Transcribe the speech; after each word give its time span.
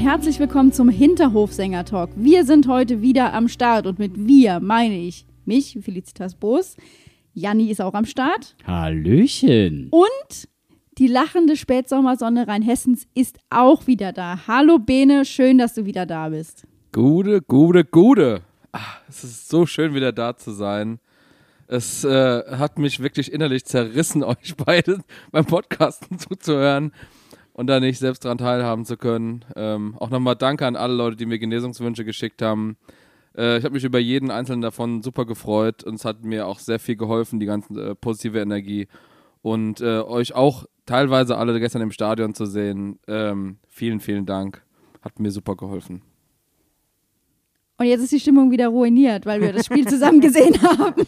herzlich 0.00 0.40
willkommen 0.40 0.72
zum 0.72 0.88
Hinterhofsänger-Talk. 0.88 2.12
Wir 2.16 2.46
sind 2.46 2.66
heute 2.66 3.02
wieder 3.02 3.34
am 3.34 3.48
Start 3.48 3.86
und 3.86 3.98
mit 3.98 4.12
wir 4.16 4.58
meine 4.58 4.96
ich 4.96 5.26
mich, 5.44 5.78
Felicitas 5.82 6.34
Boos. 6.34 6.78
Janni 7.34 7.70
ist 7.70 7.82
auch 7.82 7.92
am 7.92 8.06
Start. 8.06 8.56
Hallöchen. 8.66 9.88
Und 9.90 10.48
die 10.96 11.06
lachende 11.06 11.54
Spätsommersonne 11.54 12.48
Rheinhessens 12.48 13.08
ist 13.14 13.40
auch 13.50 13.86
wieder 13.86 14.14
da. 14.14 14.46
Hallo 14.46 14.78
Bene, 14.78 15.26
schön, 15.26 15.58
dass 15.58 15.74
du 15.74 15.84
wieder 15.84 16.06
da 16.06 16.30
bist. 16.30 16.66
Gute, 16.92 17.42
gute, 17.42 17.84
gute. 17.84 18.40
Ach, 18.72 19.02
es 19.06 19.22
ist 19.22 19.50
so 19.50 19.66
schön, 19.66 19.94
wieder 19.94 20.12
da 20.12 20.34
zu 20.34 20.52
sein. 20.52 20.98
Es 21.66 22.04
äh, 22.04 22.42
hat 22.56 22.78
mich 22.78 23.00
wirklich 23.00 23.30
innerlich 23.30 23.66
zerrissen, 23.66 24.24
euch 24.24 24.56
beide 24.56 25.00
beim 25.30 25.44
Podcasten 25.44 26.18
zuzuhören 26.18 26.90
und 27.52 27.66
da 27.66 27.80
nicht 27.80 27.98
selbst 27.98 28.24
dran 28.24 28.38
teilhaben 28.38 28.84
zu 28.84 28.96
können. 28.96 29.44
Ähm, 29.56 29.96
auch 29.98 30.10
nochmal 30.10 30.36
danke 30.36 30.66
an 30.66 30.76
alle 30.76 30.94
Leute, 30.94 31.16
die 31.16 31.26
mir 31.26 31.38
Genesungswünsche 31.38 32.04
geschickt 32.04 32.42
haben. 32.42 32.76
Äh, 33.36 33.58
ich 33.58 33.64
habe 33.64 33.74
mich 33.74 33.84
über 33.84 33.98
jeden 33.98 34.30
einzelnen 34.30 34.60
davon 34.60 35.02
super 35.02 35.26
gefreut 35.26 35.84
und 35.84 35.94
es 35.94 36.04
hat 36.04 36.24
mir 36.24 36.46
auch 36.46 36.58
sehr 36.58 36.78
viel 36.78 36.96
geholfen, 36.96 37.40
die 37.40 37.46
ganze 37.46 37.90
äh, 37.90 37.94
positive 37.94 38.40
Energie. 38.40 38.88
Und 39.42 39.80
äh, 39.80 40.00
euch 40.00 40.34
auch 40.34 40.66
teilweise 40.86 41.36
alle 41.36 41.58
gestern 41.60 41.82
im 41.82 41.92
Stadion 41.92 42.34
zu 42.34 42.46
sehen. 42.46 42.98
Ähm, 43.06 43.58
vielen, 43.68 44.00
vielen 44.00 44.26
Dank. 44.26 44.62
Hat 45.02 45.18
mir 45.18 45.30
super 45.30 45.56
geholfen. 45.56 46.02
Und 47.78 47.86
jetzt 47.86 48.02
ist 48.02 48.12
die 48.12 48.20
Stimmung 48.20 48.50
wieder 48.50 48.68
ruiniert, 48.68 49.24
weil 49.24 49.40
wir 49.40 49.54
das 49.54 49.64
Spiel 49.64 49.88
zusammen 49.88 50.20
gesehen 50.20 50.60
haben. 50.78 51.06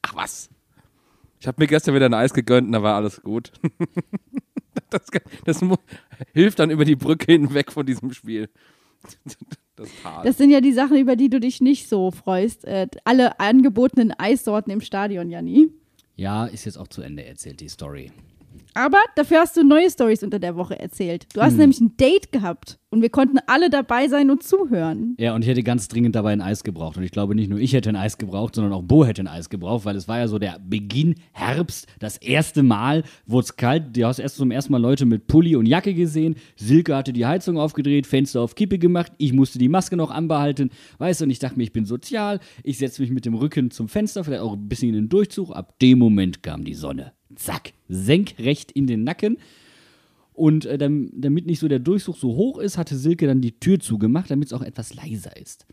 Ach 0.00 0.14
was. 0.14 0.48
Ich 1.40 1.46
habe 1.46 1.60
mir 1.60 1.66
gestern 1.66 1.94
wieder 1.94 2.06
ein 2.06 2.14
Eis 2.14 2.32
gegönnt 2.32 2.68
und 2.68 2.72
da 2.72 2.82
war 2.82 2.94
alles 2.94 3.20
gut. 3.20 3.52
Das, 4.92 5.06
das 5.44 5.60
hilft 6.32 6.58
dann 6.58 6.70
über 6.70 6.84
die 6.84 6.96
Brücke 6.96 7.32
hinweg 7.32 7.72
von 7.72 7.86
diesem 7.86 8.12
Spiel. 8.12 8.48
Das, 9.74 9.88
das, 10.22 10.36
sind 10.36 10.50
ja 10.50 10.60
die 10.60 10.72
Sachen, 10.72 10.96
über 10.96 11.16
die 11.16 11.30
du 11.30 11.40
dich 11.40 11.60
nicht 11.60 11.88
so 11.88 12.10
freust. 12.10 12.64
Äh, 12.64 12.88
alle 13.04 13.40
angebotenen 13.40 14.12
Eissorten 14.12 14.70
im 14.70 14.80
Stadion, 14.80 15.30
Janni. 15.30 15.70
Ja, 16.14 16.46
ist 16.46 16.66
jetzt 16.66 16.76
auch 16.76 16.88
zu 16.88 17.02
Ende 17.02 17.24
erzählt, 17.24 17.60
die 17.60 17.68
Story. 17.68 18.12
Aber 18.74 18.98
dafür 19.16 19.40
hast 19.40 19.56
du 19.56 19.64
neue 19.64 19.90
Stories 19.90 20.22
unter 20.22 20.38
der 20.38 20.56
Woche 20.56 20.78
erzählt. 20.78 21.26
Du 21.34 21.40
hast 21.40 21.52
hm. 21.52 21.58
nämlich 21.58 21.80
ein 21.80 21.96
Date 21.96 22.32
gehabt 22.32 22.78
und 22.92 23.00
wir 23.00 23.10
konnten 23.10 23.38
alle 23.46 23.70
dabei 23.70 24.08
sein 24.08 24.30
und 24.30 24.42
zuhören. 24.42 25.16
Ja, 25.18 25.34
und 25.34 25.42
ich 25.42 25.48
hätte 25.48 25.62
ganz 25.62 25.88
dringend 25.88 26.14
dabei 26.14 26.32
ein 26.32 26.40
Eis 26.42 26.62
gebraucht. 26.62 26.96
Und 26.96 27.04
ich 27.04 27.10
glaube, 27.10 27.34
nicht 27.34 27.48
nur 27.48 27.58
ich 27.58 27.72
hätte 27.72 27.88
ein 27.88 27.96
Eis 27.96 28.18
gebraucht, 28.18 28.54
sondern 28.54 28.72
auch 28.74 28.82
Bo 28.82 29.04
hätte 29.04 29.22
ein 29.22 29.28
Eis 29.28 29.48
gebraucht, 29.48 29.84
weil 29.84 29.96
es 29.96 30.08
war 30.08 30.18
ja 30.18 30.28
so 30.28 30.38
der 30.38 30.58
Beginn 30.62 31.14
Herbst, 31.32 31.86
das 32.00 32.18
erste 32.18 32.62
Mal 32.62 33.04
wurde 33.26 33.44
es 33.44 33.56
kalt. 33.56 33.96
Du 33.96 34.04
hast 34.04 34.18
erst 34.18 34.36
zum 34.36 34.50
ersten 34.50 34.72
Mal 34.72 34.80
Leute 34.80 35.06
mit 35.06 35.26
Pulli 35.26 35.56
und 35.56 35.66
Jacke 35.66 35.94
gesehen. 35.94 36.36
Silke 36.56 36.96
hatte 36.96 37.12
die 37.12 37.26
Heizung 37.26 37.58
aufgedreht, 37.58 38.06
Fenster 38.06 38.40
auf 38.40 38.54
Kippe 38.54 38.78
gemacht. 38.78 39.12
Ich 39.18 39.32
musste 39.32 39.58
die 39.58 39.68
Maske 39.68 39.96
noch 39.96 40.10
anbehalten. 40.10 40.70
Weißt 40.98 41.20
du, 41.20 41.24
und 41.24 41.30
ich 41.30 41.38
dachte 41.38 41.56
mir, 41.56 41.64
ich 41.64 41.72
bin 41.72 41.86
sozial. 41.86 42.40
Ich 42.62 42.78
setze 42.78 43.02
mich 43.02 43.10
mit 43.10 43.24
dem 43.24 43.34
Rücken 43.34 43.70
zum 43.70 43.88
Fenster, 43.88 44.24
vielleicht 44.24 44.42
auch 44.42 44.54
ein 44.54 44.68
bisschen 44.68 44.90
in 44.90 44.94
den 44.94 45.08
Durchzug. 45.08 45.50
Ab 45.50 45.78
dem 45.80 45.98
Moment 45.98 46.42
kam 46.42 46.64
die 46.64 46.74
Sonne 46.74 47.12
zack, 47.36 47.72
senkrecht 47.88 48.72
in 48.72 48.86
den 48.86 49.04
Nacken. 49.04 49.38
Und 50.32 50.64
äh, 50.64 50.78
damit 50.78 51.46
nicht 51.46 51.58
so 51.58 51.68
der 51.68 51.78
Durchsuch 51.78 52.16
so 52.16 52.34
hoch 52.34 52.58
ist, 52.58 52.78
hatte 52.78 52.96
Silke 52.96 53.26
dann 53.26 53.40
die 53.40 53.58
Tür 53.58 53.80
zugemacht, 53.80 54.30
damit 54.30 54.46
es 54.46 54.52
auch 54.52 54.62
etwas 54.62 54.94
leiser 54.94 55.36
ist. 55.36 55.66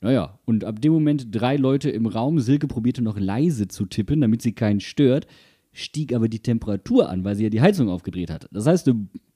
Naja, 0.00 0.38
und 0.44 0.64
ab 0.64 0.80
dem 0.80 0.92
Moment 0.92 1.28
drei 1.30 1.56
Leute 1.56 1.90
im 1.90 2.06
Raum. 2.06 2.40
Silke 2.40 2.66
probierte 2.66 3.02
noch 3.02 3.18
leise 3.18 3.68
zu 3.68 3.86
tippen, 3.86 4.20
damit 4.20 4.42
sie 4.42 4.52
keinen 4.52 4.80
stört, 4.80 5.26
stieg 5.72 6.12
aber 6.12 6.28
die 6.28 6.40
Temperatur 6.40 7.08
an, 7.08 7.24
weil 7.24 7.36
sie 7.36 7.44
ja 7.44 7.50
die 7.50 7.60
Heizung 7.60 7.88
aufgedreht 7.88 8.30
hatte. 8.30 8.48
Das 8.52 8.66
heißt, 8.66 8.90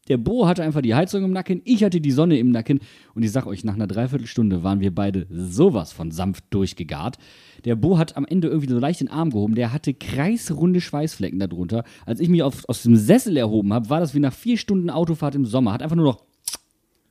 der 0.08 0.16
Bo 0.16 0.46
hatte 0.46 0.62
einfach 0.62 0.82
die 0.82 0.94
Heizung 0.94 1.24
im 1.24 1.32
Nacken, 1.32 1.62
ich 1.64 1.82
hatte 1.84 2.00
die 2.00 2.10
Sonne 2.10 2.38
im 2.38 2.50
Nacken 2.50 2.80
und 3.14 3.22
ich 3.22 3.32
sag 3.32 3.46
euch, 3.46 3.64
nach 3.64 3.74
einer 3.74 3.86
Dreiviertelstunde 3.86 4.62
waren 4.62 4.80
wir 4.80 4.94
beide 4.94 5.26
sowas 5.30 5.92
von 5.92 6.10
sanft 6.10 6.44
durchgegart. 6.50 7.16
Der 7.64 7.74
Bo 7.76 7.98
hat 7.98 8.16
am 8.16 8.24
Ende 8.24 8.48
irgendwie 8.48 8.68
so 8.68 8.78
leicht 8.78 9.00
den 9.00 9.08
Arm 9.08 9.30
gehoben, 9.30 9.54
der 9.54 9.72
hatte 9.72 9.94
kreisrunde 9.94 10.80
Schweißflecken 10.80 11.38
darunter. 11.38 11.84
Als 12.04 12.20
ich 12.20 12.28
mich 12.28 12.42
auf, 12.42 12.68
aus 12.68 12.82
dem 12.82 12.96
Sessel 12.96 13.36
erhoben 13.36 13.72
habe, 13.72 13.90
war 13.90 14.00
das 14.00 14.14
wie 14.14 14.20
nach 14.20 14.32
vier 14.32 14.58
Stunden 14.58 14.90
Autofahrt 14.90 15.34
im 15.34 15.44
Sommer, 15.44 15.72
hat 15.72 15.82
einfach 15.82 15.96
nur 15.96 16.06
noch 16.06 16.22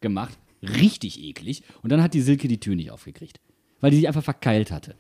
gemacht, 0.02 0.38
richtig 0.62 1.24
eklig 1.24 1.64
und 1.82 1.92
dann 1.92 2.02
hat 2.02 2.14
die 2.14 2.22
Silke 2.22 2.48
die 2.48 2.60
Tür 2.60 2.76
nicht 2.76 2.92
aufgekriegt, 2.92 3.40
weil 3.82 3.92
die 3.92 3.98
sich 3.98 4.08
einfach 4.08 4.24
verkeilt 4.24 4.72
hatte. 4.72 4.96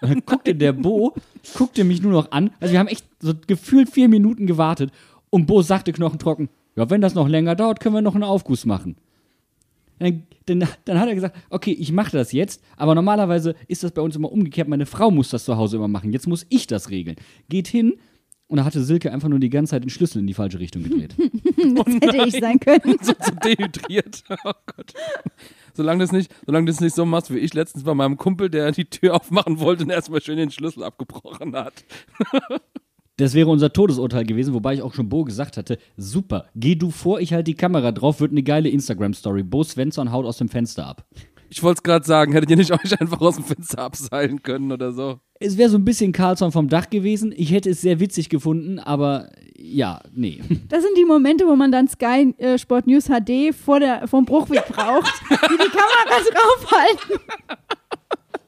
Und 0.00 0.10
dann 0.10 0.22
guckte 0.24 0.54
der 0.54 0.72
Bo, 0.72 1.14
guckte 1.54 1.84
mich 1.84 2.00
nur 2.02 2.12
noch 2.12 2.32
an. 2.32 2.50
Also 2.58 2.72
wir 2.72 2.78
haben 2.78 2.88
echt 2.88 3.04
so 3.20 3.34
gefühlt 3.46 3.90
vier 3.90 4.08
Minuten 4.08 4.46
gewartet 4.46 4.90
und 5.28 5.46
Bo 5.46 5.62
sagte 5.62 5.92
knochentrocken, 5.92 6.48
ja, 6.76 6.88
wenn 6.90 7.00
das 7.00 7.14
noch 7.14 7.28
länger 7.28 7.54
dauert, 7.54 7.80
können 7.80 7.94
wir 7.94 8.02
noch 8.02 8.14
einen 8.14 8.24
Aufguss 8.24 8.66
machen. 8.66 8.96
Dann, 9.98 10.22
dann, 10.46 10.66
dann 10.86 10.98
hat 10.98 11.08
er 11.08 11.14
gesagt, 11.14 11.36
okay, 11.50 11.72
ich 11.72 11.92
mache 11.92 12.12
das 12.12 12.32
jetzt, 12.32 12.62
aber 12.76 12.94
normalerweise 12.94 13.54
ist 13.68 13.84
das 13.84 13.92
bei 13.92 14.00
uns 14.00 14.16
immer 14.16 14.32
umgekehrt. 14.32 14.66
Meine 14.66 14.86
Frau 14.86 15.10
muss 15.10 15.28
das 15.28 15.44
zu 15.44 15.56
Hause 15.56 15.76
immer 15.76 15.88
machen. 15.88 16.12
Jetzt 16.12 16.26
muss 16.26 16.46
ich 16.48 16.66
das 16.66 16.88
regeln. 16.90 17.16
Geht 17.48 17.68
hin 17.68 17.94
und 18.50 18.56
da 18.56 18.64
hatte 18.64 18.82
Silke 18.82 19.12
einfach 19.12 19.28
nur 19.28 19.38
die 19.38 19.48
ganze 19.48 19.70
Zeit 19.70 19.84
den 19.84 19.90
Schlüssel 19.90 20.18
in 20.18 20.26
die 20.26 20.34
falsche 20.34 20.58
Richtung 20.58 20.82
gedreht. 20.82 21.14
das 21.18 21.86
oh 21.86 22.00
hätte 22.00 22.26
ich 22.26 22.32
sein 22.40 22.58
können. 22.58 22.96
so, 23.02 23.12
so 23.20 23.32
dehydriert. 23.44 24.24
Oh 24.44 24.52
Gott. 24.74 24.92
Solange 25.72 25.98
du 25.98 26.04
es 26.04 26.12
nicht, 26.12 26.80
nicht 26.80 26.94
so 26.96 27.04
machst 27.04 27.32
wie 27.32 27.38
ich 27.38 27.54
letztens 27.54 27.84
bei 27.84 27.94
meinem 27.94 28.16
Kumpel, 28.16 28.50
der 28.50 28.72
die 28.72 28.86
Tür 28.86 29.14
aufmachen 29.14 29.60
wollte 29.60 29.84
und 29.84 29.90
erstmal 29.90 30.20
schön 30.20 30.36
den 30.36 30.50
Schlüssel 30.50 30.82
abgebrochen 30.82 31.54
hat. 31.54 31.84
Das 33.20 33.34
wäre 33.34 33.50
unser 33.50 33.70
Todesurteil 33.70 34.24
gewesen, 34.24 34.54
wobei 34.54 34.72
ich 34.72 34.80
auch 34.80 34.94
schon 34.94 35.10
Bo 35.10 35.24
gesagt 35.24 35.58
hatte, 35.58 35.76
super, 35.98 36.46
geh 36.54 36.74
du 36.74 36.90
vor, 36.90 37.20
ich 37.20 37.34
halte 37.34 37.44
die 37.44 37.54
Kamera 37.54 37.92
drauf, 37.92 38.18
wird 38.18 38.30
eine 38.30 38.42
geile 38.42 38.70
Instagram-Story. 38.70 39.42
Bo 39.42 39.62
Svensson 39.62 40.10
haut 40.10 40.24
aus 40.24 40.38
dem 40.38 40.48
Fenster 40.48 40.86
ab. 40.86 41.04
Ich 41.50 41.62
wollte 41.62 41.80
es 41.80 41.82
gerade 41.82 42.06
sagen, 42.06 42.32
hättet 42.32 42.48
ihr 42.48 42.56
nicht 42.56 42.72
euch 42.72 42.98
einfach 42.98 43.20
aus 43.20 43.34
dem 43.34 43.44
Fenster 43.44 43.80
abseilen 43.80 44.42
können 44.42 44.72
oder 44.72 44.92
so? 44.92 45.20
Es 45.38 45.58
wäre 45.58 45.68
so 45.68 45.76
ein 45.76 45.84
bisschen 45.84 46.12
Carlson 46.12 46.50
vom 46.50 46.68
Dach 46.68 46.88
gewesen. 46.88 47.34
Ich 47.36 47.52
hätte 47.52 47.68
es 47.68 47.82
sehr 47.82 48.00
witzig 48.00 48.30
gefunden, 48.30 48.78
aber 48.78 49.28
ja, 49.54 50.00
nee. 50.14 50.40
Das 50.70 50.82
sind 50.82 50.96
die 50.96 51.04
Momente, 51.04 51.46
wo 51.46 51.56
man 51.56 51.70
dann 51.70 51.88
Sky 51.88 52.34
äh, 52.38 52.56
Sport 52.56 52.86
News 52.86 53.08
HD 53.08 53.54
vor 53.54 53.80
der, 53.80 54.08
vom 54.08 54.24
Bruchweg 54.24 54.66
braucht, 54.66 55.12
die 55.30 55.58
die 55.58 55.68
Kamera 55.68 56.24
draufhalten. 56.32 57.20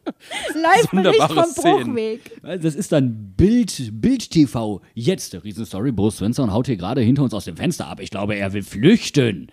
Live-Bericht 0.54 1.22
vom 1.22 1.54
Bruchweg. 1.54 2.40
Das 2.42 2.74
ist 2.74 2.92
dann 2.92 3.34
Bild, 3.36 3.90
Bild 3.92 4.30
TV. 4.30 4.80
Jetzt, 4.94 5.32
der 5.32 5.44
Riesenstory, 5.44 5.92
Bo 5.92 6.10
Svensson 6.10 6.52
haut 6.52 6.66
hier 6.66 6.76
gerade 6.76 7.00
hinter 7.00 7.22
uns 7.22 7.34
aus 7.34 7.44
dem 7.44 7.56
Fenster 7.56 7.86
ab. 7.86 8.00
Ich 8.00 8.10
glaube, 8.10 8.34
er 8.34 8.52
will 8.52 8.62
flüchten. 8.62 9.50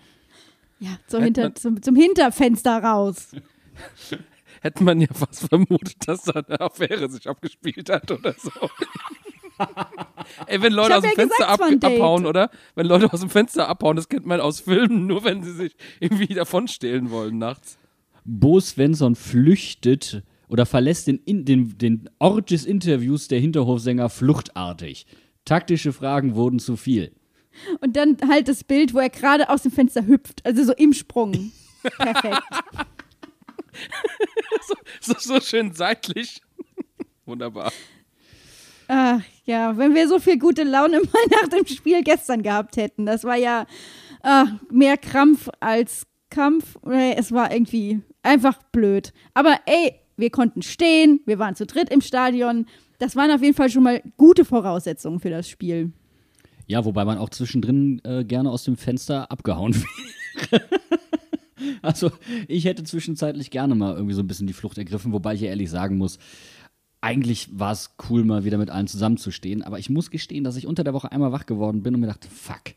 Ja, 0.80 0.90
zum, 1.06 1.22
Hinter, 1.22 1.54
zum, 1.54 1.82
zum 1.82 1.94
Hinterfenster 1.94 2.82
raus. 2.82 3.28
Hätte 4.62 4.82
man 4.82 5.00
ja 5.00 5.08
fast 5.12 5.48
vermutet, 5.48 5.96
dass 6.06 6.22
da 6.22 6.40
eine 6.40 6.60
Affäre 6.60 7.08
sich 7.08 7.28
abgespielt 7.28 7.88
hat 7.90 8.10
oder 8.10 8.34
so. 8.38 8.50
Ey, 10.46 10.60
wenn 10.62 10.72
Leute 10.72 10.96
aus 10.96 11.02
dem 11.02 11.10
ja 11.10 11.14
Fenster 11.14 11.48
ab, 11.48 11.60
abhauen, 11.60 12.26
oder? 12.26 12.50
Wenn 12.74 12.86
Leute 12.86 13.12
aus 13.12 13.20
dem 13.20 13.30
Fenster 13.30 13.68
abhauen, 13.68 13.96
das 13.96 14.08
kennt 14.08 14.26
man 14.26 14.40
aus 14.40 14.60
Filmen, 14.60 15.06
nur 15.06 15.24
wenn 15.24 15.42
sie 15.42 15.52
sich 15.52 15.76
irgendwie 15.98 16.28
davonstehlen 16.28 17.10
wollen 17.10 17.38
nachts. 17.38 17.78
Bo 18.24 18.60
Svensson 18.60 19.16
flüchtet 19.16 20.22
oder 20.50 20.66
verlässt 20.66 21.06
den, 21.06 21.20
den, 21.26 21.78
den 21.78 22.10
Ort 22.18 22.50
des 22.50 22.64
Interviews 22.64 23.28
der 23.28 23.40
Hinterhofsänger 23.40 24.10
fluchtartig. 24.10 25.06
Taktische 25.44 25.92
Fragen 25.92 26.34
wurden 26.34 26.58
zu 26.58 26.76
viel. 26.76 27.12
Und 27.80 27.96
dann 27.96 28.16
halt 28.28 28.48
das 28.48 28.64
Bild, 28.64 28.92
wo 28.92 28.98
er 28.98 29.10
gerade 29.10 29.48
aus 29.48 29.62
dem 29.62 29.72
Fenster 29.72 30.06
hüpft, 30.06 30.44
also 30.44 30.64
so 30.64 30.72
im 30.74 30.92
Sprung. 30.92 31.52
Perfekt. 31.82 32.42
so, 34.66 34.74
so, 35.00 35.14
so 35.18 35.40
schön 35.40 35.72
seitlich. 35.72 36.42
Wunderbar. 37.26 37.72
Ach 38.88 39.22
ja, 39.44 39.76
wenn 39.76 39.94
wir 39.94 40.08
so 40.08 40.18
viel 40.18 40.38
gute 40.38 40.64
Laune 40.64 41.00
mal 41.12 41.26
nach 41.30 41.48
dem 41.48 41.66
Spiel 41.66 42.02
gestern 42.02 42.42
gehabt 42.42 42.76
hätten. 42.76 43.06
Das 43.06 43.24
war 43.24 43.36
ja 43.36 43.66
ach, 44.22 44.48
mehr 44.70 44.96
Krampf 44.96 45.48
als 45.60 46.06
Kampf. 46.28 46.76
Es 46.84 47.32
war 47.32 47.52
irgendwie 47.52 48.00
einfach 48.22 48.58
blöd. 48.72 49.12
Aber 49.34 49.58
ey, 49.66 50.00
wir 50.20 50.30
konnten 50.30 50.62
stehen, 50.62 51.20
wir 51.26 51.38
waren 51.38 51.54
zu 51.54 51.66
dritt 51.66 51.90
im 51.90 52.00
Stadion. 52.00 52.66
das 52.98 53.16
waren 53.16 53.30
auf 53.30 53.42
jeden 53.42 53.54
Fall 53.54 53.70
schon 53.70 53.82
mal 53.82 54.02
gute 54.16 54.44
Voraussetzungen 54.44 55.20
für 55.20 55.30
das 55.30 55.48
Spiel. 55.48 55.92
Ja, 56.66 56.84
wobei 56.84 57.04
man 57.04 57.18
auch 57.18 57.30
zwischendrin 57.30 58.00
äh, 58.04 58.24
gerne 58.24 58.50
aus 58.50 58.64
dem 58.64 58.76
Fenster 58.76 59.30
abgehauen 59.32 59.74
wäre. 59.74 60.62
also, 61.82 62.12
ich 62.46 62.64
hätte 62.64 62.84
zwischenzeitlich 62.84 63.50
gerne 63.50 63.74
mal 63.74 63.94
irgendwie 63.94 64.14
so 64.14 64.22
ein 64.22 64.28
bisschen 64.28 64.46
die 64.46 64.52
Flucht 64.52 64.78
ergriffen, 64.78 65.12
wobei 65.12 65.34
ich 65.34 65.40
ja 65.40 65.48
ehrlich 65.48 65.68
sagen 65.68 65.98
muss, 65.98 66.18
eigentlich 67.00 67.48
war 67.58 67.72
es 67.72 67.96
cool, 68.08 68.24
mal 68.24 68.44
wieder 68.44 68.58
mit 68.58 68.70
allen 68.70 68.86
zusammenzustehen. 68.86 69.62
Aber 69.62 69.78
ich 69.78 69.90
muss 69.90 70.10
gestehen, 70.10 70.44
dass 70.44 70.56
ich 70.56 70.66
unter 70.66 70.84
der 70.84 70.94
Woche 70.94 71.10
einmal 71.10 71.32
wach 71.32 71.46
geworden 71.46 71.82
bin 71.82 71.94
und 71.94 72.00
mir 72.00 72.06
dachte, 72.06 72.28
fuck, 72.28 72.74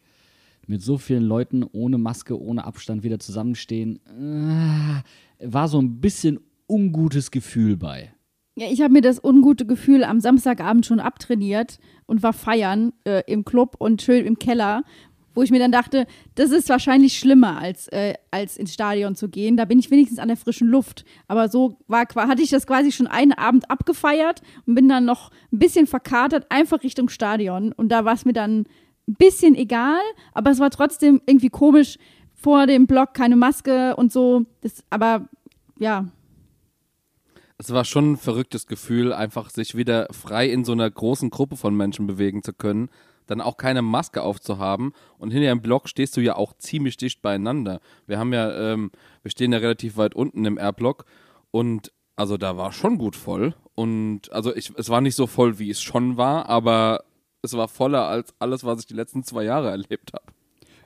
mit 0.66 0.82
so 0.82 0.98
vielen 0.98 1.24
Leuten 1.24 1.64
ohne 1.64 1.98
Maske, 1.98 2.40
ohne 2.40 2.66
Abstand 2.66 3.04
wieder 3.04 3.20
zusammenstehen, 3.20 4.00
äh, 4.08 5.48
war 5.48 5.68
so 5.68 5.80
ein 5.80 6.00
bisschen 6.00 6.40
ungutes 6.68 7.32
Gefühl 7.32 7.78
bei. 7.78 8.14
Ja, 8.56 8.68
ich 8.70 8.82
habe 8.82 8.94
mir 8.94 9.02
das 9.02 9.24
ungute 9.24 9.66
Gefühl 9.66 10.04
am 10.04 10.20
Samstagabend 10.20 10.86
schon 10.86 11.00
abtrainiert 11.00 11.80
und 12.06 12.22
war 12.22 12.34
feiern 12.34 12.94
äh, 13.04 13.24
im 13.26 13.46
Club 13.46 13.76
und 13.80 14.02
schön 14.02 14.26
im 14.26 14.38
Keller, 14.38 14.84
wo 15.34 15.42
ich 15.42 15.50
mir 15.50 15.58
dann 15.58 15.72
dachte, 15.72 16.06
das 16.36 16.52
ist 16.52 16.70
wahrscheinlich 16.70 17.18
schlimmer, 17.18 17.60
als, 17.60 17.88
äh, 17.88 18.14
als 18.30 18.58
ins 18.58 18.74
Stadion 18.74 19.16
zu 19.16 19.30
gehen. 19.30 19.58
Da 19.58 19.66
bin 19.66 19.80
ich 19.80 19.90
wenigstens 19.90 20.20
an 20.20 20.28
der 20.28 20.38
frischen 20.38 20.68
Luft. 20.68 21.06
Aber 21.28 21.50
so 21.50 21.80
war, 21.88 22.06
hatte 22.16 22.44
ich 22.44 22.52
das 22.52 22.68
quasi 22.68 22.92
schon 22.92 23.08
einen 23.08 23.34
Abend 23.34 23.72
abgefeiert 23.72 24.44
und 24.68 24.76
bin 24.76 24.88
dann 24.88 25.06
noch 25.06 25.32
ein 25.52 25.58
bisschen 25.58 25.88
verkatert, 25.88 26.46
einfach 26.50 26.84
Richtung 26.84 27.10
Stadion. 27.10 27.72
Und 27.72 27.90
da 27.90 28.06
war 28.06 28.14
es 28.14 28.26
mir 28.26 28.34
dann 28.34 28.66
ein 29.08 29.16
bisschen 29.16 29.56
egal, 29.56 30.00
aber 30.34 30.52
es 30.52 30.60
war 30.60 30.70
trotzdem 30.70 31.22
irgendwie 31.26 31.50
komisch, 31.50 31.98
vor 32.36 32.68
dem 32.68 32.88
Block 32.88 33.14
keine 33.14 33.36
Maske 33.36 33.96
und 33.96 34.12
so. 34.12 34.46
Das, 34.62 34.84
aber 34.90 35.28
ja, 35.80 36.10
es 37.58 37.72
war 37.72 37.86
schon 37.86 38.14
ein 38.14 38.18
verrücktes 38.18 38.68
Gefühl, 38.68 39.14
einfach 39.14 39.50
sich 39.50 39.76
wieder 39.76 40.08
frei 40.12 40.50
in 40.50 40.66
so 40.66 40.72
einer 40.72 40.90
großen 40.90 41.30
Gruppe 41.30 41.56
von 41.56 41.76
Menschen 41.76 42.08
bewegen 42.08 42.44
zu 42.44 42.54
können, 42.54 42.90
dann 43.28 43.42
auch 43.42 43.58
keine 43.58 43.82
Maske 43.82 44.22
aufzuhaben 44.22 44.94
und 45.18 45.32
hinter 45.32 45.50
dem 45.50 45.62
Block 45.62 45.88
stehst 45.88 46.18
du 46.18 46.22
ja 46.22 46.36
auch 46.36 46.54
ziemlich 46.58 46.98
dicht 46.98 47.22
beieinander. 47.22 47.80
Wir 48.06 48.20
haben 48.20 48.34
ja, 48.34 48.74
ähm, 48.74 48.92
wir 49.22 49.32
stehen 49.32 49.54
ja 49.54 49.60
relativ 49.60 49.98
weit 49.98 50.16
unten 50.16 50.46
im 50.46 50.58
R-Block 50.58 51.06
und 51.52 51.92
also 52.16 52.38
da 52.38 52.58
war 52.58 52.72
schon 52.72 52.98
gut 52.98 53.16
voll 53.16 53.56
und 53.76 54.32
also 54.32 54.56
ich, 54.56 54.72
es 54.78 54.90
war 54.90 55.02
nicht 55.02 55.16
so 55.16 55.28
voll, 55.28 55.60
wie 55.60 55.70
es 55.70 55.82
schon 55.82 56.18
war, 56.18 56.50
aber 56.50 57.06
es 57.42 57.54
war 57.54 57.68
voller 57.68 58.08
als 58.08 58.34
alles, 58.40 58.64
was 58.64 58.80
ich 58.80 58.88
die 58.88 58.94
letzten 58.94 59.24
zwei 59.24 59.44
Jahre 59.44 59.70
erlebt 59.72 60.14
habe. 60.14 60.33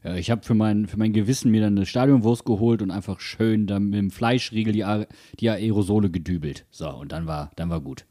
Ja, 0.03 0.15
ich 0.15 0.31
habe 0.31 0.43
für 0.43 0.53
mein, 0.53 0.87
für 0.87 0.97
mein 0.97 1.13
Gewissen 1.13 1.51
mir 1.51 1.61
dann 1.61 1.75
eine 1.77 1.85
Stadionwurst 1.85 2.45
geholt 2.45 2.81
und 2.81 2.91
einfach 2.91 3.19
schön 3.19 3.67
dann 3.67 3.85
mit 3.85 3.99
dem 3.99 4.11
Fleischriegel 4.11 4.73
die, 4.73 4.83
A 4.83 5.05
die 5.39 5.49
Aerosole 5.49 6.09
gedübelt. 6.09 6.65
So, 6.71 6.89
und 6.89 7.11
dann 7.11 7.27
war, 7.27 7.51
dann 7.55 7.69
war 7.69 7.81
gut. 7.81 8.05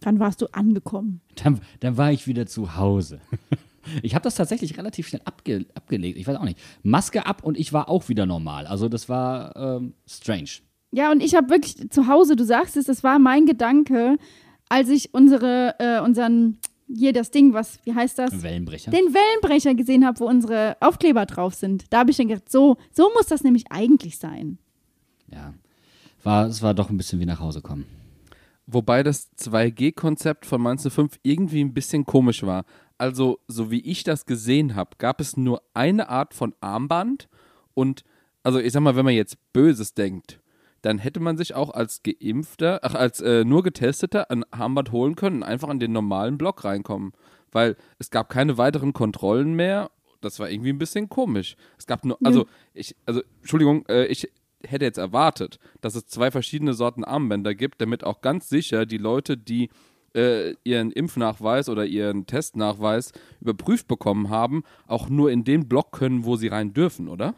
Dann 0.00 0.18
warst 0.18 0.42
du 0.42 0.46
angekommen. 0.52 1.20
Dann, 1.42 1.60
dann 1.80 1.96
war 1.96 2.12
ich 2.12 2.26
wieder 2.26 2.46
zu 2.46 2.76
Hause. 2.76 3.20
Ich 4.02 4.16
habe 4.16 4.24
das 4.24 4.34
tatsächlich 4.34 4.76
relativ 4.76 5.06
schnell 5.06 5.22
abge 5.24 5.64
abgelegt. 5.74 6.18
Ich 6.18 6.26
weiß 6.26 6.36
auch 6.36 6.44
nicht. 6.44 6.58
Maske 6.82 7.24
ab 7.24 7.44
und 7.44 7.56
ich 7.56 7.72
war 7.72 7.88
auch 7.88 8.08
wieder 8.08 8.26
normal. 8.26 8.66
Also 8.66 8.88
das 8.88 9.08
war 9.08 9.54
ähm, 9.54 9.94
strange. 10.08 10.50
Ja, 10.92 11.12
und 11.12 11.22
ich 11.22 11.34
habe 11.34 11.50
wirklich 11.50 11.90
zu 11.90 12.06
Hause, 12.06 12.36
du 12.36 12.44
sagst 12.44 12.76
es, 12.76 12.86
das 12.86 13.04
war 13.04 13.18
mein 13.18 13.46
Gedanke, 13.46 14.16
als 14.68 14.88
ich 14.88 15.14
unsere, 15.14 15.76
äh, 15.78 16.00
unseren 16.00 16.58
hier 16.88 17.12
das 17.12 17.30
Ding, 17.30 17.52
was, 17.52 17.78
wie 17.84 17.94
heißt 17.94 18.18
das? 18.18 18.42
Wellenbrecher. 18.42 18.90
Den 18.90 19.12
Wellenbrecher 19.12 19.74
gesehen 19.74 20.06
habe, 20.06 20.20
wo 20.20 20.26
unsere 20.26 20.76
Aufkleber 20.80 21.26
drauf 21.26 21.54
sind. 21.54 21.84
Da 21.90 22.00
habe 22.00 22.10
ich 22.10 22.16
dann 22.16 22.28
gedacht, 22.28 22.50
so, 22.50 22.76
so 22.92 23.10
muss 23.14 23.26
das 23.26 23.42
nämlich 23.42 23.64
eigentlich 23.70 24.18
sein. 24.18 24.58
Ja, 25.30 25.54
war, 26.22 26.46
es 26.46 26.62
war 26.62 26.74
doch 26.74 26.90
ein 26.90 26.96
bisschen 26.96 27.20
wie 27.20 27.26
nach 27.26 27.40
Hause 27.40 27.60
kommen. 27.60 27.86
Wobei 28.66 29.02
das 29.02 29.30
2G-Konzept 29.38 30.44
von 30.44 30.60
Mainz 30.60 30.86
5 30.86 31.20
irgendwie 31.22 31.60
ein 31.60 31.72
bisschen 31.72 32.04
komisch 32.04 32.42
war. 32.42 32.64
Also, 32.98 33.38
so 33.46 33.70
wie 33.70 33.80
ich 33.80 34.02
das 34.02 34.26
gesehen 34.26 34.74
habe, 34.74 34.96
gab 34.98 35.20
es 35.20 35.36
nur 35.36 35.62
eine 35.74 36.08
Art 36.08 36.34
von 36.34 36.54
Armband 36.60 37.28
und, 37.74 38.04
also 38.42 38.58
ich 38.58 38.72
sag 38.72 38.80
mal, 38.80 38.96
wenn 38.96 39.04
man 39.04 39.14
jetzt 39.14 39.36
Böses 39.52 39.94
denkt, 39.94 40.40
dann 40.86 40.98
hätte 40.98 41.18
man 41.18 41.36
sich 41.36 41.54
auch 41.56 41.70
als 41.70 42.02
Geimpfter, 42.04 42.78
ach, 42.82 42.94
als 42.94 43.20
äh, 43.20 43.44
nur 43.44 43.64
Getesteter 43.64 44.30
ein 44.30 44.44
Armband 44.52 44.92
holen 44.92 45.16
können 45.16 45.38
und 45.38 45.42
einfach 45.42 45.68
in 45.68 45.80
den 45.80 45.90
normalen 45.90 46.38
Block 46.38 46.62
reinkommen. 46.62 47.12
Weil 47.50 47.76
es 47.98 48.10
gab 48.10 48.28
keine 48.28 48.56
weiteren 48.56 48.92
Kontrollen 48.92 49.54
mehr. 49.54 49.90
Das 50.20 50.38
war 50.38 50.48
irgendwie 50.48 50.70
ein 50.70 50.78
bisschen 50.78 51.08
komisch. 51.08 51.56
Es 51.76 51.88
gab 51.88 52.04
nur, 52.04 52.16
also, 52.22 52.46
ich, 52.72 52.94
also, 53.04 53.20
Entschuldigung, 53.40 53.84
äh, 53.88 54.06
ich 54.06 54.30
hätte 54.64 54.84
jetzt 54.84 54.98
erwartet, 54.98 55.58
dass 55.80 55.96
es 55.96 56.06
zwei 56.06 56.30
verschiedene 56.30 56.72
Sorten 56.72 57.02
Armbänder 57.02 57.56
gibt, 57.56 57.80
damit 57.80 58.04
auch 58.04 58.20
ganz 58.20 58.48
sicher 58.48 58.86
die 58.86 58.98
Leute, 58.98 59.36
die 59.36 59.70
äh, 60.14 60.54
ihren 60.62 60.92
Impfnachweis 60.92 61.68
oder 61.68 61.84
ihren 61.84 62.26
Testnachweis 62.26 63.10
überprüft 63.40 63.88
bekommen 63.88 64.30
haben, 64.30 64.62
auch 64.86 65.08
nur 65.08 65.32
in 65.32 65.42
den 65.42 65.68
Block 65.68 65.90
können, 65.90 66.24
wo 66.24 66.36
sie 66.36 66.46
rein 66.46 66.72
dürfen, 66.72 67.08
oder? 67.08 67.34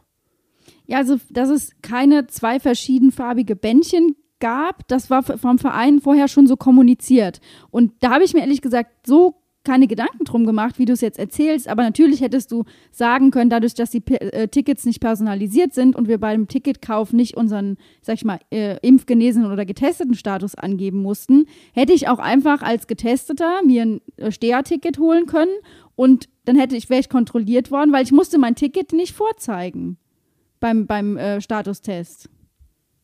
Ja, 0.87 0.99
also, 0.99 1.17
dass 1.31 1.51
es 1.51 1.73
keine 1.83 2.27
zwei 2.27 2.61
verschiedenfarbige 2.61 3.57
Bändchen 3.57 4.17
gab, 4.41 4.87
das 4.89 5.11
war 5.11 5.23
vom 5.23 5.59
Verein 5.59 6.01
vorher 6.01 6.29
schon 6.29 6.47
so 6.47 6.57
kommuniziert. 6.57 7.41
Und 7.71 7.93
da 8.01 8.11
habe 8.11 8.25
ich 8.25 8.35
mir 8.35 8.41
ehrlich 8.41 8.63
gesagt 8.63 9.07
so 9.07 9.35
keine 9.65 9.87
Gedanken 9.87 10.25
drum 10.25 10.47
gemacht, 10.47 10.79
wie 10.79 10.87
du 10.87 10.95
es 10.95 11.03
jetzt 11.03 11.19
erzählst. 11.19 11.69
Aber 11.69 11.83
natürlich 11.83 12.23
hättest 12.23 12.53
du 12.53 12.65
sagen 12.91 13.31
können, 13.31 13.51
dadurch, 13.51 13.75
dass 13.75 13.91
die 13.91 14.03
äh, 14.07 14.49
Tickets 14.49 14.87
nicht 14.87 15.01
personalisiert 15.01 15.75
sind 15.75 15.95
und 15.95 16.09
wir 16.09 16.19
beim 16.19 16.49
Ticketkauf 16.49 17.13
nicht 17.13 17.37
unseren, 17.37 17.77
sag 18.01 18.15
ich 18.15 18.25
mal, 18.25 18.39
äh, 18.51 18.79
impfgenesenen 18.81 19.53
oder 19.53 19.67
getesteten 19.67 20.15
Status 20.15 20.55
angeben 20.55 21.03
mussten, 21.03 21.45
hätte 21.75 21.93
ich 21.93 22.09
auch 22.09 22.19
einfach 22.19 22.63
als 22.63 22.87
Getesteter 22.87 23.63
mir 23.63 23.83
ein 23.83 24.01
äh, 24.17 24.33
Steher-Ticket 24.33 24.99
holen 24.99 25.27
können 25.27 25.53
und 25.97 26.31
dann 26.47 26.57
hätte 26.57 26.77
ich, 26.77 26.89
wäre 26.89 27.01
ich 27.01 27.11
kontrolliert 27.11 27.71
worden, 27.71 27.93
weil 27.93 28.05
ich 28.05 28.13
musste 28.13 28.39
mein 28.39 28.55
Ticket 28.55 28.95
nicht 28.95 29.15
vorzeigen 29.15 29.99
beim, 30.61 30.87
beim 30.87 31.17
äh, 31.17 31.41
Statustest. 31.41 32.29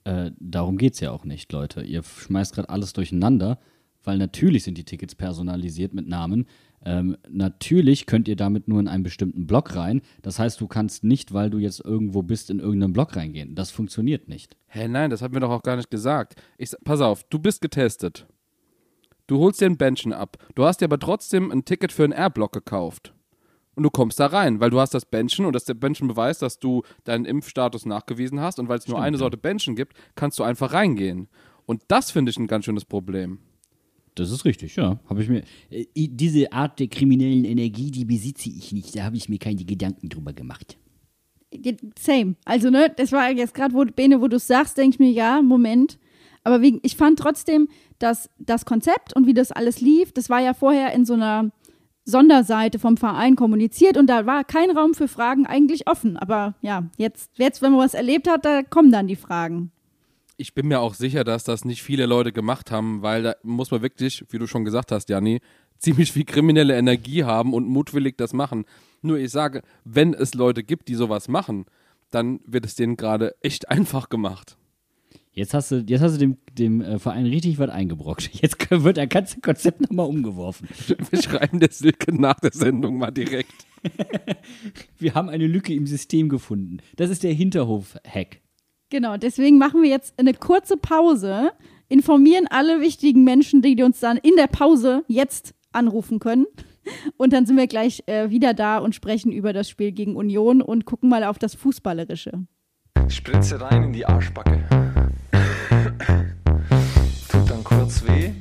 Äh, 0.04 0.32
darum 0.38 0.76
geht 0.76 0.94
es 0.94 1.00
ja 1.00 1.10
auch 1.10 1.24
nicht, 1.24 1.50
Leute. 1.52 1.82
Ihr 1.82 2.02
schmeißt 2.02 2.54
gerade 2.54 2.68
alles 2.68 2.92
durcheinander, 2.92 3.58
weil 4.02 4.18
natürlich 4.18 4.64
sind 4.64 4.76
die 4.76 4.84
Tickets 4.84 5.14
personalisiert 5.14 5.94
mit 5.94 6.06
Namen. 6.06 6.46
Ähm, 6.84 7.16
natürlich 7.28 8.04
könnt 8.04 8.28
ihr 8.28 8.36
damit 8.36 8.68
nur 8.68 8.78
in 8.78 8.88
einen 8.88 9.02
bestimmten 9.02 9.46
Block 9.46 9.74
rein. 9.74 10.02
Das 10.20 10.38
heißt, 10.38 10.60
du 10.60 10.66
kannst 10.66 11.02
nicht, 11.02 11.32
weil 11.32 11.48
du 11.48 11.58
jetzt 11.58 11.80
irgendwo 11.80 12.22
bist, 12.22 12.50
in 12.50 12.60
irgendeinen 12.60 12.92
Block 12.92 13.16
reingehen. 13.16 13.54
Das 13.54 13.70
funktioniert 13.70 14.28
nicht. 14.28 14.56
Hä, 14.66 14.88
nein, 14.88 15.08
das 15.08 15.22
haben 15.22 15.32
wir 15.32 15.40
doch 15.40 15.50
auch 15.50 15.62
gar 15.62 15.76
nicht 15.76 15.90
gesagt. 15.90 16.34
Ich, 16.58 16.72
pass 16.84 17.00
auf, 17.00 17.24
du 17.24 17.38
bist 17.38 17.62
getestet. 17.62 18.26
Du 19.26 19.38
holst 19.38 19.62
dir 19.62 19.66
ein 19.66 19.78
Bändchen 19.78 20.12
ab. 20.12 20.36
Du 20.54 20.66
hast 20.66 20.82
dir 20.82 20.84
aber 20.84 20.98
trotzdem 20.98 21.50
ein 21.50 21.64
Ticket 21.64 21.92
für 21.92 22.04
einen 22.04 22.12
R-Block 22.12 22.52
gekauft 22.52 23.14
und 23.74 23.82
du 23.82 23.90
kommst 23.90 24.20
da 24.20 24.26
rein, 24.26 24.60
weil 24.60 24.70
du 24.70 24.80
hast 24.80 24.94
das 24.94 25.04
Bändchen 25.04 25.46
und 25.46 25.54
das 25.54 25.64
der 25.64 25.74
Bändchen 25.74 26.08
beweist, 26.08 26.42
dass 26.42 26.58
du 26.58 26.82
deinen 27.04 27.24
Impfstatus 27.24 27.86
nachgewiesen 27.86 28.40
hast 28.40 28.58
und 28.58 28.68
weil 28.68 28.78
es 28.78 28.88
nur 28.88 29.00
eine 29.00 29.18
Sorte 29.18 29.36
Bändchen 29.36 29.76
gibt, 29.76 29.96
kannst 30.14 30.38
du 30.38 30.42
einfach 30.42 30.72
reingehen. 30.72 31.28
Und 31.66 31.82
das 31.88 32.10
finde 32.10 32.30
ich 32.30 32.38
ein 32.38 32.46
ganz 32.46 32.66
schönes 32.66 32.84
Problem. 32.84 33.38
Das 34.14 34.30
ist 34.30 34.44
richtig, 34.44 34.76
ja. 34.76 35.00
Habe 35.08 35.22
ich 35.22 35.28
mir 35.28 35.42
äh, 35.70 35.86
diese 35.94 36.52
Art 36.52 36.78
der 36.78 36.86
kriminellen 36.86 37.44
Energie, 37.44 37.90
die 37.90 38.04
besitze 38.04 38.48
ich 38.48 38.72
nicht. 38.72 38.94
Da 38.96 39.04
habe 39.04 39.16
ich 39.16 39.28
mir 39.28 39.38
keine 39.38 39.64
Gedanken 39.64 40.08
drüber 40.08 40.32
gemacht. 40.32 40.78
Same. 41.98 42.36
Also 42.44 42.70
ne, 42.70 42.92
das 42.96 43.12
war 43.12 43.30
jetzt 43.30 43.54
gerade, 43.54 43.74
wo 43.74 43.84
Bene, 43.84 44.20
wo 44.20 44.28
du 44.28 44.36
es 44.36 44.46
sagst, 44.46 44.76
denke 44.78 44.94
ich 44.94 44.98
mir, 45.00 45.10
ja, 45.10 45.42
Moment. 45.42 45.98
Aber 46.44 46.60
wegen, 46.60 46.80
ich 46.82 46.96
fand 46.96 47.18
trotzdem, 47.18 47.68
dass 47.98 48.28
das 48.38 48.64
Konzept 48.66 49.16
und 49.16 49.26
wie 49.26 49.34
das 49.34 49.50
alles 49.50 49.80
lief, 49.80 50.12
das 50.12 50.28
war 50.28 50.40
ja 50.40 50.52
vorher 50.52 50.92
in 50.92 51.04
so 51.04 51.14
einer 51.14 51.50
Sonderseite 52.04 52.78
vom 52.78 52.96
Verein 52.96 53.34
kommuniziert 53.34 53.96
und 53.96 54.08
da 54.08 54.26
war 54.26 54.44
kein 54.44 54.70
Raum 54.70 54.94
für 54.94 55.08
Fragen 55.08 55.46
eigentlich 55.46 55.88
offen. 55.88 56.16
Aber 56.16 56.54
ja, 56.60 56.84
jetzt, 56.96 57.30
jetzt, 57.36 57.62
wenn 57.62 57.72
man 57.72 57.80
was 57.80 57.94
erlebt 57.94 58.28
hat, 58.28 58.44
da 58.44 58.62
kommen 58.62 58.92
dann 58.92 59.06
die 59.06 59.16
Fragen. 59.16 59.70
Ich 60.36 60.52
bin 60.52 60.66
mir 60.68 60.80
auch 60.80 60.94
sicher, 60.94 61.24
dass 61.24 61.44
das 61.44 61.64
nicht 61.64 61.82
viele 61.82 62.06
Leute 62.06 62.32
gemacht 62.32 62.70
haben, 62.70 63.02
weil 63.02 63.22
da 63.22 63.36
muss 63.42 63.70
man 63.70 63.82
wirklich, 63.82 64.24
wie 64.30 64.38
du 64.38 64.46
schon 64.46 64.64
gesagt 64.64 64.92
hast, 64.92 65.08
Janni, 65.08 65.40
ziemlich 65.78 66.12
viel 66.12 66.24
kriminelle 66.24 66.76
Energie 66.76 67.24
haben 67.24 67.54
und 67.54 67.68
mutwillig 67.68 68.16
das 68.16 68.32
machen. 68.32 68.64
Nur 69.00 69.18
ich 69.18 69.30
sage, 69.30 69.62
wenn 69.84 70.14
es 70.14 70.34
Leute 70.34 70.62
gibt, 70.62 70.88
die 70.88 70.94
sowas 70.94 71.28
machen, 71.28 71.66
dann 72.10 72.40
wird 72.46 72.66
es 72.66 72.74
denen 72.74 72.96
gerade 72.96 73.34
echt 73.40 73.68
einfach 73.70 74.08
gemacht. 74.08 74.56
Jetzt 75.34 75.52
hast 75.52 75.72
du, 75.72 75.84
jetzt 75.86 76.00
hast 76.00 76.14
du 76.14 76.18
dem, 76.18 76.36
dem 76.52 76.80
äh, 76.80 76.98
Verein 77.00 77.26
richtig 77.26 77.58
was 77.58 77.68
eingebrockt. 77.68 78.30
Jetzt 78.40 78.70
wird 78.70 78.96
das 78.96 79.08
ganze 79.08 79.40
Konzept 79.40 79.80
nochmal 79.80 80.06
umgeworfen. 80.06 80.68
Wir 81.10 81.20
schreiben 81.20 81.58
der 81.58 81.72
Silke 81.72 82.14
nach 82.14 82.38
der 82.38 82.52
Sendung 82.52 82.98
mal 82.98 83.10
direkt. 83.10 83.52
wir 84.98 85.14
haben 85.14 85.28
eine 85.28 85.46
Lücke 85.46 85.74
im 85.74 85.86
System 85.86 86.30
gefunden. 86.30 86.78
Das 86.96 87.10
ist 87.10 87.22
der 87.22 87.34
Hinterhof-Hack. 87.34 88.40
Genau, 88.88 89.18
deswegen 89.18 89.58
machen 89.58 89.82
wir 89.82 89.90
jetzt 89.90 90.18
eine 90.18 90.32
kurze 90.32 90.78
Pause, 90.78 91.52
informieren 91.88 92.46
alle 92.48 92.80
wichtigen 92.80 93.24
Menschen, 93.24 93.60
die 93.60 93.82
uns 93.82 94.00
dann 94.00 94.16
in 94.16 94.36
der 94.36 94.46
Pause 94.46 95.04
jetzt 95.06 95.54
anrufen 95.72 96.18
können. 96.18 96.46
Und 97.18 97.34
dann 97.34 97.44
sind 97.44 97.58
wir 97.58 97.66
gleich 97.66 98.04
äh, 98.06 98.30
wieder 98.30 98.54
da 98.54 98.78
und 98.78 98.94
sprechen 98.94 99.32
über 99.32 99.52
das 99.52 99.68
Spiel 99.68 99.92
gegen 99.92 100.16
Union 100.16 100.62
und 100.62 100.86
gucken 100.86 101.10
mal 101.10 101.24
auf 101.24 101.38
das 101.38 101.54
Fußballerische. 101.54 102.46
Spritze 103.08 103.60
rein 103.60 103.84
in 103.84 103.92
die 103.92 104.06
Arschbacke. 104.06 104.93
Tut 107.84 108.08
dann 108.08 108.08
kurz 108.08 108.08
weh 108.08 108.32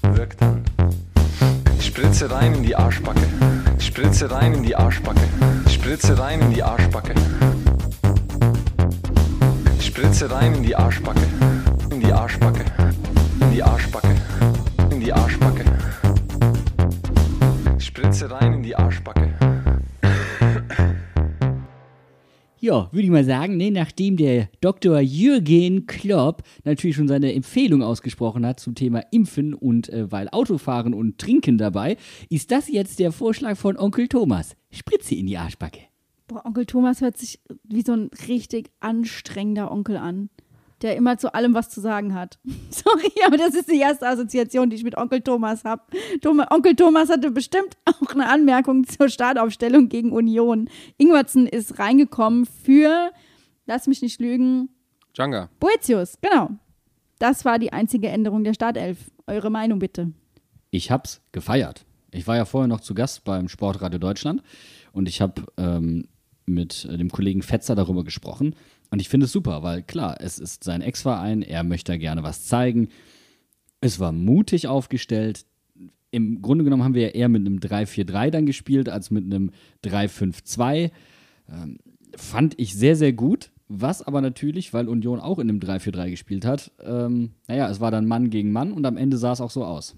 und 0.00 0.16
wirkt 0.16 0.40
dann 0.40 0.62
Spritze 1.80 2.30
rein 2.30 2.54
in 2.54 2.62
die 2.62 2.76
Arschbacke. 2.76 3.22
Spritze 3.78 4.30
rein 4.30 4.52
in 4.54 4.62
die 4.62 4.76
Arschbacke. 4.76 5.22
Spritze 5.68 6.18
rein 6.18 6.40
in 6.40 6.50
die 6.52 6.62
Arschbacke. 6.62 7.14
Spritze 9.80 10.30
rein 10.30 10.54
in 10.54 10.62
die 10.62 10.76
Arschbacke. 10.76 11.22
In 11.90 12.00
die 12.00 12.12
Arschbacke. 12.12 12.64
In 13.40 13.52
die 13.52 13.62
Arschbacke. 13.62 14.14
In 14.90 15.00
die 15.00 15.12
Arschbacke. 15.12 15.64
Spritze 17.78 18.30
rein 18.30 18.54
in 18.54 18.62
die 18.62 18.76
Arschbacke. 18.76 19.53
Ja, 22.64 22.88
würde 22.92 23.02
ich 23.02 23.10
mal 23.10 23.26
sagen, 23.26 23.58
ne, 23.58 23.70
nachdem 23.70 24.16
der 24.16 24.48
Dr. 24.62 24.98
Jürgen 24.98 25.84
Klopp 25.84 26.42
natürlich 26.64 26.96
schon 26.96 27.08
seine 27.08 27.34
Empfehlung 27.34 27.82
ausgesprochen 27.82 28.46
hat 28.46 28.58
zum 28.58 28.74
Thema 28.74 29.02
Impfen 29.10 29.52
und 29.52 29.90
äh, 29.90 30.10
weil 30.10 30.30
Autofahren 30.30 30.94
und 30.94 31.18
Trinken 31.18 31.58
dabei, 31.58 31.98
ist 32.30 32.50
das 32.50 32.68
jetzt 32.68 33.00
der 33.00 33.12
Vorschlag 33.12 33.58
von 33.58 33.76
Onkel 33.76 34.08
Thomas. 34.08 34.56
Spritze 34.70 35.14
in 35.14 35.26
die 35.26 35.36
Arschbacke. 35.36 35.80
Boah, 36.26 36.46
Onkel 36.46 36.64
Thomas 36.64 37.02
hört 37.02 37.18
sich 37.18 37.38
wie 37.64 37.82
so 37.82 37.92
ein 37.92 38.08
richtig 38.28 38.70
anstrengender 38.80 39.70
Onkel 39.70 39.98
an, 39.98 40.30
der 40.82 40.96
immer 40.96 41.18
zu 41.18 41.34
allem 41.34 41.54
was 41.54 41.70
zu 41.70 41.80
sagen 41.80 42.14
hat. 42.14 42.38
Sorry, 42.70 43.12
aber 43.26 43.36
das 43.36 43.54
ist 43.54 43.70
die 43.70 43.78
erste 43.78 44.06
Assoziation, 44.06 44.70
die 44.70 44.76
ich 44.76 44.84
mit 44.84 44.96
Onkel 44.96 45.20
Thomas 45.20 45.64
habe. 45.64 45.82
Onkel 46.50 46.76
Thomas 46.76 47.08
hatte 47.08 47.30
bestimmt 47.30 47.76
auch 47.84 48.14
eine 48.14 48.28
Anmerkung 48.28 48.86
zur 48.86 49.08
Startaufstellung 49.08 49.88
gegen 49.88 50.12
Union. 50.12 50.68
Ingwertsen 50.96 51.46
ist 51.46 51.78
reingekommen 51.78 52.46
für, 52.46 53.12
lass 53.66 53.86
mich 53.86 54.02
nicht 54.02 54.20
lügen, 54.20 54.68
Janga. 55.14 55.48
Boetius, 55.60 56.18
genau. 56.20 56.50
Das 57.18 57.44
war 57.44 57.58
die 57.58 57.72
einzige 57.72 58.08
Änderung 58.08 58.42
der 58.42 58.54
Startelf. 58.54 59.10
Eure 59.26 59.50
Meinung 59.50 59.78
bitte. 59.78 60.12
Ich 60.70 60.90
hab's 60.90 61.22
gefeiert. 61.30 61.86
Ich 62.10 62.26
war 62.26 62.36
ja 62.36 62.44
vorher 62.44 62.68
noch 62.68 62.80
zu 62.80 62.94
Gast 62.94 63.24
beim 63.24 63.48
Sportradio 63.48 63.98
Deutschland 63.98 64.42
und 64.92 65.08
ich 65.08 65.20
habe 65.20 65.42
ähm, 65.56 66.08
mit 66.46 66.84
äh, 66.84 66.96
dem 66.96 67.10
Kollegen 67.10 67.42
Fetzer 67.42 67.74
darüber 67.74 68.04
gesprochen. 68.04 68.54
Und 68.94 69.00
ich 69.00 69.08
finde 69.08 69.26
es 69.26 69.32
super, 69.32 69.64
weil 69.64 69.82
klar, 69.82 70.18
es 70.20 70.38
ist 70.38 70.62
sein 70.62 70.80
Ex-Verein, 70.80 71.42
er 71.42 71.64
möchte 71.64 71.90
da 71.90 71.98
gerne 71.98 72.22
was 72.22 72.44
zeigen. 72.44 72.90
Es 73.80 73.98
war 73.98 74.12
mutig 74.12 74.68
aufgestellt. 74.68 75.46
Im 76.12 76.42
Grunde 76.42 76.62
genommen 76.62 76.84
haben 76.84 76.94
wir 76.94 77.02
ja 77.02 77.08
eher 77.08 77.28
mit 77.28 77.40
einem 77.44 77.58
3-4-3 77.58 78.30
dann 78.30 78.46
gespielt, 78.46 78.88
als 78.88 79.10
mit 79.10 79.24
einem 79.24 79.50
3-5-2. 79.82 80.92
Ähm, 81.50 81.78
fand 82.16 82.56
ich 82.60 82.76
sehr, 82.76 82.94
sehr 82.94 83.12
gut. 83.12 83.50
Was 83.66 84.00
aber 84.00 84.20
natürlich, 84.20 84.72
weil 84.72 84.88
Union 84.88 85.18
auch 85.18 85.40
in 85.40 85.48
einem 85.48 85.58
3-4-3 85.58 86.10
gespielt 86.10 86.44
hat, 86.44 86.70
ähm, 86.80 87.32
naja, 87.48 87.68
es 87.68 87.80
war 87.80 87.90
dann 87.90 88.06
Mann 88.06 88.30
gegen 88.30 88.52
Mann 88.52 88.72
und 88.72 88.86
am 88.86 88.96
Ende 88.96 89.16
sah 89.16 89.32
es 89.32 89.40
auch 89.40 89.50
so 89.50 89.64
aus. 89.64 89.96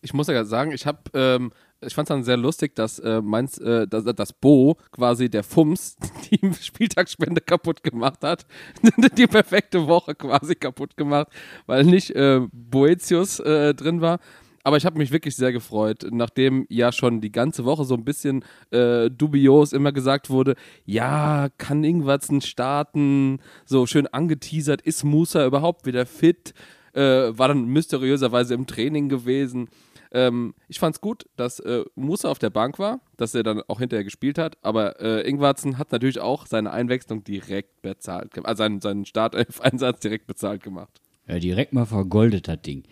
Ich 0.00 0.14
muss 0.14 0.28
ja 0.28 0.44
sagen, 0.44 0.70
ich 0.70 0.86
habe, 0.86 1.00
ähm, 1.12 1.50
ich 1.86 1.94
fand 1.94 2.08
es 2.08 2.14
dann 2.14 2.24
sehr 2.24 2.36
lustig, 2.36 2.74
dass 2.74 2.98
äh, 2.98 3.20
meins, 3.20 3.58
äh, 3.58 3.86
dass, 3.86 4.04
dass 4.04 4.32
Bo 4.32 4.76
quasi 4.90 5.28
der 5.28 5.42
Fums 5.42 5.96
die 6.30 6.52
Spieltagsspende 6.60 7.40
kaputt 7.40 7.82
gemacht 7.82 8.22
hat, 8.22 8.46
die 9.16 9.26
perfekte 9.26 9.86
Woche 9.86 10.14
quasi 10.14 10.54
kaputt 10.54 10.96
gemacht, 10.96 11.28
weil 11.66 11.84
nicht 11.84 12.10
äh, 12.10 12.40
Boetius 12.52 13.40
äh, 13.40 13.74
drin 13.74 14.00
war. 14.00 14.18
Aber 14.64 14.76
ich 14.76 14.86
habe 14.86 14.98
mich 14.98 15.10
wirklich 15.10 15.34
sehr 15.34 15.52
gefreut, 15.52 16.06
nachdem 16.10 16.66
ja 16.68 16.92
schon 16.92 17.20
die 17.20 17.32
ganze 17.32 17.64
Woche 17.64 17.84
so 17.84 17.94
ein 17.94 18.04
bisschen 18.04 18.44
äh, 18.70 19.10
dubios 19.10 19.72
immer 19.72 19.90
gesagt 19.90 20.30
wurde, 20.30 20.54
ja, 20.84 21.48
kann 21.58 21.82
Ingwertsen 21.82 22.40
starten, 22.40 23.40
so 23.64 23.86
schön 23.86 24.06
angeteasert, 24.06 24.80
ist 24.82 25.02
Musa 25.02 25.44
überhaupt 25.44 25.84
wieder 25.84 26.06
fit, 26.06 26.54
äh, 26.92 27.00
war 27.00 27.48
dann 27.48 27.66
mysteriöserweise 27.66 28.54
im 28.54 28.66
Training 28.66 29.08
gewesen. 29.08 29.68
Ähm, 30.12 30.54
ich 30.68 30.78
fand 30.78 30.94
es 30.94 31.00
gut, 31.00 31.26
dass 31.36 31.58
äh, 31.60 31.84
Musa 31.94 32.28
auf 32.28 32.38
der 32.38 32.50
Bank 32.50 32.78
war, 32.78 33.00
dass 33.16 33.34
er 33.34 33.42
dann 33.42 33.62
auch 33.66 33.80
hinterher 33.80 34.04
gespielt 34.04 34.38
hat, 34.38 34.58
aber 34.62 35.00
äh, 35.00 35.28
Ingwarzen 35.28 35.78
hat 35.78 35.90
natürlich 35.90 36.20
auch 36.20 36.46
seine 36.46 36.70
Einwechslung 36.70 37.24
direkt 37.24 37.80
bezahlt, 37.80 38.30
also 38.44 38.62
seinen, 38.62 38.80
seinen 38.80 39.04
Startelf-Einsatz 39.06 40.00
direkt 40.00 40.26
bezahlt 40.26 40.62
gemacht. 40.62 41.00
Ja, 41.26 41.38
direkt 41.38 41.72
mal 41.72 41.86
vergoldet, 41.86 42.46
das 42.46 42.60
Ding. 42.60 42.84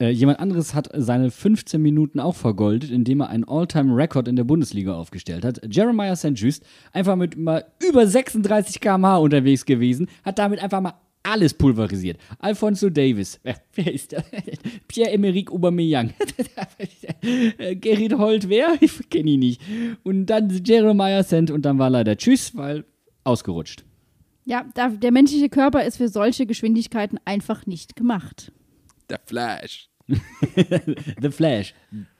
Äh, 0.00 0.10
jemand 0.10 0.40
anderes 0.40 0.74
hat 0.74 0.88
seine 0.94 1.30
15 1.30 1.80
Minuten 1.80 2.18
auch 2.18 2.36
vergoldet, 2.36 2.90
indem 2.90 3.20
er 3.20 3.30
einen 3.30 3.44
All-Time-Record 3.44 4.28
in 4.28 4.36
der 4.36 4.44
Bundesliga 4.44 4.94
aufgestellt 4.94 5.44
hat. 5.44 5.60
Jeremiah 5.68 6.16
St. 6.16 6.32
Just, 6.34 6.64
einfach 6.92 7.16
mit 7.16 7.36
mal 7.36 7.66
über 7.88 8.06
36 8.06 8.80
km/h 8.80 9.16
unterwegs 9.18 9.64
gewesen, 9.64 10.08
hat 10.24 10.38
damit 10.38 10.62
einfach 10.62 10.80
mal 10.80 10.94
alles 11.28 11.54
pulverisiert. 11.54 12.18
Alfonso 12.38 12.88
Davis, 12.88 13.40
wer, 13.74 13.92
ist 13.92 14.12
der? 14.12 14.24
Pierre-Emerick 14.88 15.50
Aubameyang, 15.50 16.12
Gerrit 17.80 18.14
Holt, 18.14 18.48
wer? 18.48 18.76
Ich 18.80 19.08
kenne 19.10 19.30
ihn 19.30 19.40
nicht. 19.40 19.60
Und 20.02 20.26
dann 20.26 20.50
Jeremiah 20.64 21.22
St. 21.22 21.50
und 21.50 21.62
dann 21.62 21.78
war 21.78 21.90
leider 21.90 22.16
Tschüss, 22.16 22.56
weil 22.56 22.84
ausgerutscht. 23.24 23.84
Ja, 24.44 24.64
der 24.74 25.12
menschliche 25.12 25.50
Körper 25.50 25.84
ist 25.84 25.98
für 25.98 26.08
solche 26.08 26.46
Geschwindigkeiten 26.46 27.20
einfach 27.26 27.66
nicht 27.66 27.96
gemacht. 27.96 28.50
Der 29.10 29.20
Flash. 29.26 29.90
The 31.20 31.30
Flash. 31.30 31.74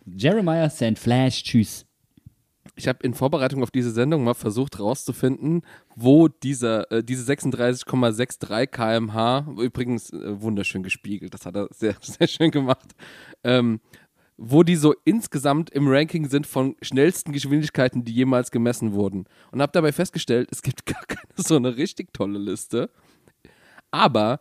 Jeremiah 0.05 0.69
St. 0.69 0.99
Flash, 0.99 1.43
tschüss. 1.43 1.87
Ich 2.79 2.87
habe 2.87 3.01
in 3.03 3.13
Vorbereitung 3.13 3.65
auf 3.65 3.73
diese 3.73 3.91
Sendung 3.91 4.23
mal 4.23 4.35
versucht 4.35 4.79
herauszufinden, 4.79 5.63
wo 5.97 6.29
dieser, 6.29 6.91
äh, 6.93 7.03
diese 7.03 7.25
36,63 7.25 8.69
km/h, 8.69 9.47
übrigens 9.61 10.13
äh, 10.13 10.41
wunderschön 10.41 10.85
gespiegelt, 10.85 11.35
das 11.35 11.45
hat 11.45 11.57
er 11.57 11.69
sehr, 11.75 11.97
sehr 12.01 12.29
schön 12.29 12.53
gemacht, 12.53 12.95
ähm, 13.43 13.81
wo 14.37 14.63
die 14.63 14.77
so 14.77 14.95
insgesamt 15.05 15.71
im 15.71 15.89
Ranking 15.89 16.29
sind 16.29 16.47
von 16.47 16.77
schnellsten 16.81 17.33
Geschwindigkeiten, 17.33 18.05
die 18.05 18.13
jemals 18.13 18.53
gemessen 18.53 18.93
wurden. 18.93 19.25
Und 19.51 19.61
habe 19.61 19.73
dabei 19.73 19.91
festgestellt, 19.91 20.49
es 20.53 20.63
gibt 20.63 20.87
gar 20.87 21.05
keine 21.09 21.27
so 21.35 21.57
eine 21.57 21.77
richtig 21.77 22.13
tolle 22.13 22.39
Liste. 22.39 22.91
Aber 23.91 24.39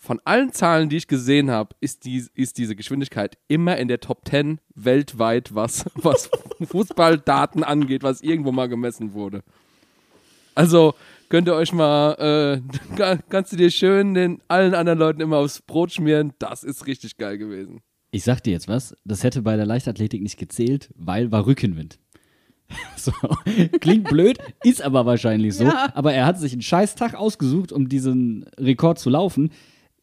von 0.00 0.20
allen 0.24 0.52
Zahlen, 0.52 0.88
die 0.88 0.96
ich 0.96 1.06
gesehen 1.06 1.50
habe, 1.50 1.76
ist, 1.80 2.04
die, 2.04 2.24
ist 2.34 2.58
diese 2.58 2.74
Geschwindigkeit 2.74 3.38
immer 3.48 3.76
in 3.76 3.88
der 3.88 4.00
Top 4.00 4.26
10 4.28 4.58
weltweit, 4.74 5.54
was, 5.54 5.84
was 5.94 6.30
Fußballdaten 6.62 7.62
angeht, 7.62 8.02
was 8.02 8.22
irgendwo 8.22 8.50
mal 8.50 8.68
gemessen 8.68 9.12
wurde. 9.12 9.42
Also 10.54 10.94
könnt 11.28 11.48
ihr 11.48 11.54
euch 11.54 11.72
mal, 11.72 12.62
äh, 12.98 13.16
kannst 13.28 13.52
du 13.52 13.56
dir 13.56 13.70
schön 13.70 14.14
den 14.14 14.40
allen 14.48 14.74
anderen 14.74 14.98
Leuten 14.98 15.20
immer 15.20 15.38
aufs 15.38 15.62
Brot 15.62 15.92
schmieren. 15.92 16.32
Das 16.38 16.64
ist 16.64 16.86
richtig 16.86 17.16
geil 17.16 17.38
gewesen. 17.38 17.82
Ich 18.10 18.24
sag 18.24 18.42
dir 18.42 18.52
jetzt 18.52 18.66
was, 18.66 18.96
das 19.04 19.22
hätte 19.22 19.42
bei 19.42 19.56
der 19.56 19.66
Leichtathletik 19.66 20.22
nicht 20.22 20.38
gezählt, 20.38 20.90
weil 20.96 21.30
war 21.30 21.46
Rückenwind. 21.46 21.98
So. 22.96 23.12
Klingt 23.80 24.08
blöd, 24.08 24.38
ist 24.62 24.82
aber 24.82 25.06
wahrscheinlich 25.06 25.54
so. 25.54 25.64
Ja. 25.64 25.90
Aber 25.94 26.12
er 26.12 26.26
hat 26.26 26.38
sich 26.38 26.52
einen 26.52 26.62
scheiß 26.62 26.94
Tag 26.94 27.14
ausgesucht, 27.14 27.72
um 27.72 27.88
diesen 27.88 28.44
Rekord 28.58 28.98
zu 28.98 29.10
laufen. 29.10 29.50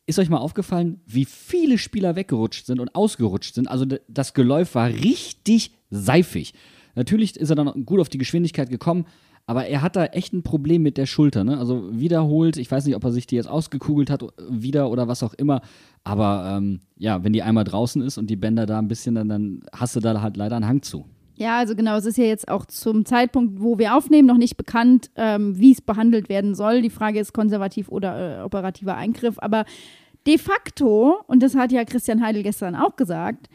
Ist 0.07 0.19
euch 0.19 0.29
mal 0.29 0.37
aufgefallen, 0.37 1.01
wie 1.05 1.25
viele 1.25 1.77
Spieler 1.77 2.15
weggerutscht 2.15 2.65
sind 2.65 2.79
und 2.79 2.95
ausgerutscht 2.95 3.53
sind? 3.53 3.67
Also 3.69 3.85
das 4.07 4.33
Geläuf 4.33 4.73
war 4.73 4.87
richtig 4.87 5.71
seifig. 5.89 6.53
Natürlich 6.95 7.35
ist 7.35 7.49
er 7.49 7.57
dann 7.57 7.85
gut 7.85 7.99
auf 7.99 8.07
die 8.07 8.17
Geschwindigkeit 8.17 8.69
gekommen, 8.69 9.05
aber 9.47 9.67
er 9.67 9.81
hat 9.81 9.97
da 9.97 10.05
echt 10.05 10.31
ein 10.31 10.43
Problem 10.43 10.81
mit 10.81 10.97
der 10.97 11.07
Schulter. 11.07 11.43
Ne? 11.43 11.57
Also 11.57 11.89
wiederholt, 11.91 12.55
ich 12.55 12.71
weiß 12.71 12.85
nicht, 12.85 12.95
ob 12.95 13.03
er 13.03 13.11
sich 13.11 13.27
die 13.27 13.35
jetzt 13.35 13.49
ausgekugelt 13.49 14.09
hat, 14.09 14.23
wieder 14.49 14.89
oder 14.89 15.09
was 15.09 15.23
auch 15.23 15.33
immer. 15.33 15.61
Aber 16.05 16.55
ähm, 16.57 16.79
ja, 16.95 17.25
wenn 17.25 17.33
die 17.33 17.43
einmal 17.43 17.65
draußen 17.65 18.01
ist 18.01 18.17
und 18.17 18.29
die 18.29 18.37
Bänder 18.37 18.65
da 18.65 18.79
ein 18.79 18.87
bisschen, 18.87 19.15
dann, 19.15 19.27
dann 19.27 19.59
hast 19.73 19.93
du 19.97 19.99
da 19.99 20.21
halt 20.21 20.37
leider 20.37 20.55
einen 20.55 20.67
Hang 20.67 20.83
zu. 20.83 21.05
Ja, 21.37 21.59
also 21.59 21.75
genau, 21.75 21.97
es 21.97 22.05
ist 22.05 22.17
ja 22.17 22.25
jetzt 22.25 22.47
auch 22.47 22.65
zum 22.65 23.05
Zeitpunkt, 23.05 23.61
wo 23.61 23.77
wir 23.77 23.95
aufnehmen, 23.95 24.27
noch 24.27 24.37
nicht 24.37 24.57
bekannt, 24.57 25.11
ähm, 25.15 25.57
wie 25.59 25.71
es 25.71 25.81
behandelt 25.81 26.29
werden 26.29 26.55
soll. 26.55 26.81
Die 26.81 26.89
Frage 26.89 27.19
ist 27.19 27.31
konservativ 27.31 27.89
oder 27.89 28.39
äh, 28.39 28.43
operativer 28.43 28.95
Eingriff. 28.95 29.35
Aber 29.37 29.65
de 30.25 30.39
facto, 30.39 31.17
und 31.27 31.43
das 31.43 31.55
hat 31.55 31.71
ja 31.71 31.85
Christian 31.85 32.23
Heidel 32.23 32.41
gestern 32.41 32.75
auch 32.75 32.95
gesagt, 32.95 33.49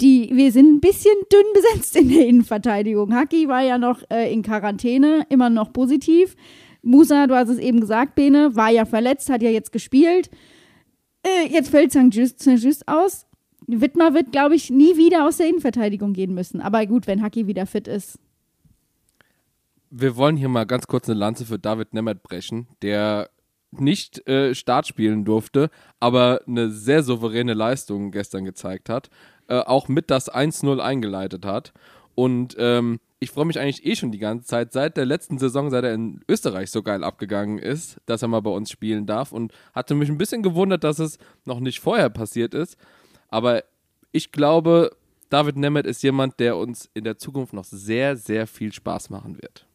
die, 0.00 0.30
wir 0.32 0.52
sind 0.52 0.76
ein 0.76 0.80
bisschen 0.80 1.14
dünn 1.32 1.52
besetzt 1.54 1.96
in 1.96 2.08
der 2.08 2.26
Innenverteidigung. 2.26 3.12
Haki 3.12 3.48
war 3.48 3.62
ja 3.62 3.78
noch 3.78 4.02
äh, 4.10 4.32
in 4.32 4.42
Quarantäne, 4.42 5.26
immer 5.28 5.50
noch 5.50 5.72
positiv. 5.72 6.36
Musa, 6.82 7.26
du 7.26 7.34
hast 7.34 7.48
es 7.48 7.58
eben 7.58 7.80
gesagt, 7.80 8.14
Bene, 8.14 8.54
war 8.54 8.70
ja 8.70 8.84
verletzt, 8.84 9.28
hat 9.28 9.42
ja 9.42 9.50
jetzt 9.50 9.72
gespielt. 9.72 10.30
Äh, 11.24 11.48
jetzt 11.48 11.70
fällt 11.70 11.90
St. 11.90 12.14
Just, 12.14 12.40
St. 12.40 12.62
Just 12.62 12.86
aus. 12.86 13.26
Wittmer 13.66 14.14
wird, 14.14 14.32
glaube 14.32 14.54
ich, 14.54 14.70
nie 14.70 14.96
wieder 14.96 15.26
aus 15.26 15.38
der 15.38 15.48
Innenverteidigung 15.48 16.12
gehen 16.12 16.34
müssen. 16.34 16.60
Aber 16.60 16.84
gut, 16.86 17.06
wenn 17.06 17.22
Haki 17.22 17.46
wieder 17.46 17.66
fit 17.66 17.88
ist. 17.88 18.18
Wir 19.90 20.16
wollen 20.16 20.36
hier 20.36 20.48
mal 20.48 20.66
ganz 20.66 20.86
kurz 20.86 21.08
eine 21.08 21.18
Lanze 21.18 21.46
für 21.46 21.58
David 21.58 21.94
Nemeth 21.94 22.22
brechen, 22.22 22.66
der 22.82 23.30
nicht 23.70 24.26
äh, 24.28 24.54
Start 24.54 24.86
spielen 24.86 25.24
durfte, 25.24 25.70
aber 26.00 26.40
eine 26.46 26.70
sehr 26.70 27.02
souveräne 27.02 27.54
Leistung 27.54 28.10
gestern 28.10 28.44
gezeigt 28.44 28.88
hat, 28.88 29.10
äh, 29.48 29.58
auch 29.58 29.88
mit 29.88 30.10
das 30.10 30.32
1-0 30.32 30.78
eingeleitet 30.78 31.44
hat. 31.44 31.72
Und 32.14 32.54
ähm, 32.58 33.00
ich 33.18 33.30
freue 33.30 33.46
mich 33.46 33.58
eigentlich 33.58 33.84
eh 33.86 33.96
schon 33.96 34.12
die 34.12 34.18
ganze 34.18 34.46
Zeit, 34.46 34.72
seit 34.72 34.96
der 34.96 35.06
letzten 35.06 35.38
Saison, 35.38 35.70
seit 35.70 35.84
er 35.84 35.94
in 35.94 36.20
Österreich 36.28 36.70
so 36.70 36.82
geil 36.82 37.02
abgegangen 37.02 37.58
ist, 37.58 37.98
dass 38.06 38.22
er 38.22 38.28
mal 38.28 38.40
bei 38.40 38.50
uns 38.50 38.70
spielen 38.70 39.06
darf. 39.06 39.32
Und 39.32 39.52
hatte 39.72 39.94
mich 39.94 40.08
ein 40.08 40.18
bisschen 40.18 40.42
gewundert, 40.42 40.84
dass 40.84 40.98
es 40.98 41.18
noch 41.44 41.60
nicht 41.60 41.80
vorher 41.80 42.10
passiert 42.10 42.54
ist. 42.54 42.76
Aber 43.34 43.64
ich 44.12 44.30
glaube, 44.30 44.92
David 45.28 45.56
Nemeth 45.56 45.86
ist 45.86 46.04
jemand, 46.04 46.38
der 46.38 46.56
uns 46.56 46.88
in 46.94 47.02
der 47.02 47.18
Zukunft 47.18 47.52
noch 47.52 47.64
sehr, 47.64 48.16
sehr 48.16 48.46
viel 48.46 48.72
Spaß 48.72 49.10
machen 49.10 49.42
wird. 49.42 49.66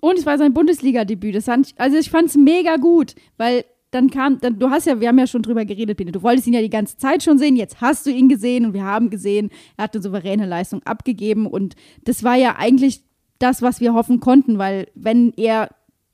Und 0.00 0.16
es 0.16 0.24
war 0.24 0.38
sein 0.38 0.54
Bundesliga-Debüt. 0.54 1.34
Also 1.78 1.96
ich 1.98 2.10
fand 2.10 2.28
es 2.28 2.36
mega 2.36 2.76
gut, 2.76 3.16
weil 3.38 3.64
dann 3.90 4.08
kam, 4.08 4.38
dann, 4.38 4.60
du 4.60 4.70
hast 4.70 4.86
ja, 4.86 5.00
wir 5.00 5.08
haben 5.08 5.18
ja 5.18 5.26
schon 5.26 5.42
drüber 5.42 5.64
geredet, 5.64 5.96
Bene. 5.96 6.12
Du 6.12 6.22
wolltest 6.22 6.46
ihn 6.46 6.52
ja 6.52 6.60
die 6.60 6.70
ganze 6.70 6.96
Zeit 6.96 7.24
schon 7.24 7.38
sehen, 7.38 7.56
jetzt 7.56 7.80
hast 7.80 8.06
du 8.06 8.10
ihn 8.10 8.28
gesehen 8.28 8.66
und 8.66 8.72
wir 8.72 8.84
haben 8.84 9.10
gesehen, 9.10 9.50
er 9.76 9.84
hat 9.84 9.94
eine 9.94 10.02
souveräne 10.04 10.46
Leistung 10.46 10.80
abgegeben 10.84 11.48
und 11.48 11.74
das 12.04 12.22
war 12.22 12.36
ja 12.36 12.54
eigentlich 12.56 13.02
das, 13.40 13.62
was 13.62 13.80
wir 13.80 13.94
hoffen 13.94 14.20
konnten, 14.20 14.58
weil 14.58 14.86
wenn 14.94 15.32
er 15.36 15.70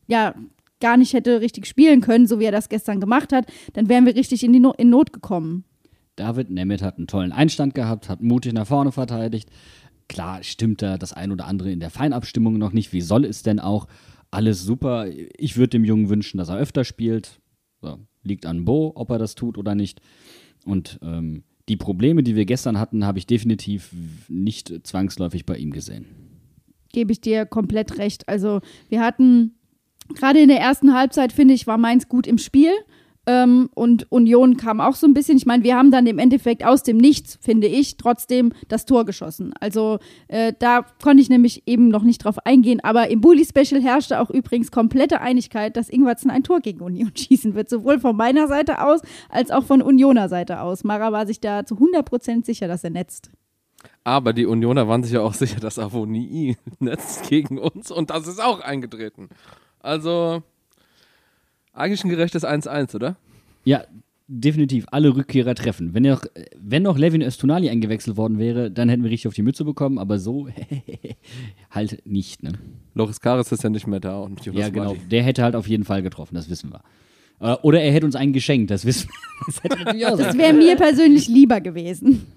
ja 0.07 0.35
gar 0.81 0.97
nicht 0.97 1.13
hätte 1.13 1.43
richtig 1.43 1.67
spielen 1.67 2.01
können, 2.01 2.27
so 2.27 2.41
wie 2.41 2.47
er 2.47 2.53
das 2.53 2.71
gestern 2.71 2.99
gemacht 2.99 3.31
hat, 3.31 3.45
dann 3.75 3.91
wären 3.91 4.07
wir 4.07 4.15
richtig 4.15 4.43
in, 4.43 4.55
die 4.55 4.61
no 4.61 4.73
in 4.73 4.89
Not 4.89 5.13
gekommen. 5.13 5.65
David 6.17 6.51
Nemeth 6.51 6.83
hat 6.83 6.99
einen 6.99 7.07
tollen 7.07 7.33
Einstand 7.33 7.75
gehabt, 7.75 8.09
hat 8.09 8.23
mutig 8.23 8.53
nach 8.53 8.67
vorne 8.67 8.93
verteidigt. 8.93 9.51
Klar 10.09 10.43
stimmt 10.43 10.83
da 10.83 10.99
das 10.99 11.13
ein 11.13 11.33
oder 11.33 11.47
andere 11.47 11.73
in 11.73 11.81
der 11.81 11.91
Feinabstimmung 11.91 12.59
noch 12.59 12.73
nicht. 12.73 12.93
Wie 12.93 13.01
soll 13.01 13.25
es 13.25 13.43
denn 13.43 13.61
auch? 13.61 13.87
Alles 14.31 14.63
super. 14.63 15.07
Ich 15.09 15.57
würde 15.57 15.71
dem 15.71 15.85
Jungen 15.85 16.09
wünschen, 16.09 16.39
dass 16.39 16.49
er 16.49 16.59
öfter 16.59 16.85
spielt. 16.85 17.41
So, 17.81 17.99
liegt 18.23 18.47
an 18.47 18.65
Bo, 18.65 18.93
ob 18.95 19.11
er 19.11 19.19
das 19.19 19.35
tut 19.35 19.59
oder 19.59 19.75
nicht. 19.75 20.01
Und 20.65 20.99
ähm, 21.03 21.45
die 21.69 21.77
Probleme, 21.77 22.23
die 22.23 22.37
wir 22.37 22.45
gestern 22.45 22.79
hatten, 22.79 23.05
habe 23.05 23.19
ich 23.19 23.27
definitiv 23.27 23.95
nicht 24.29 24.87
zwangsläufig 24.87 25.47
bei 25.47 25.57
ihm 25.57 25.71
gesehen. 25.71 26.07
Gebe 26.93 27.13
ich 27.13 27.21
dir 27.21 27.47
komplett 27.47 27.99
recht. 27.99 28.29
Also 28.29 28.61
wir 28.89 29.01
hatten 29.01 29.55
gerade 30.15 30.41
in 30.41 30.49
der 30.49 30.61
ersten 30.61 30.95
Halbzeit, 30.95 31.33
finde 31.33 31.55
ich, 31.55 31.67
war 31.67 31.79
Mainz 31.79 32.09
gut 32.09 32.27
im 32.27 32.39
Spiel. 32.39 32.73
Ähm, 33.25 33.71
und 33.75 34.11
Union 34.11 34.57
kam 34.57 34.81
auch 34.81 34.97
so 34.97 35.07
ein 35.07 35.15
bisschen. 35.15 35.37
Ich 35.37 35.47
meine, 35.47 35.63
wir 35.63 35.77
haben 35.77 35.93
dann 35.93 36.07
im 36.07 36.19
Endeffekt 36.19 36.65
aus 36.65 36.83
dem 36.83 36.97
Nichts, 36.97 37.39
finde 37.41 37.69
ich, 37.69 37.97
trotzdem 37.97 38.53
das 38.69 38.85
Tor 38.85 39.05
geschossen. 39.05 39.55
Also 39.61 40.01
äh, 40.27 40.53
da 40.59 40.85
konnte 41.03 41.23
ich 41.23 41.29
nämlich 41.29 41.63
eben 41.67 41.89
noch 41.89 42.03
nicht 42.03 42.25
drauf 42.25 42.39
eingehen. 42.45 42.81
Aber 42.83 43.11
im 43.11 43.21
Bully-Special 43.21 43.81
herrschte 43.81 44.21
auch 44.21 44.31
übrigens 44.31 44.73
komplette 44.73 45.21
Einigkeit, 45.21 45.77
dass 45.77 45.89
Ingwertsen 45.89 46.31
ein 46.31 46.43
Tor 46.43 46.61
gegen 46.61 46.81
Union 46.81 47.13
schießen 47.17 47.55
wird. 47.55 47.71
Sowohl 47.71 48.01
von 48.01 48.17
meiner 48.17 48.49
Seite 48.49 48.85
aus 48.85 49.01
als 49.29 49.53
auch 49.53 49.65
von 49.65 49.83
Unioner 49.83 50.29
Seite 50.29 50.61
aus. 50.61 50.83
Mara 50.83 51.13
war 51.13 51.27
sich 51.27 51.41
da 51.41 51.65
zu 51.65 51.77
100% 51.77 52.45
sicher, 52.45 52.67
dass 52.67 52.83
er 52.83 52.91
netzt. 52.91 53.31
Aber 54.05 54.33
die 54.33 54.47
Unioner 54.47 54.89
waren 54.89 55.05
sich 55.05 55.13
ja 55.13 55.21
auch 55.21 55.35
sicher, 55.35 55.61
dass 55.61 55.79
Avonie 55.79 56.57
netzt 56.81 57.29
gegen 57.29 57.59
uns 57.59 57.91
und 57.91 58.11
das 58.11 58.27
ist 58.27 58.43
auch 58.43 58.61
eingetreten. 58.61 59.29
Also, 59.81 60.43
eigentlich 61.73 62.05
ein 62.05 62.11
gerechtes 62.11 62.45
1-1, 62.45 62.95
oder? 62.95 63.17
Ja, 63.65 63.85
definitiv. 64.29 64.87
Alle 64.91 65.15
Rückkehrer 65.15 65.55
treffen. 65.55 65.95
Wenn, 65.95 66.05
noch, 66.05 66.25
wenn 66.57 66.83
noch 66.83 66.99
Levin 66.99 67.23
Östunali 67.23 67.69
eingewechselt 67.69 68.17
worden 68.17 68.39
wäre, 68.39 68.71
dann 68.71 68.89
hätten 68.89 69.03
wir 69.03 69.11
richtig 69.11 69.29
auf 69.29 69.35
die 69.35 69.43
Mütze 69.43 69.65
bekommen, 69.65 69.99
aber 69.99 70.19
so 70.19 70.49
halt 71.71 72.03
nicht. 72.07 72.43
Ne? 72.43 72.53
Loris 72.95 73.21
Karis 73.21 73.53
ist 73.53 73.63
ja 73.63 73.71
nicht 73.71 73.87
mehr 73.87 74.01
da 74.01 74.19
und 74.19 74.45
Jonas 74.45 74.61
Ja, 74.61 74.69
genau. 74.69 74.91
Wadi. 74.91 75.09
Der 75.09 75.23
hätte 75.23 75.43
halt 75.43 75.55
auf 75.55 75.69
jeden 75.69 75.85
Fall 75.85 76.03
getroffen, 76.03 76.35
das 76.35 76.49
wissen 76.49 76.73
wir. 76.73 76.83
Äh, 77.41 77.57
Oder 77.63 77.83
er 77.83 77.93
hätte 77.93 78.07
uns 78.07 78.17
einen 78.17 78.33
geschenkt, 78.33 78.71
das 78.71 78.85
wissen 78.85 79.09
wir. 79.09 79.19
Das 80.17 80.39
wäre 80.39 80.53
mir 80.53 80.77
persönlich 80.77 81.29
lieber 81.29 81.61
gewesen. 81.61 82.27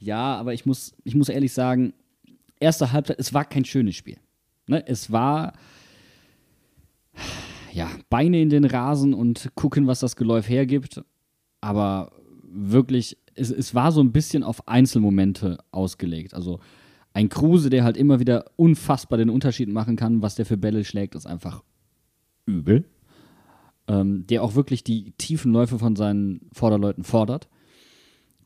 Ja, 0.00 0.36
aber 0.36 0.54
ich 0.54 0.64
muss, 0.64 0.94
ich 1.02 1.16
muss 1.16 1.28
ehrlich 1.28 1.52
sagen, 1.52 1.92
erste 2.60 2.92
Halbzeit, 2.92 3.18
es 3.18 3.34
war 3.34 3.44
kein 3.44 3.64
schönes 3.64 3.96
Spiel. 3.96 4.18
Ne? 4.68 4.86
Es 4.86 5.10
war 5.10 5.54
ja, 7.78 7.88
Beine 8.10 8.42
in 8.42 8.50
den 8.50 8.64
Rasen 8.64 9.14
und 9.14 9.52
gucken, 9.54 9.86
was 9.86 10.00
das 10.00 10.16
Geläuf 10.16 10.48
hergibt. 10.48 11.00
Aber 11.60 12.10
wirklich, 12.42 13.16
es, 13.36 13.52
es 13.52 13.72
war 13.72 13.92
so 13.92 14.00
ein 14.00 14.10
bisschen 14.10 14.42
auf 14.42 14.66
Einzelmomente 14.66 15.58
ausgelegt. 15.70 16.34
Also 16.34 16.58
ein 17.12 17.28
Kruse, 17.28 17.70
der 17.70 17.84
halt 17.84 17.96
immer 17.96 18.18
wieder 18.18 18.46
unfassbar 18.56 19.16
den 19.16 19.30
Unterschied 19.30 19.68
machen 19.68 19.94
kann, 19.94 20.22
was 20.22 20.34
der 20.34 20.44
für 20.44 20.56
Bälle 20.56 20.84
schlägt, 20.84 21.14
ist 21.14 21.26
einfach 21.26 21.62
übel. 22.46 22.84
Ähm, 23.86 24.26
der 24.26 24.42
auch 24.42 24.56
wirklich 24.56 24.82
die 24.82 25.12
tiefen 25.12 25.52
Läufe 25.52 25.78
von 25.78 25.94
seinen 25.94 26.48
Vorderleuten 26.52 27.04
fordert. 27.04 27.48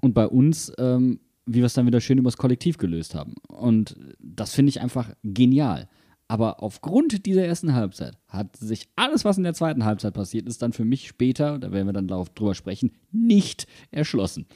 Und 0.02 0.12
bei 0.12 0.28
uns, 0.28 0.70
ähm, 0.76 1.20
wie 1.46 1.60
wir 1.60 1.66
es 1.66 1.74
dann 1.74 1.86
wieder 1.86 2.02
schön 2.02 2.18
übers 2.18 2.36
Kollektiv 2.36 2.76
gelöst 2.76 3.14
haben. 3.14 3.36
Und 3.48 3.96
das 4.18 4.54
finde 4.54 4.68
ich 4.68 4.82
einfach 4.82 5.10
genial. 5.24 5.88
Aber 6.32 6.62
aufgrund 6.62 7.26
dieser 7.26 7.44
ersten 7.44 7.74
Halbzeit 7.74 8.16
hat 8.26 8.56
sich 8.56 8.88
alles, 8.96 9.26
was 9.26 9.36
in 9.36 9.44
der 9.44 9.52
zweiten 9.52 9.84
Halbzeit 9.84 10.14
passiert 10.14 10.48
ist, 10.48 10.62
dann 10.62 10.72
für 10.72 10.86
mich 10.86 11.06
später, 11.06 11.58
da 11.58 11.72
werden 11.72 11.86
wir 11.86 11.92
dann 11.92 12.08
drüber 12.08 12.54
sprechen, 12.54 12.92
nicht 13.10 13.66
erschlossen. 13.90 14.46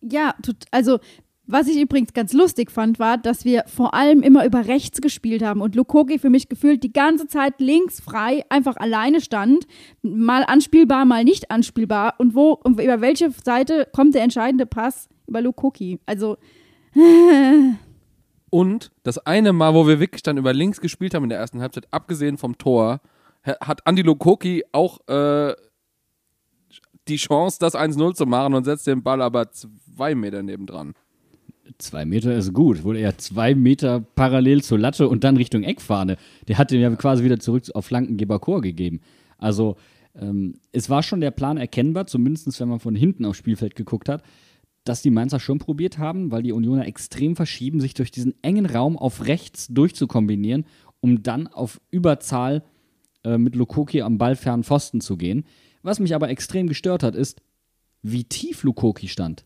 Ja, 0.00 0.34
also 0.72 0.98
was 1.46 1.68
ich 1.68 1.80
übrigens 1.80 2.14
ganz 2.14 2.32
lustig 2.32 2.72
fand, 2.72 2.98
war, 2.98 3.16
dass 3.16 3.44
wir 3.44 3.62
vor 3.68 3.94
allem 3.94 4.22
immer 4.22 4.44
über 4.44 4.66
rechts 4.66 5.00
gespielt 5.00 5.44
haben 5.44 5.60
und 5.60 5.76
Lukoki 5.76 6.18
für 6.18 6.30
mich 6.30 6.48
gefühlt 6.48 6.82
die 6.82 6.92
ganze 6.92 7.28
Zeit 7.28 7.60
links 7.60 8.00
frei 8.00 8.44
einfach 8.48 8.76
alleine 8.76 9.20
stand, 9.20 9.68
mal 10.02 10.42
anspielbar, 10.42 11.04
mal 11.04 11.22
nicht 11.22 11.52
anspielbar 11.52 12.14
und 12.18 12.34
wo 12.34 12.54
und 12.54 12.80
über 12.80 13.00
welche 13.00 13.30
Seite 13.30 13.86
kommt 13.92 14.16
der 14.16 14.22
entscheidende 14.22 14.66
Pass 14.66 15.08
über 15.28 15.42
Lukoki? 15.42 16.00
Also 16.06 16.38
Und 18.50 18.90
das 19.04 19.18
eine 19.18 19.52
Mal, 19.52 19.74
wo 19.74 19.86
wir 19.86 20.00
wirklich 20.00 20.22
dann 20.22 20.36
über 20.36 20.52
links 20.52 20.80
gespielt 20.80 21.14
haben 21.14 21.22
in 21.24 21.30
der 21.30 21.38
ersten 21.38 21.60
Halbzeit, 21.60 21.86
abgesehen 21.92 22.36
vom 22.36 22.58
Tor, 22.58 23.00
ha- 23.46 23.56
hat 23.60 23.86
Andi 23.86 24.02
Lokoki 24.02 24.64
auch 24.72 24.98
äh, 25.08 25.54
die 27.08 27.16
Chance, 27.16 27.58
das 27.60 27.74
1-0 27.74 28.14
zu 28.14 28.26
machen 28.26 28.54
und 28.54 28.64
setzt 28.64 28.86
den 28.86 29.02
Ball 29.02 29.22
aber 29.22 29.50
zwei 29.52 30.14
Meter 30.14 30.42
nebendran. 30.42 30.94
Zwei 31.78 32.04
Meter 32.04 32.34
ist 32.34 32.52
gut. 32.52 32.82
Wohl 32.84 32.96
eher 32.96 33.16
zwei 33.18 33.54
Meter 33.54 34.00
parallel 34.00 34.62
zur 34.62 34.78
Latte 34.78 35.08
und 35.08 35.24
dann 35.24 35.36
Richtung 35.36 35.62
Eckfahne. 35.62 36.16
Der 36.48 36.58
hat 36.58 36.70
den 36.72 36.80
ja 36.80 36.90
quasi 36.96 37.24
wieder 37.24 37.38
zurück 37.38 37.64
auf 37.74 37.86
Flankengeber 37.86 38.38
Chor 38.40 38.60
gegeben. 38.60 39.00
Also, 39.38 39.76
ähm, 40.20 40.54
es 40.72 40.90
war 40.90 41.02
schon 41.02 41.20
der 41.20 41.30
Plan 41.30 41.56
erkennbar, 41.56 42.06
zumindest 42.06 42.58
wenn 42.60 42.68
man 42.68 42.80
von 42.80 42.96
hinten 42.96 43.24
aufs 43.24 43.38
Spielfeld 43.38 43.76
geguckt 43.76 44.08
hat, 44.08 44.22
dass 44.90 45.02
die 45.02 45.10
Mainzer 45.10 45.38
schon 45.38 45.60
probiert 45.60 45.98
haben, 45.98 46.32
weil 46.32 46.42
die 46.42 46.50
Unioner 46.50 46.84
extrem 46.84 47.36
verschieben, 47.36 47.80
sich 47.80 47.94
durch 47.94 48.10
diesen 48.10 48.34
engen 48.42 48.66
Raum 48.66 48.98
auf 48.98 49.26
rechts 49.26 49.68
durchzukombinieren, 49.68 50.66
um 50.98 51.22
dann 51.22 51.46
auf 51.46 51.80
Überzahl 51.92 52.64
äh, 53.22 53.38
mit 53.38 53.54
Lukoki 53.54 54.02
am 54.02 54.18
ballfernen 54.18 54.64
Pfosten 54.64 55.00
zu 55.00 55.16
gehen. 55.16 55.44
Was 55.84 56.00
mich 56.00 56.12
aber 56.12 56.28
extrem 56.28 56.66
gestört 56.66 57.04
hat, 57.04 57.14
ist, 57.14 57.40
wie 58.02 58.24
tief 58.24 58.64
Lukoki 58.64 59.06
stand. 59.06 59.44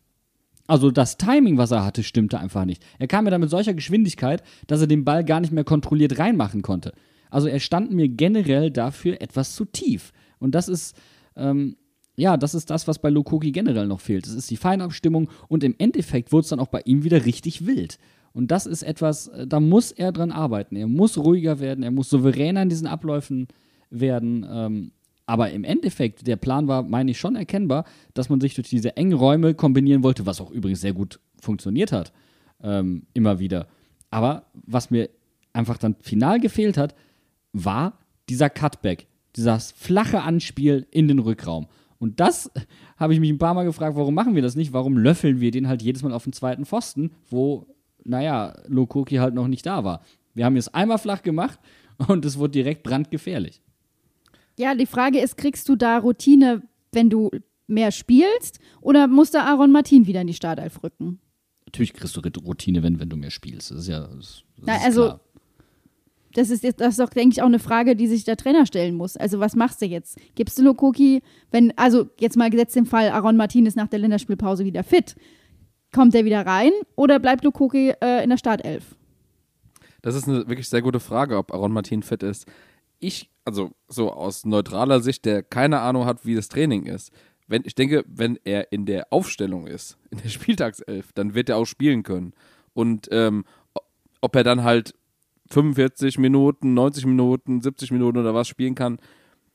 Also 0.66 0.90
das 0.90 1.18
Timing, 1.18 1.58
was 1.58 1.72
er 1.72 1.84
hatte, 1.84 2.04
stimmte 2.04 2.40
einfach 2.40 2.64
nicht. 2.64 2.82
Er 2.98 3.06
kam 3.06 3.24
mir 3.24 3.30
dann 3.30 3.42
mit 3.42 3.50
solcher 3.50 3.74
Geschwindigkeit, 3.74 4.42
dass 4.66 4.80
er 4.80 4.86
den 4.86 5.04
Ball 5.04 5.26
gar 5.26 5.40
nicht 5.40 5.52
mehr 5.52 5.64
kontrolliert 5.64 6.18
reinmachen 6.18 6.62
konnte. 6.62 6.94
Also 7.28 7.48
er 7.48 7.60
stand 7.60 7.92
mir 7.92 8.08
generell 8.08 8.70
dafür 8.70 9.20
etwas 9.20 9.54
zu 9.54 9.66
tief. 9.66 10.12
Und 10.38 10.54
das 10.54 10.68
ist, 10.68 10.96
ähm, 11.36 11.76
ja, 12.16 12.36
das 12.36 12.54
ist 12.54 12.70
das, 12.70 12.86
was 12.86 12.98
bei 12.98 13.10
Lukoki 13.10 13.50
generell 13.50 13.86
noch 13.86 14.00
fehlt. 14.00 14.26
Das 14.26 14.34
ist 14.34 14.50
die 14.50 14.56
Feinabstimmung 14.56 15.28
und 15.48 15.64
im 15.64 15.74
Endeffekt 15.78 16.32
wurde 16.32 16.44
es 16.44 16.48
dann 16.48 16.60
auch 16.60 16.68
bei 16.68 16.82
ihm 16.84 17.04
wieder 17.04 17.24
richtig 17.24 17.66
wild. 17.66 17.98
Und 18.32 18.50
das 18.50 18.66
ist 18.66 18.82
etwas, 18.82 19.28
äh, 19.28 19.46
da 19.46 19.60
muss 19.60 19.92
er 19.92 20.12
dran 20.12 20.32
arbeiten. 20.32 20.76
Er 20.76 20.88
muss 20.88 21.16
ruhiger 21.18 21.60
werden, 21.60 21.84
er 21.84 21.90
muss 21.90 22.10
souveräner 22.10 22.62
in 22.62 22.68
diesen 22.68 22.86
Abläufen 22.86 23.48
werden. 23.90 24.46
Ähm, 24.48 24.92
aber 25.26 25.50
im 25.50 25.64
Endeffekt, 25.64 26.26
der 26.26 26.36
Plan 26.36 26.68
war, 26.68 26.82
meine 26.82 27.12
ich, 27.12 27.18
schon 27.18 27.36
erkennbar, 27.36 27.84
dass 28.12 28.28
man 28.28 28.40
sich 28.40 28.54
durch 28.54 28.68
diese 28.68 28.96
engen 28.96 29.14
Räume 29.14 29.54
kombinieren 29.54 30.02
wollte, 30.02 30.26
was 30.26 30.40
auch 30.40 30.50
übrigens 30.50 30.82
sehr 30.82 30.92
gut 30.92 31.20
funktioniert 31.40 31.92
hat, 31.92 32.12
ähm, 32.62 33.06
immer 33.14 33.38
wieder. 33.38 33.68
Aber 34.10 34.46
was 34.52 34.90
mir 34.90 35.08
einfach 35.52 35.78
dann 35.78 35.96
final 36.00 36.40
gefehlt 36.40 36.76
hat, 36.76 36.94
war 37.52 37.98
dieser 38.28 38.50
Cutback, 38.50 39.06
dieses 39.36 39.72
flache 39.72 40.22
Anspiel 40.22 40.86
in 40.90 41.08
den 41.08 41.20
Rückraum. 41.20 41.68
Und 42.04 42.20
das 42.20 42.50
habe 42.98 43.14
ich 43.14 43.20
mich 43.20 43.30
ein 43.30 43.38
paar 43.38 43.54
Mal 43.54 43.64
gefragt, 43.64 43.96
warum 43.96 44.12
machen 44.12 44.34
wir 44.34 44.42
das 44.42 44.56
nicht? 44.56 44.74
Warum 44.74 44.98
löffeln 44.98 45.40
wir 45.40 45.50
den 45.50 45.68
halt 45.68 45.80
jedes 45.80 46.02
Mal 46.02 46.12
auf 46.12 46.24
den 46.24 46.34
zweiten 46.34 46.66
Pfosten, 46.66 47.12
wo, 47.30 47.66
naja, 48.04 48.54
Lokoki 48.68 49.14
halt 49.16 49.32
noch 49.32 49.48
nicht 49.48 49.64
da 49.64 49.84
war. 49.84 50.02
Wir 50.34 50.44
haben 50.44 50.54
es 50.56 50.68
einmal 50.68 50.98
flach 50.98 51.22
gemacht 51.22 51.58
und 52.08 52.26
es 52.26 52.38
wurde 52.38 52.50
direkt 52.50 52.82
brandgefährlich. 52.82 53.62
ja, 54.58 54.74
die 54.74 54.84
Frage 54.84 55.18
ist, 55.18 55.38
kriegst 55.38 55.66
du 55.70 55.76
da 55.76 55.96
Routine, 55.96 56.62
wenn 56.92 57.08
du 57.08 57.30
mehr 57.68 57.90
spielst 57.90 58.58
oder 58.82 59.06
muss 59.08 59.30
da 59.30 59.44
Aaron 59.46 59.72
Martin 59.72 60.06
wieder 60.06 60.20
in 60.20 60.26
die 60.26 60.34
Startelf 60.34 60.82
rücken? 60.82 61.20
Natürlich 61.64 61.94
kriegst 61.94 62.14
du 62.14 62.20
Routine, 62.44 62.82
wenn, 62.82 63.00
wenn 63.00 63.08
du 63.08 63.16
mehr 63.16 63.30
spielst. 63.30 63.70
Das 63.70 63.78
ist 63.78 63.88
ja. 63.88 64.00
Das, 64.00 64.42
das 64.58 64.66
Na, 64.66 64.76
ist 64.76 64.84
also- 64.84 65.04
klar. 65.06 65.20
Das 66.34 66.50
ist, 66.50 66.64
jetzt, 66.64 66.80
das 66.80 66.90
ist 66.90 67.00
doch, 67.00 67.08
denke 67.08 67.32
ich, 67.32 67.42
auch 67.42 67.46
eine 67.46 67.60
Frage, 67.60 67.96
die 67.96 68.08
sich 68.08 68.24
der 68.24 68.36
Trainer 68.36 68.66
stellen 68.66 68.96
muss. 68.96 69.16
Also, 69.16 69.40
was 69.40 69.54
machst 69.54 69.80
du 69.80 69.86
jetzt? 69.86 70.18
Gibst 70.34 70.58
du 70.58 70.62
Lokoki, 70.62 71.22
wenn, 71.50 71.76
also 71.78 72.08
jetzt 72.18 72.36
mal 72.36 72.50
gesetzt 72.50 72.76
den 72.76 72.86
Fall, 72.86 73.08
Aaron 73.10 73.36
Martin 73.36 73.66
ist 73.66 73.76
nach 73.76 73.88
der 73.88 74.00
Länderspielpause 74.00 74.64
wieder 74.64 74.82
fit. 74.82 75.14
Kommt 75.92 76.14
er 76.14 76.24
wieder 76.24 76.44
rein 76.44 76.72
oder 76.96 77.20
bleibt 77.20 77.44
Lokoki 77.44 77.94
äh, 78.02 78.24
in 78.24 78.30
der 78.30 78.36
Startelf? 78.36 78.96
Das 80.02 80.16
ist 80.16 80.28
eine 80.28 80.48
wirklich 80.48 80.68
sehr 80.68 80.82
gute 80.82 81.00
Frage, 81.00 81.38
ob 81.38 81.54
Aaron 81.54 81.72
Martin 81.72 82.02
fit 82.02 82.24
ist. 82.24 82.46
Ich, 82.98 83.30
also 83.44 83.70
so 83.88 84.12
aus 84.12 84.44
neutraler 84.44 85.00
Sicht, 85.00 85.24
der 85.24 85.42
keine 85.42 85.80
Ahnung 85.80 86.04
hat, 86.04 86.26
wie 86.26 86.34
das 86.34 86.48
Training 86.48 86.86
ist, 86.86 87.12
wenn, 87.46 87.62
ich 87.64 87.74
denke, 87.74 88.04
wenn 88.08 88.38
er 88.44 88.72
in 88.72 88.86
der 88.86 89.12
Aufstellung 89.12 89.66
ist, 89.66 89.98
in 90.10 90.18
der 90.18 90.28
Spieltagself, 90.30 91.12
dann 91.12 91.34
wird 91.34 91.48
er 91.48 91.58
auch 91.58 91.66
spielen 91.66 92.02
können. 92.02 92.32
Und 92.72 93.08
ähm, 93.12 93.44
ob 94.20 94.34
er 94.34 94.44
dann 94.44 94.64
halt 94.64 94.94
45 95.50 96.18
Minuten, 96.18 96.74
90 96.74 97.06
Minuten, 97.06 97.60
70 97.60 97.90
Minuten 97.90 98.18
oder 98.18 98.34
was 98.34 98.48
spielen 98.48 98.74
kann, 98.74 98.98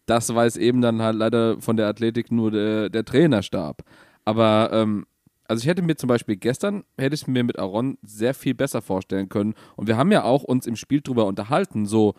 das 0.05 0.33
weiß 0.33 0.57
eben 0.57 0.81
dann 0.81 1.01
halt 1.01 1.15
leider 1.15 1.59
von 1.61 1.77
der 1.77 1.87
Athletik 1.87 2.31
nur 2.31 2.51
der, 2.51 2.89
der 2.89 3.05
Trainerstab. 3.05 3.83
Aber 4.25 4.69
ähm, 4.73 5.05
also 5.47 5.61
ich 5.61 5.67
hätte 5.67 5.81
mir 5.81 5.95
zum 5.95 6.07
Beispiel 6.07 6.35
gestern, 6.35 6.83
hätte 6.97 7.15
ich 7.15 7.27
mir 7.27 7.43
mit 7.43 7.57
Aaron 7.57 7.97
sehr 8.03 8.33
viel 8.33 8.53
besser 8.53 8.81
vorstellen 8.81 9.29
können. 9.29 9.55
Und 9.75 9.87
wir 9.87 9.97
haben 9.97 10.11
ja 10.11 10.23
auch 10.23 10.43
uns 10.43 10.67
im 10.67 10.75
Spiel 10.75 11.01
drüber 11.01 11.25
unterhalten, 11.25 11.85
so 11.85 12.13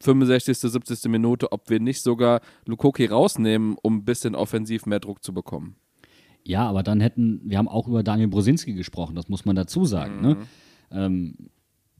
65., 0.00 0.58
70. 0.58 1.04
Minute, 1.10 1.52
ob 1.52 1.70
wir 1.70 1.80
nicht 1.80 2.02
sogar 2.02 2.40
Lukoki 2.66 3.06
rausnehmen, 3.06 3.76
um 3.82 3.98
ein 3.98 4.04
bisschen 4.04 4.34
offensiv 4.34 4.86
mehr 4.86 5.00
Druck 5.00 5.22
zu 5.22 5.32
bekommen. 5.32 5.76
Ja, 6.44 6.68
aber 6.68 6.82
dann 6.82 7.00
hätten, 7.00 7.40
wir 7.44 7.58
haben 7.58 7.68
auch 7.68 7.88
über 7.88 8.02
Daniel 8.02 8.28
Brosinski 8.28 8.74
gesprochen, 8.74 9.16
das 9.16 9.28
muss 9.28 9.44
man 9.44 9.56
dazu 9.56 9.84
sagen. 9.84 10.20
Ne? 10.20 10.36
Ähm, 10.90 11.50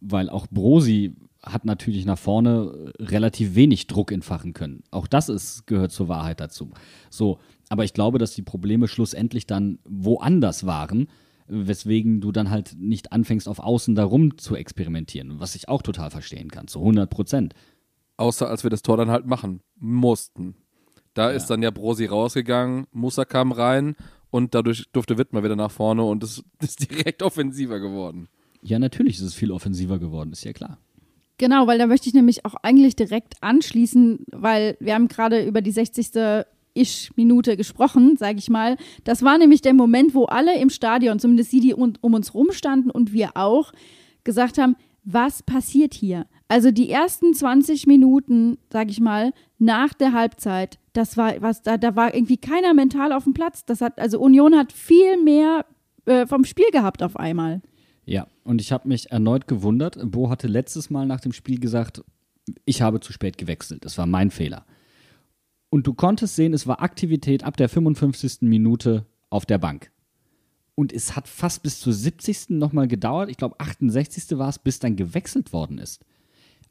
weil 0.00 0.30
auch 0.30 0.46
Brosi 0.48 1.14
hat 1.42 1.64
natürlich 1.64 2.04
nach 2.04 2.18
vorne 2.18 2.92
relativ 2.98 3.54
wenig 3.54 3.86
Druck 3.86 4.12
entfachen 4.12 4.52
können. 4.54 4.82
Auch 4.90 5.06
das 5.06 5.28
ist, 5.28 5.66
gehört 5.66 5.92
zur 5.92 6.08
Wahrheit 6.08 6.40
dazu. 6.40 6.70
So, 7.10 7.38
aber 7.68 7.84
ich 7.84 7.94
glaube, 7.94 8.18
dass 8.18 8.34
die 8.34 8.42
Probleme 8.42 8.88
schlussendlich 8.88 9.46
dann 9.46 9.78
woanders 9.84 10.66
waren, 10.66 11.08
weswegen 11.46 12.20
du 12.20 12.32
dann 12.32 12.50
halt 12.50 12.76
nicht 12.78 13.12
anfängst, 13.12 13.48
auf 13.48 13.60
Außen 13.60 13.94
darum 13.94 14.36
zu 14.36 14.54
experimentieren, 14.56 15.40
was 15.40 15.54
ich 15.54 15.68
auch 15.68 15.82
total 15.82 16.10
verstehen 16.10 16.50
kann, 16.50 16.68
zu 16.68 16.80
100 16.80 17.08
Prozent. 17.08 17.54
Außer 18.16 18.48
als 18.48 18.64
wir 18.64 18.70
das 18.70 18.82
Tor 18.82 18.96
dann 18.96 19.10
halt 19.10 19.26
machen 19.26 19.60
mussten. 19.76 20.56
Da 21.14 21.30
ist 21.30 21.46
dann 21.46 21.62
ja 21.62 21.70
Brosi 21.70 22.06
rausgegangen, 22.06 22.86
Musa 22.92 23.24
kam 23.24 23.52
rein 23.52 23.96
und 24.30 24.54
dadurch 24.54 24.84
durfte 24.92 25.18
Wittmer 25.18 25.42
wieder 25.42 25.56
nach 25.56 25.70
vorne 25.70 26.02
und 26.02 26.22
es 26.22 26.44
ist 26.62 26.90
direkt 26.90 27.22
offensiver 27.22 27.80
geworden. 27.80 28.28
Ja, 28.62 28.78
natürlich 28.78 29.16
ist 29.16 29.22
es 29.22 29.34
viel 29.34 29.52
offensiver 29.52 29.98
geworden, 29.98 30.32
ist 30.32 30.44
ja 30.44 30.52
klar. 30.52 30.78
Genau, 31.38 31.68
weil 31.68 31.78
da 31.78 31.86
möchte 31.86 32.08
ich 32.08 32.14
nämlich 32.14 32.44
auch 32.44 32.54
eigentlich 32.62 32.96
direkt 32.96 33.34
anschließen, 33.40 34.24
weil 34.32 34.76
wir 34.80 34.94
haben 34.94 35.08
gerade 35.08 35.44
über 35.44 35.62
die 35.62 35.70
60. 35.70 36.44
Ich-Minute 36.74 37.56
gesprochen, 37.56 38.16
sage 38.16 38.38
ich 38.38 38.50
mal. 38.50 38.76
Das 39.04 39.22
war 39.22 39.38
nämlich 39.38 39.62
der 39.62 39.74
Moment, 39.74 40.14
wo 40.14 40.24
alle 40.24 40.58
im 40.60 40.70
Stadion, 40.70 41.18
zumindest 41.18 41.52
die, 41.52 41.60
die 41.60 41.74
um, 41.74 41.94
um 42.00 42.14
uns 42.14 42.34
rumstanden 42.34 42.90
und 42.90 43.12
wir 43.12 43.36
auch, 43.36 43.72
gesagt 44.24 44.58
haben, 44.58 44.76
was 45.04 45.42
passiert 45.42 45.94
hier? 45.94 46.26
Also 46.48 46.70
die 46.70 46.90
ersten 46.90 47.34
20 47.34 47.86
Minuten, 47.86 48.58
sage 48.70 48.90
ich 48.90 49.00
mal, 49.00 49.32
nach 49.58 49.94
der 49.94 50.12
Halbzeit, 50.12 50.78
das 50.92 51.16
war 51.16 51.40
was, 51.40 51.62
da, 51.62 51.78
da 51.78 51.96
war 51.96 52.14
irgendwie 52.14 52.36
keiner 52.36 52.74
mental 52.74 53.12
auf 53.12 53.24
dem 53.24 53.34
Platz. 53.34 53.64
Das 53.64 53.80
hat, 53.80 53.98
also 53.98 54.20
Union 54.20 54.56
hat 54.56 54.72
viel 54.72 55.22
mehr 55.22 55.64
äh, 56.06 56.26
vom 56.26 56.44
Spiel 56.44 56.70
gehabt 56.72 57.02
auf 57.02 57.16
einmal. 57.16 57.62
Ja, 58.08 58.26
und 58.42 58.62
ich 58.62 58.72
habe 58.72 58.88
mich 58.88 59.10
erneut 59.10 59.46
gewundert. 59.46 59.98
Bo 60.10 60.30
hatte 60.30 60.48
letztes 60.48 60.88
Mal 60.88 61.04
nach 61.04 61.20
dem 61.20 61.34
Spiel 61.34 61.60
gesagt, 61.60 62.02
ich 62.64 62.80
habe 62.80 63.00
zu 63.00 63.12
spät 63.12 63.36
gewechselt. 63.36 63.84
Das 63.84 63.98
war 63.98 64.06
mein 64.06 64.30
Fehler. 64.30 64.64
Und 65.68 65.86
du 65.86 65.92
konntest 65.92 66.34
sehen, 66.34 66.54
es 66.54 66.66
war 66.66 66.80
Aktivität 66.80 67.44
ab 67.44 67.58
der 67.58 67.68
55. 67.68 68.48
Minute 68.48 69.04
auf 69.28 69.44
der 69.44 69.58
Bank. 69.58 69.90
Und 70.74 70.94
es 70.94 71.16
hat 71.16 71.28
fast 71.28 71.62
bis 71.62 71.80
zur 71.80 71.92
70. 71.92 72.48
nochmal 72.48 72.88
gedauert, 72.88 73.28
ich 73.28 73.36
glaube 73.36 73.60
68. 73.60 74.38
war 74.38 74.48
es, 74.48 74.58
bis 74.58 74.78
dann 74.78 74.96
gewechselt 74.96 75.52
worden 75.52 75.76
ist. 75.76 76.02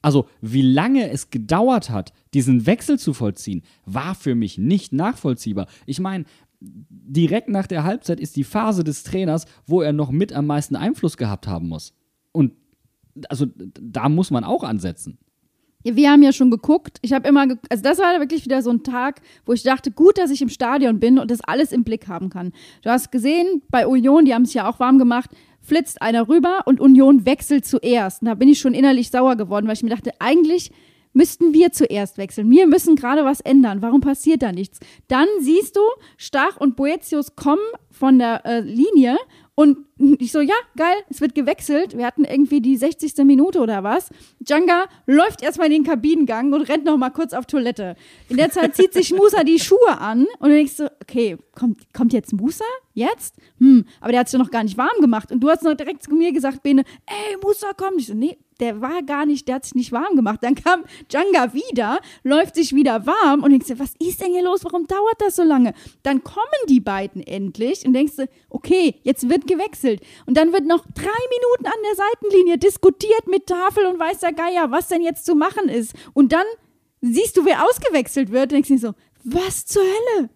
Also, 0.02 0.28
wie 0.42 0.64
lange 0.64 1.10
es 1.12 1.30
gedauert 1.30 1.92
hat, 1.92 2.14
diesen 2.34 2.66
Wechsel 2.66 2.98
zu 2.98 3.14
vollziehen, 3.14 3.62
war 3.86 4.16
für 4.16 4.34
mich 4.34 4.58
nicht 4.58 4.92
nachvollziehbar. 4.92 5.68
Ich 5.86 6.00
meine, 6.00 6.26
direkt 6.60 7.50
nach 7.50 7.68
der 7.68 7.84
Halbzeit 7.84 8.20
ist 8.20 8.36
die 8.36 8.44
Phase 8.44 8.84
des 8.84 9.04
Trainers, 9.04 9.46
wo 9.66 9.82
er 9.82 9.94
noch 9.94 10.12
mit 10.12 10.34
am 10.34 10.48
meisten 10.48 10.76
Einfluss 10.76 11.18
gehabt 11.18 11.48
haben 11.48 11.68
muss. 11.70 11.94
Und 12.32 12.54
also 13.30 13.46
da 13.56 14.10
muss 14.10 14.32
man 14.32 14.44
auch 14.44 14.64
ansetzen. 14.64 15.18
Wir 15.84 16.12
haben 16.12 16.24
ja 16.24 16.34
schon 16.34 16.52
geguckt. 16.52 16.98
Ich 17.02 17.14
habe 17.14 17.30
immer, 17.30 17.48
also 17.70 17.84
das 17.84 18.00
war 18.00 18.20
wirklich 18.20 18.44
wieder 18.44 18.62
so 18.62 18.72
ein 18.72 18.84
Tag, 18.84 19.22
wo 19.46 19.54
ich 19.54 19.64
dachte, 19.64 19.92
gut, 19.92 20.18
dass 20.18 20.32
ich 20.32 20.42
im 20.42 20.50
Stadion 20.50 21.00
bin 21.00 21.18
und 21.18 21.32
das 21.32 21.42
alles 21.42 21.72
im 21.72 21.84
Blick 21.84 22.08
haben 22.08 22.30
kann. 22.30 22.52
Du 22.82 22.90
hast 22.90 23.12
gesehen, 23.12 23.62
bei 23.70 23.88
Union, 23.88 24.26
die 24.26 24.34
haben 24.34 24.42
es 24.42 24.54
ja 24.54 24.68
auch 24.68 24.80
warm 24.80 24.98
gemacht, 24.98 25.30
flitzt 25.62 26.02
einer 26.02 26.28
rüber 26.28 26.62
und 26.66 26.82
Union 26.82 27.26
wechselt 27.26 27.66
zuerst. 27.66 28.22
Und 28.22 28.28
da 28.28 28.36
bin 28.36 28.50
ich 28.50 28.60
schon 28.60 28.74
innerlich 28.74 29.12
sauer 29.12 29.36
geworden, 29.36 29.68
weil 29.68 29.76
ich 29.76 29.84
mir 29.84 29.90
dachte, 29.90 30.12
eigentlich 30.20 30.72
müssten 31.18 31.54
wir 31.54 31.72
zuerst 31.72 32.18
wechseln. 32.18 32.50
Wir 32.50 32.68
müssen 32.68 32.96
gerade 32.96 33.26
was 33.26 33.42
ändern. 33.42 33.82
Warum 33.82 34.02
passiert 34.02 34.44
da 34.44 34.52
nichts? 34.52 34.80
Dann 35.08 35.28
siehst 35.42 35.76
du, 35.76 35.82
Stach 36.16 36.58
und 36.58 36.76
Boetius 36.76 37.36
kommen 37.36 37.66
von 37.92 38.20
der 38.20 38.46
äh, 38.46 38.60
Linie 38.60 39.18
und 39.56 39.87
ich 40.20 40.32
so, 40.32 40.42
ja, 40.42 40.56
geil, 40.76 40.96
es 41.10 41.22
wird 41.22 41.36
gewechselt. 41.36 41.98
Wir 41.98 42.06
hatten 42.06 42.24
irgendwie 42.24 42.62
die 42.62 42.78
60. 42.78 43.18
Minute 43.26 43.60
oder 43.60 43.84
was. 43.84 44.10
Djanga 44.40 44.86
läuft 45.06 45.42
erstmal 45.42 45.68
in 45.68 45.74
den 45.74 45.84
Kabinengang 45.84 46.54
und 46.54 46.62
rennt 46.62 46.86
noch 46.86 46.98
mal 46.98 47.10
kurz 47.10 47.34
auf 47.34 47.46
Toilette. 47.46 47.96
In 48.30 48.38
der 48.38 48.52
Zeit 48.52 48.76
zieht 48.76 48.94
sich 48.94 49.14
Musa 49.14 49.44
die 49.44 49.60
Schuhe 49.60 50.00
an 50.00 50.22
und 50.40 50.50
dann 50.50 50.52
denkst 50.52 50.78
du, 50.78 50.92
okay, 51.02 51.38
kommt, 51.54 51.94
kommt 51.94 52.14
jetzt 52.14 52.34
Musa? 52.34 52.66
Jetzt? 52.94 53.36
Hm, 53.60 53.86
aber 54.02 54.12
der 54.12 54.22
hat 54.22 54.30
sich 54.30 54.40
noch 54.40 54.52
gar 54.52 54.64
nicht 54.64 54.78
warm 54.78 55.02
gemacht. 55.02 55.32
Und 55.32 55.40
du 55.42 55.50
hast 55.50 55.64
noch 55.64 55.76
direkt 55.76 56.04
zu 56.04 56.14
mir 56.14 56.32
gesagt, 56.32 56.64
Bene, 56.64 56.84
ey, 57.06 57.38
Musa, 57.44 57.68
komm. 57.76 57.94
Ich 57.98 58.08
so, 58.08 58.14
nee, 58.14 58.38
der 58.60 58.82
war 58.82 59.04
gar 59.04 59.26
nicht, 59.26 59.48
der 59.48 59.56
hat 59.56 59.66
sich 59.66 59.76
nicht 59.76 59.92
warm 59.92 60.16
gemacht. 60.16 60.40
Dann 60.42 60.56
kam 60.56 60.84
Djanga 61.12 61.54
wieder, 61.54 62.00
läuft 62.24 62.56
sich 62.56 62.74
wieder 62.74 63.06
warm 63.06 63.44
und 63.44 63.52
denkst 63.52 63.68
dir, 63.68 63.80
was 63.80 63.94
ist 64.00 64.22
denn 64.22 64.32
hier 64.32 64.44
los? 64.44 64.64
Warum 64.64 64.88
dauert 64.88 65.20
das 65.20 65.36
so 65.36 65.44
lange? 65.44 65.74
Dann 66.04 66.24
kommen 66.24 66.46
die 66.70 66.80
beiden 66.80 67.22
endlich 67.22 67.86
und 67.86 67.94
denkst 67.94 68.16
du, 68.18 68.28
okay, 68.50 68.96
jetzt 69.04 69.30
wird 69.30 69.48
gewechselt. 69.48 69.87
Und 70.26 70.38
dann 70.38 70.54
wird 70.54 70.66
noch 70.66 70.86
drei 70.94 71.06
Minuten 71.06 71.66
an 71.66 71.84
der 71.86 71.96
Seitenlinie 71.96 72.58
diskutiert 72.58 73.28
mit 73.28 73.48
Tafel 73.48 73.86
und 73.86 74.00
weiß 74.00 74.20
der 74.20 74.34
Geier, 74.34 74.72
was 74.72 74.88
denn 74.88 75.02
jetzt 75.02 75.26
zu 75.26 75.36
machen 75.36 75.70
ist. 75.70 75.94
Und 76.14 76.32
dann 76.32 76.46
siehst 77.02 77.38
du, 77.38 77.46
wer 77.46 77.64
ausgewechselt 77.66 78.32
wird, 78.32 78.46
und 78.46 78.54
denkst 78.54 78.70
dir 78.70 78.80
so, 78.80 78.94
was 79.24 79.66
zur 79.66 79.84
Hölle? 79.84 80.30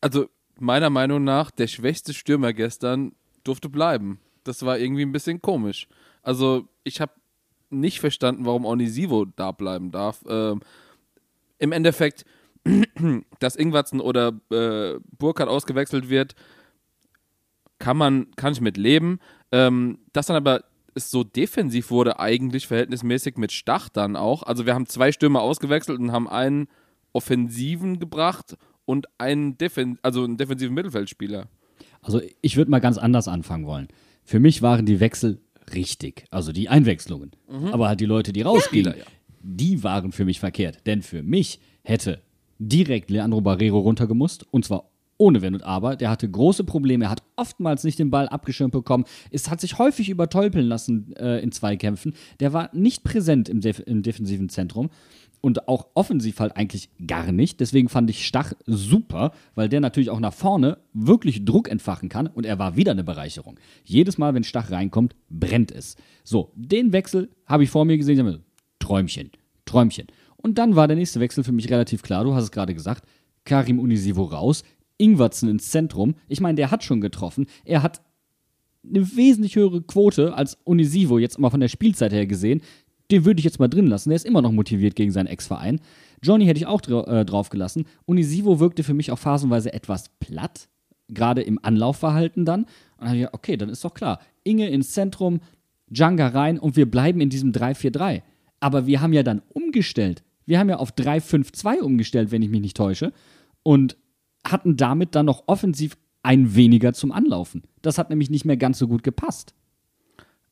Also 0.00 0.26
meiner 0.58 0.90
Meinung 0.90 1.24
nach, 1.24 1.50
der 1.50 1.66
schwächste 1.66 2.14
Stürmer 2.14 2.52
gestern 2.52 3.12
durfte 3.44 3.68
bleiben. 3.68 4.20
Das 4.44 4.64
war 4.64 4.78
irgendwie 4.78 5.02
ein 5.02 5.12
bisschen 5.12 5.42
komisch. 5.42 5.88
Also 6.22 6.68
ich 6.84 7.00
habe 7.00 7.12
nicht 7.70 8.00
verstanden, 8.00 8.44
warum 8.44 8.64
Onisivo 8.64 9.24
da 9.24 9.52
bleiben 9.52 9.90
darf. 9.90 10.24
Ähm, 10.28 10.60
Im 11.58 11.72
Endeffekt, 11.72 12.24
dass 13.38 13.56
Ingwatzen 13.56 14.00
oder 14.00 14.32
äh, 14.50 14.98
Burkhardt 15.18 15.48
ausgewechselt 15.48 16.08
wird, 16.08 16.34
kann 17.78 17.96
man, 17.96 18.26
kann 18.36 18.52
ich 18.52 18.60
mit 18.60 18.76
leben. 18.76 19.18
Ähm, 19.52 19.98
dass 20.12 20.26
dann 20.26 20.36
aber 20.36 20.64
es 20.94 21.10
so 21.10 21.24
defensiv 21.24 21.90
wurde, 21.90 22.18
eigentlich 22.18 22.66
verhältnismäßig 22.66 23.36
mit 23.36 23.52
Stach 23.52 23.88
dann 23.88 24.16
auch. 24.16 24.42
Also 24.42 24.66
wir 24.66 24.74
haben 24.74 24.86
zwei 24.86 25.12
Stürmer 25.12 25.42
ausgewechselt 25.42 26.00
und 26.00 26.12
haben 26.12 26.28
einen 26.28 26.68
Offensiven 27.12 27.98
gebracht 27.98 28.56
und 28.86 29.06
einen, 29.18 29.58
Defen 29.58 29.98
also 30.02 30.24
einen 30.24 30.36
defensiven 30.36 30.74
Mittelfeldspieler. 30.74 31.48
Also 32.00 32.20
ich 32.40 32.56
würde 32.56 32.70
mal 32.70 32.80
ganz 32.80 32.98
anders 32.98 33.28
anfangen 33.28 33.66
wollen. 33.66 33.88
Für 34.24 34.40
mich 34.40 34.62
waren 34.62 34.86
die 34.86 35.00
Wechsel 35.00 35.40
richtig, 35.74 36.24
also 36.30 36.52
die 36.52 36.68
Einwechslungen. 36.68 37.32
Aber 37.72 37.88
halt 37.88 38.00
die 38.00 38.06
Leute, 38.06 38.32
die 38.32 38.42
rausgingen, 38.42 38.92
Spieler, 38.92 39.04
ja. 39.04 39.10
die 39.42 39.82
waren 39.82 40.12
für 40.12 40.24
mich 40.24 40.40
verkehrt. 40.40 40.86
Denn 40.86 41.02
für 41.02 41.22
mich 41.22 41.60
hätte 41.82 42.22
direkt 42.58 43.10
Leandro 43.10 43.40
Barrero 43.40 43.80
runtergemusst 43.80 44.46
und 44.50 44.64
zwar 44.64 44.90
ohne 45.18 45.42
Wenn 45.42 45.54
und 45.54 45.62
Aber. 45.62 45.96
Der 45.96 46.10
hatte 46.10 46.28
große 46.28 46.64
Probleme, 46.64 47.06
er 47.06 47.10
hat 47.10 47.22
oftmals 47.36 47.84
nicht 47.84 47.98
den 47.98 48.10
Ball 48.10 48.28
abgeschirmt 48.28 48.72
bekommen. 48.72 49.04
Es 49.30 49.50
hat 49.50 49.60
sich 49.60 49.78
häufig 49.78 50.08
übertolpeln 50.08 50.66
lassen 50.66 51.14
äh, 51.16 51.38
in 51.40 51.52
Zweikämpfen. 51.52 52.14
Der 52.40 52.52
war 52.52 52.70
nicht 52.72 53.04
präsent 53.04 53.48
im, 53.48 53.60
Def 53.60 53.80
im 53.86 54.02
defensiven 54.02 54.48
Zentrum 54.48 54.90
und 55.40 55.68
auch 55.68 55.86
offensiv 55.94 56.40
halt 56.40 56.56
eigentlich 56.56 56.90
gar 57.06 57.30
nicht. 57.30 57.60
Deswegen 57.60 57.88
fand 57.88 58.10
ich 58.10 58.26
Stach 58.26 58.52
super, 58.66 59.32
weil 59.54 59.68
der 59.68 59.80
natürlich 59.80 60.10
auch 60.10 60.20
nach 60.20 60.34
vorne 60.34 60.78
wirklich 60.92 61.44
Druck 61.44 61.68
entfachen 61.68 62.08
kann 62.08 62.26
und 62.26 62.46
er 62.46 62.58
war 62.58 62.76
wieder 62.76 62.92
eine 62.92 63.04
Bereicherung. 63.04 63.58
Jedes 63.84 64.18
Mal, 64.18 64.34
wenn 64.34 64.44
Stach 64.44 64.70
reinkommt, 64.70 65.14
brennt 65.30 65.70
es. 65.70 65.96
So, 66.24 66.52
den 66.56 66.92
Wechsel 66.92 67.30
habe 67.46 67.64
ich 67.64 67.70
vor 67.70 67.84
mir 67.84 67.96
gesehen. 67.96 68.26
ich 68.26 68.40
Träumchen, 68.78 69.30
Träumchen. 69.64 70.06
Und 70.36 70.58
dann 70.58 70.76
war 70.76 70.88
der 70.88 70.96
nächste 70.96 71.20
Wechsel 71.20 71.44
für 71.44 71.52
mich 71.52 71.70
relativ 71.70 72.02
klar. 72.02 72.24
Du 72.24 72.34
hast 72.34 72.44
es 72.44 72.50
gerade 72.50 72.74
gesagt. 72.74 73.06
Karim 73.44 73.78
Unisivo 73.78 74.24
raus, 74.24 74.64
Ingwatzen 74.98 75.48
ins 75.48 75.70
Zentrum. 75.70 76.14
Ich 76.28 76.40
meine, 76.40 76.56
der 76.56 76.70
hat 76.70 76.84
schon 76.84 77.00
getroffen. 77.00 77.46
Er 77.64 77.82
hat 77.82 78.02
eine 78.88 79.16
wesentlich 79.16 79.56
höhere 79.56 79.82
Quote 79.82 80.34
als 80.34 80.58
Unisivo, 80.64 81.18
jetzt 81.18 81.38
mal 81.38 81.50
von 81.50 81.60
der 81.60 81.68
Spielzeit 81.68 82.12
her 82.12 82.26
gesehen. 82.26 82.60
Den 83.10 83.24
würde 83.24 83.38
ich 83.38 83.44
jetzt 83.44 83.58
mal 83.58 83.68
drin 83.68 83.86
lassen. 83.86 84.10
Der 84.10 84.16
ist 84.16 84.26
immer 84.26 84.42
noch 84.42 84.52
motiviert 84.52 84.96
gegen 84.96 85.12
seinen 85.12 85.26
Ex-Verein. 85.26 85.80
Johnny 86.22 86.46
hätte 86.46 86.58
ich 86.58 86.66
auch 86.66 86.80
dra 86.80 87.20
äh, 87.20 87.24
drauf 87.24 87.50
gelassen. 87.50 87.86
Unisivo 88.04 88.58
wirkte 88.58 88.82
für 88.82 88.94
mich 88.94 89.12
auch 89.12 89.18
phasenweise 89.18 89.72
etwas 89.72 90.10
platt, 90.18 90.68
gerade 91.08 91.42
im 91.42 91.58
Anlaufverhalten 91.62 92.44
dann. 92.44 92.62
Und 92.98 93.06
dann 93.06 93.16
ich 93.16 93.32
okay, 93.32 93.56
dann 93.56 93.68
ist 93.68 93.84
doch 93.84 93.94
klar. 93.94 94.20
Inge 94.44 94.68
ins 94.68 94.92
Zentrum, 94.92 95.40
Djanga 95.88 96.28
rein 96.28 96.58
und 96.58 96.76
wir 96.76 96.90
bleiben 96.90 97.20
in 97.20 97.30
diesem 97.30 97.52
3-4-3. 97.52 98.22
Aber 98.58 98.86
wir 98.86 99.00
haben 99.00 99.12
ja 99.12 99.22
dann 99.22 99.42
umgestellt. 99.52 100.24
Wir 100.46 100.58
haben 100.58 100.68
ja 100.68 100.76
auf 100.76 100.92
3-5-2 100.92 101.80
umgestellt, 101.80 102.30
wenn 102.30 102.42
ich 102.42 102.48
mich 102.48 102.60
nicht 102.60 102.76
täusche. 102.76 103.12
und 103.62 103.96
hatten 104.50 104.76
damit 104.76 105.14
dann 105.14 105.26
noch 105.26 105.44
offensiv 105.46 105.96
ein 106.22 106.54
weniger 106.54 106.92
zum 106.92 107.12
Anlaufen. 107.12 107.62
Das 107.82 107.98
hat 107.98 108.10
nämlich 108.10 108.30
nicht 108.30 108.44
mehr 108.44 108.56
ganz 108.56 108.78
so 108.78 108.88
gut 108.88 109.02
gepasst. 109.02 109.54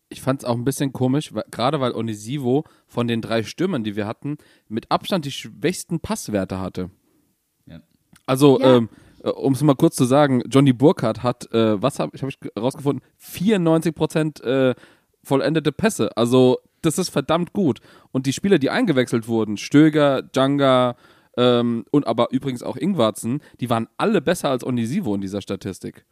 Ich 0.08 0.20
fand 0.20 0.42
es 0.42 0.44
auch 0.44 0.54
ein 0.54 0.64
bisschen 0.64 0.92
komisch, 0.92 1.34
weil, 1.34 1.44
gerade 1.50 1.80
weil 1.80 1.92
Onisivo 1.92 2.64
von 2.86 3.08
den 3.08 3.20
drei 3.20 3.42
Stürmern, 3.42 3.82
die 3.82 3.96
wir 3.96 4.06
hatten, 4.06 4.36
mit 4.68 4.90
Abstand 4.90 5.24
die 5.24 5.32
schwächsten 5.32 5.98
Passwerte 5.98 6.60
hatte. 6.60 6.90
Ja. 7.66 7.80
Also, 8.26 8.60
Ja. 8.60 8.76
ähm, 8.76 8.88
äh, 9.24 9.30
um 9.30 9.54
es 9.54 9.62
mal 9.62 9.74
kurz 9.74 9.96
zu 9.96 10.04
sagen, 10.04 10.42
Johnny 10.48 10.72
Burkhardt 10.72 11.22
hat, 11.22 11.52
äh, 11.52 11.82
was 11.82 11.98
habe 11.98 12.12
ich, 12.14 12.22
hab 12.22 12.28
ich 12.28 12.38
rausgefunden, 12.56 13.04
94 13.16 13.94
Prozent 13.94 14.40
äh, 14.42 14.74
vollendete 15.24 15.72
Pässe. 15.72 16.16
Also, 16.16 16.58
das 16.82 16.98
ist 16.98 17.08
verdammt 17.08 17.52
gut. 17.52 17.80
Und 18.12 18.26
die 18.26 18.32
Spieler, 18.34 18.58
die 18.58 18.70
eingewechselt 18.70 19.26
wurden, 19.26 19.56
Stöger, 19.56 20.22
Djanga 20.22 20.96
ähm, 21.36 21.84
und 21.90 22.06
aber 22.06 22.28
übrigens 22.32 22.62
auch 22.62 22.76
Ingwarzen, 22.76 23.40
die 23.60 23.70
waren 23.70 23.88
alle 23.96 24.20
besser 24.20 24.50
als 24.50 24.64
Onisivo 24.64 25.14
in 25.14 25.20
dieser 25.20 25.42
Statistik. 25.42 26.04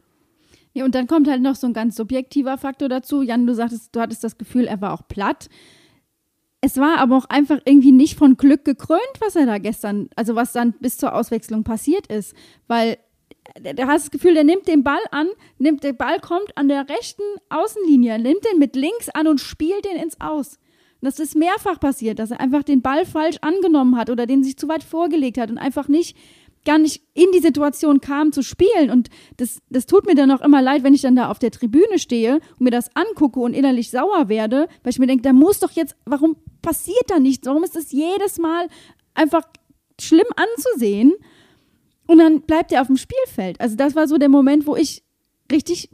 Ja, 0.75 0.85
und 0.85 0.95
dann 0.95 1.07
kommt 1.07 1.29
halt 1.29 1.43
noch 1.43 1.55
so 1.55 1.67
ein 1.67 1.75
ganz 1.75 1.97
subjektiver 1.97 2.57
Faktor 2.57 2.89
dazu. 2.89 3.23
Jan, 3.23 3.47
du 3.47 3.55
sagtest, 3.55 3.95
du 3.95 4.01
hattest 4.01 4.25
das 4.25 4.39
Gefühl, 4.39 4.67
er 4.67 4.81
war 4.81 4.95
auch 4.95 5.07
platt. 5.07 5.49
Es 6.63 6.77
war 6.79 6.99
aber 6.99 7.17
auch 7.17 7.27
einfach 7.27 7.59
irgendwie 7.65 7.93
nicht 7.93 8.17
von 8.17 8.37
Glück 8.37 8.65
gekrönt, 8.65 9.01
was 9.21 9.37
er 9.37 9.47
da 9.47 9.59
gestern, 9.59 10.09
also 10.17 10.35
was 10.35 10.53
dann 10.53 10.73
bis 10.81 10.97
zur 10.97 11.15
Auswechslung 11.15 11.65
passiert 11.65 12.07
ist. 12.07 12.35
Weil 12.69 12.99
äh, 13.63 13.75
du 13.75 13.87
hast 13.87 14.05
das 14.05 14.11
Gefühl, 14.11 14.35
der 14.35 14.45
nimmt 14.45 14.67
den 14.69 14.83
Ball 14.83 15.01
an, 15.11 15.29
nimmt, 15.59 15.85
der 15.85 15.93
Ball 15.93 16.21
kommt 16.21 16.57
an 16.57 16.69
der 16.69 16.89
rechten 16.89 17.23
Außenlinie, 17.51 18.19
nimmt 18.19 18.45
den 18.51 18.59
mit 18.59 18.77
links 18.77 19.09
an 19.11 19.27
und 19.27 19.41
spielt 19.41 19.85
den 19.85 19.97
ins 19.97 20.21
Aus. 20.21 20.59
Das 21.03 21.19
ist 21.19 21.35
mehrfach 21.35 21.81
passiert, 21.81 22.21
dass 22.21 22.31
er 22.31 22.41
einfach 22.41 22.62
den 22.62 22.81
Ball 22.81 23.05
falsch 23.05 23.37
angenommen 23.41 23.97
hat 23.97 24.09
oder 24.09 24.25
den 24.25 24.45
sich 24.45 24.57
zu 24.57 24.69
weit 24.69 24.85
vorgelegt 24.85 25.37
hat 25.37 25.51
und 25.51 25.59
einfach 25.59 25.88
nicht 25.88 26.17
gar 26.65 26.79
nicht 26.79 27.03
in 27.15 27.27
die 27.35 27.41
Situation 27.41 28.01
kam 28.01 28.31
zu 28.31 28.43
spielen. 28.43 28.88
Und 28.91 29.11
das, 29.37 29.61
das 29.69 29.87
tut 29.87 30.07
mir 30.07 30.15
dann 30.15 30.31
auch 30.31 30.41
immer 30.41 30.62
leid, 30.62 30.85
wenn 30.85 30.95
ich 30.95 31.03
dann 31.03 31.17
da 31.17 31.29
auf 31.29 31.41
der 31.41 31.51
Tribüne 31.51 31.99
stehe 31.99 32.35
und 32.35 32.61
mir 32.61 32.71
das 32.71 32.95
angucke 32.95 33.41
und 33.41 33.53
innerlich 33.53 33.91
sauer 33.91 34.29
werde, 34.29 34.69
weil 34.85 34.91
ich 34.91 35.01
mir 35.01 35.09
denke, 35.09 35.23
da 35.23 35.33
muss 35.33 35.59
doch 35.59 35.73
jetzt, 35.73 35.97
warum 36.05 36.37
passiert 36.62 37.05
da 37.09 37.19
nichts? 37.19 37.49
Warum 37.49 37.65
ist 37.65 37.75
das 37.75 37.91
jedes 37.91 38.38
Mal 38.38 38.69
einfach 39.15 39.43
schlimm 40.01 40.29
anzusehen? 40.37 41.15
Und 42.07 42.19
dann 42.19 42.43
bleibt 42.43 42.71
er 42.71 42.81
auf 42.81 42.87
dem 42.87 42.97
Spielfeld. 42.97 43.61
Also 43.61 43.75
das 43.75 43.97
war 43.97 44.07
so 44.07 44.19
der 44.19 44.29
Moment, 44.29 44.67
wo 44.67 44.77
ich 44.77 45.03
richtig 45.51 45.91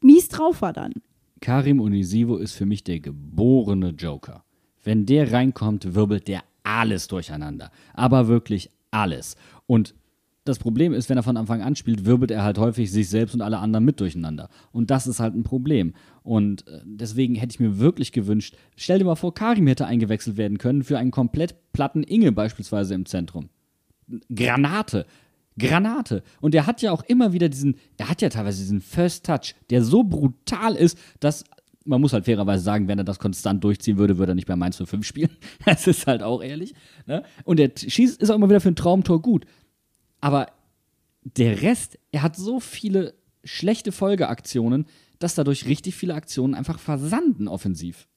mies 0.00 0.28
drauf 0.28 0.62
war 0.62 0.72
dann. 0.72 0.92
Karim 1.40 1.80
Unisivo 1.80 2.36
ist 2.36 2.52
für 2.52 2.66
mich 2.66 2.84
der 2.84 3.00
geborene 3.00 3.90
Joker. 3.90 4.44
Wenn 4.82 5.06
der 5.06 5.32
reinkommt, 5.32 5.94
wirbelt 5.94 6.28
der 6.28 6.42
alles 6.64 7.08
durcheinander. 7.08 7.70
Aber 7.94 8.28
wirklich 8.28 8.70
alles. 8.90 9.36
Und 9.66 9.94
das 10.44 10.58
Problem 10.58 10.92
ist, 10.92 11.08
wenn 11.08 11.16
er 11.16 11.22
von 11.22 11.36
Anfang 11.36 11.62
an 11.62 11.76
spielt, 11.76 12.04
wirbelt 12.04 12.32
er 12.32 12.42
halt 12.42 12.58
häufig 12.58 12.90
sich 12.90 13.08
selbst 13.08 13.34
und 13.34 13.42
alle 13.42 13.58
anderen 13.58 13.84
mit 13.84 14.00
durcheinander. 14.00 14.48
Und 14.72 14.90
das 14.90 15.06
ist 15.06 15.20
halt 15.20 15.34
ein 15.34 15.44
Problem. 15.44 15.94
Und 16.24 16.66
äh, 16.66 16.80
deswegen 16.84 17.36
hätte 17.36 17.54
ich 17.54 17.60
mir 17.60 17.78
wirklich 17.78 18.10
gewünscht, 18.10 18.56
stell 18.76 18.98
dir 18.98 19.04
mal 19.04 19.14
vor, 19.14 19.34
Karim 19.34 19.68
hätte 19.68 19.86
eingewechselt 19.86 20.36
werden 20.36 20.58
können 20.58 20.82
für 20.82 20.98
einen 20.98 21.12
komplett 21.12 21.72
platten 21.72 22.02
Inge 22.02 22.32
beispielsweise 22.32 22.94
im 22.94 23.06
Zentrum. 23.06 23.50
Granate. 24.34 25.06
Granate. 25.58 26.22
Und 26.40 26.54
er 26.54 26.66
hat 26.66 26.82
ja 26.82 26.90
auch 26.90 27.04
immer 27.04 27.32
wieder 27.32 27.48
diesen, 27.48 27.76
er 27.98 28.08
hat 28.08 28.20
ja 28.20 28.28
teilweise 28.28 28.58
diesen 28.58 28.80
First 28.80 29.26
Touch, 29.26 29.54
der 29.70 29.84
so 29.84 30.02
brutal 30.02 30.74
ist, 30.74 30.98
dass 31.20 31.44
man 31.84 32.00
muss 32.00 32.12
halt 32.12 32.24
fairerweise 32.24 32.62
sagen, 32.62 32.88
wenn 32.88 32.98
er 32.98 33.04
das 33.04 33.18
konstant 33.18 33.62
durchziehen 33.64 33.98
würde, 33.98 34.18
würde 34.18 34.32
er 34.32 34.34
nicht 34.34 34.46
bei 34.46 34.56
Mainz 34.56 34.76
05 34.76 35.04
spielen. 35.04 35.30
Das 35.64 35.86
ist 35.86 36.06
halt 36.06 36.22
auch 36.22 36.42
ehrlich. 36.42 36.74
Ne? 37.06 37.22
Und 37.44 37.60
er 37.60 37.70
schießt, 37.76 38.20
ist 38.20 38.30
auch 38.30 38.36
immer 38.36 38.48
wieder 38.48 38.60
für 38.60 38.70
ein 38.70 38.76
Traumtor 38.76 39.22
gut. 39.22 39.46
Aber 40.20 40.48
der 41.22 41.62
Rest, 41.62 41.98
er 42.10 42.22
hat 42.22 42.36
so 42.36 42.60
viele 42.60 43.14
schlechte 43.44 43.92
Folgeaktionen, 43.92 44.86
dass 45.18 45.34
dadurch 45.34 45.66
richtig 45.66 45.94
viele 45.94 46.14
Aktionen 46.14 46.54
einfach 46.54 46.78
versanden 46.78 47.48
offensiv. 47.48 48.08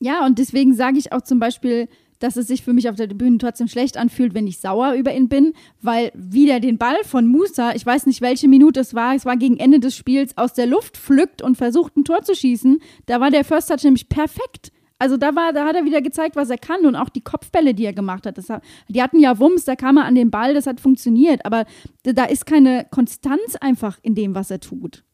Ja, 0.00 0.24
und 0.26 0.38
deswegen 0.38 0.74
sage 0.74 0.98
ich 0.98 1.12
auch 1.12 1.22
zum 1.22 1.38
Beispiel, 1.38 1.88
dass 2.18 2.36
es 2.36 2.46
sich 2.46 2.62
für 2.62 2.72
mich 2.72 2.88
auf 2.88 2.96
der 2.96 3.06
Bühne 3.06 3.38
trotzdem 3.38 3.68
schlecht 3.68 3.96
anfühlt, 3.96 4.34
wenn 4.34 4.46
ich 4.46 4.58
sauer 4.58 4.94
über 4.94 5.14
ihn 5.14 5.28
bin, 5.28 5.52
weil 5.80 6.12
wieder 6.14 6.60
den 6.60 6.78
Ball 6.78 6.98
von 7.04 7.26
Musa, 7.26 7.74
ich 7.74 7.84
weiß 7.84 8.06
nicht, 8.06 8.20
welche 8.20 8.48
Minute 8.48 8.80
es 8.80 8.94
war, 8.94 9.14
es 9.14 9.24
war 9.24 9.36
gegen 9.36 9.58
Ende 9.58 9.80
des 9.80 9.96
Spiels, 9.96 10.36
aus 10.36 10.54
der 10.54 10.66
Luft 10.66 10.96
pflückt 10.96 11.42
und 11.42 11.56
versucht, 11.56 11.96
ein 11.96 12.04
Tor 12.04 12.22
zu 12.22 12.34
schießen. 12.34 12.80
Da 13.06 13.20
war 13.20 13.30
der 13.30 13.44
First 13.44 13.68
Touch 13.68 13.84
nämlich 13.84 14.08
perfekt. 14.08 14.72
Also 14.98 15.16
da 15.16 15.36
war, 15.36 15.52
da 15.52 15.64
hat 15.64 15.76
er 15.76 15.84
wieder 15.84 16.02
gezeigt, 16.02 16.34
was 16.34 16.50
er 16.50 16.58
kann 16.58 16.84
und 16.84 16.96
auch 16.96 17.08
die 17.08 17.20
Kopfbälle, 17.20 17.72
die 17.72 17.84
er 17.84 17.92
gemacht 17.92 18.26
hat. 18.26 18.36
Das 18.36 18.48
die 18.88 19.02
hatten 19.02 19.20
ja 19.20 19.38
Wumms, 19.38 19.64
da 19.64 19.76
kam 19.76 19.96
er 19.96 20.04
an 20.04 20.16
den 20.16 20.30
Ball, 20.30 20.54
das 20.54 20.66
hat 20.66 20.80
funktioniert. 20.80 21.46
Aber 21.46 21.66
da 22.02 22.24
ist 22.24 22.46
keine 22.46 22.86
Konstanz 22.90 23.54
einfach 23.60 23.98
in 24.02 24.16
dem, 24.16 24.34
was 24.34 24.50
er 24.50 24.58
tut. 24.58 25.04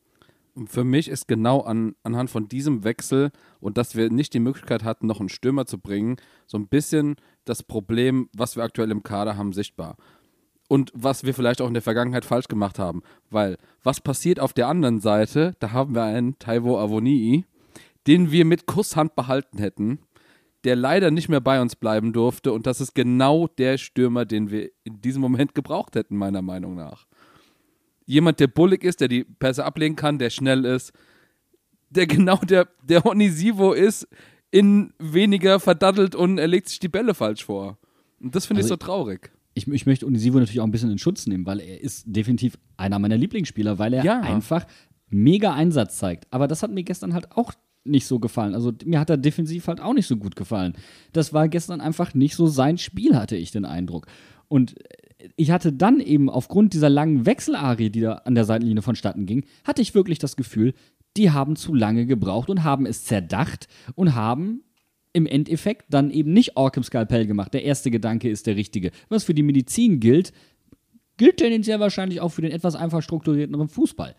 Für 0.66 0.84
mich 0.84 1.08
ist 1.08 1.26
genau 1.26 1.62
an, 1.62 1.96
anhand 2.04 2.30
von 2.30 2.48
diesem 2.48 2.84
Wechsel 2.84 3.30
und 3.60 3.76
dass 3.76 3.96
wir 3.96 4.10
nicht 4.10 4.34
die 4.34 4.40
Möglichkeit 4.40 4.84
hatten, 4.84 5.06
noch 5.06 5.18
einen 5.18 5.28
Stürmer 5.28 5.66
zu 5.66 5.78
bringen, 5.78 6.16
so 6.46 6.56
ein 6.56 6.68
bisschen 6.68 7.16
das 7.44 7.64
Problem, 7.64 8.28
was 8.36 8.54
wir 8.54 8.62
aktuell 8.62 8.92
im 8.92 9.02
Kader 9.02 9.36
haben, 9.36 9.52
sichtbar. 9.52 9.96
Und 10.68 10.92
was 10.94 11.24
wir 11.24 11.34
vielleicht 11.34 11.60
auch 11.60 11.66
in 11.66 11.74
der 11.74 11.82
Vergangenheit 11.82 12.24
falsch 12.24 12.48
gemacht 12.48 12.78
haben. 12.78 13.02
Weil, 13.30 13.58
was 13.82 14.00
passiert 14.00 14.40
auf 14.40 14.52
der 14.52 14.68
anderen 14.68 15.00
Seite? 15.00 15.54
Da 15.58 15.72
haben 15.72 15.94
wir 15.94 16.04
einen 16.04 16.38
Taiwo 16.38 16.78
Avonii, 16.78 17.44
den 18.06 18.30
wir 18.30 18.44
mit 18.44 18.66
Kusshand 18.66 19.14
behalten 19.16 19.58
hätten, 19.58 19.98
der 20.62 20.76
leider 20.76 21.10
nicht 21.10 21.28
mehr 21.28 21.40
bei 21.40 21.60
uns 21.60 21.76
bleiben 21.76 22.12
durfte. 22.12 22.52
Und 22.52 22.66
das 22.66 22.80
ist 22.80 22.94
genau 22.94 23.48
der 23.48 23.76
Stürmer, 23.76 24.24
den 24.24 24.50
wir 24.50 24.70
in 24.84 25.00
diesem 25.00 25.20
Moment 25.20 25.54
gebraucht 25.54 25.96
hätten, 25.96 26.16
meiner 26.16 26.42
Meinung 26.42 26.76
nach 26.76 27.06
jemand, 28.06 28.40
der 28.40 28.46
bullig 28.48 28.84
ist, 28.84 29.00
der 29.00 29.08
die 29.08 29.24
Pässe 29.24 29.64
ablegen 29.64 29.96
kann, 29.96 30.18
der 30.18 30.30
schnell 30.30 30.64
ist, 30.64 30.92
der 31.90 32.06
genau 32.08 32.36
der, 32.38 32.68
der 32.82 33.04
Onisivo 33.06 33.72
ist, 33.72 34.08
in 34.50 34.92
weniger 34.98 35.58
verdattelt 35.58 36.14
und 36.14 36.38
er 36.38 36.46
legt 36.46 36.68
sich 36.68 36.78
die 36.78 36.88
Bälle 36.88 37.14
falsch 37.14 37.44
vor. 37.44 37.78
Und 38.20 38.34
das 38.34 38.46
finde 38.46 38.60
Also 38.60 38.74
ich 38.74 38.80
so 38.80 38.86
traurig. 38.86 39.32
Ich, 39.54 39.66
ich 39.68 39.86
möchte 39.86 40.06
Unisivo 40.06 40.38
natürlich 40.38 40.60
auch 40.60 40.64
ein 40.64 40.70
bisschen 40.70 40.90
in 40.90 40.98
Schutz 40.98 41.26
nehmen, 41.26 41.46
weil 41.46 41.60
er 41.60 41.80
ist 41.80 42.04
definitiv 42.06 42.56
einer 42.76 42.98
meiner 42.98 43.16
Lieblingsspieler, 43.16 43.78
weil 43.78 43.94
er 43.94 44.04
Ja. 44.04 44.20
einfach 44.20 44.66
mega 45.08 45.52
Einsatz 45.54 45.98
zeigt. 45.98 46.26
Aber 46.32 46.48
das 46.48 46.62
hat 46.62 46.70
mir 46.72 46.82
gestern 46.84 47.14
halt 47.14 47.32
auch 47.32 47.52
nicht 47.84 48.06
so 48.06 48.18
gefallen. 48.18 48.54
Also 48.54 48.72
mir 48.84 48.98
hat 48.98 49.10
er 49.10 49.16
defensiv 49.16 49.68
halt 49.68 49.80
auch 49.80 49.92
nicht 49.92 50.06
so 50.06 50.16
gut 50.16 50.36
gefallen. 50.36 50.74
Das 51.12 51.32
war 51.32 51.48
gestern 51.48 51.80
einfach 51.80 52.14
nicht 52.14 52.34
so 52.34 52.46
sein 52.46 52.78
Spiel, 52.78 53.14
hatte 53.16 53.36
ich 53.36 53.50
den 53.50 53.64
Eindruck. 53.64 54.06
Und 54.48 54.74
ich 55.36 55.50
hatte 55.50 55.72
dann 55.72 56.00
eben 56.00 56.28
aufgrund 56.30 56.74
dieser 56.74 56.90
langen 56.90 57.26
Wechselarie, 57.26 57.90
die 57.90 58.00
da 58.00 58.14
an 58.24 58.34
der 58.34 58.44
Seitenlinie 58.44 58.82
vonstatten 58.82 59.26
ging, 59.26 59.44
hatte 59.64 59.82
ich 59.82 59.94
wirklich 59.94 60.18
das 60.18 60.36
Gefühl, 60.36 60.74
die 61.16 61.30
haben 61.30 61.56
zu 61.56 61.74
lange 61.74 62.06
gebraucht 62.06 62.50
und 62.50 62.64
haben 62.64 62.86
es 62.86 63.04
zerdacht 63.04 63.68
und 63.94 64.14
haben 64.14 64.62
im 65.12 65.26
Endeffekt 65.26 65.86
dann 65.94 66.10
eben 66.10 66.32
nicht 66.32 66.56
Orcam 66.56 66.82
Skalpell 66.82 67.26
gemacht. 67.26 67.54
Der 67.54 67.64
erste 67.64 67.90
Gedanke 67.90 68.28
ist 68.28 68.46
der 68.46 68.56
richtige. 68.56 68.90
Was 69.08 69.24
für 69.24 69.34
die 69.34 69.44
Medizin 69.44 70.00
gilt, 70.00 70.32
gilt 71.16 71.36
tendenziell 71.36 71.78
wahrscheinlich 71.78 72.20
auch 72.20 72.30
für 72.30 72.42
den 72.42 72.50
etwas 72.50 72.74
einfach 72.74 73.00
strukturierteren 73.00 73.68
Fußball. 73.68 74.16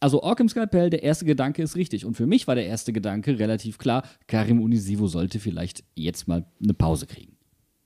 Also 0.00 0.22
Orcam 0.22 0.48
Skalpell, 0.48 0.88
der 0.88 1.02
erste 1.02 1.26
Gedanke 1.26 1.62
ist 1.62 1.76
richtig. 1.76 2.06
Und 2.06 2.16
für 2.16 2.26
mich 2.26 2.48
war 2.48 2.54
der 2.54 2.66
erste 2.66 2.94
Gedanke 2.94 3.38
relativ 3.38 3.76
klar, 3.76 4.02
Karim 4.26 4.62
Unisivo 4.62 5.06
sollte 5.08 5.38
vielleicht 5.38 5.84
jetzt 5.94 6.26
mal 6.26 6.46
eine 6.62 6.72
Pause 6.72 7.06
kriegen. 7.06 7.36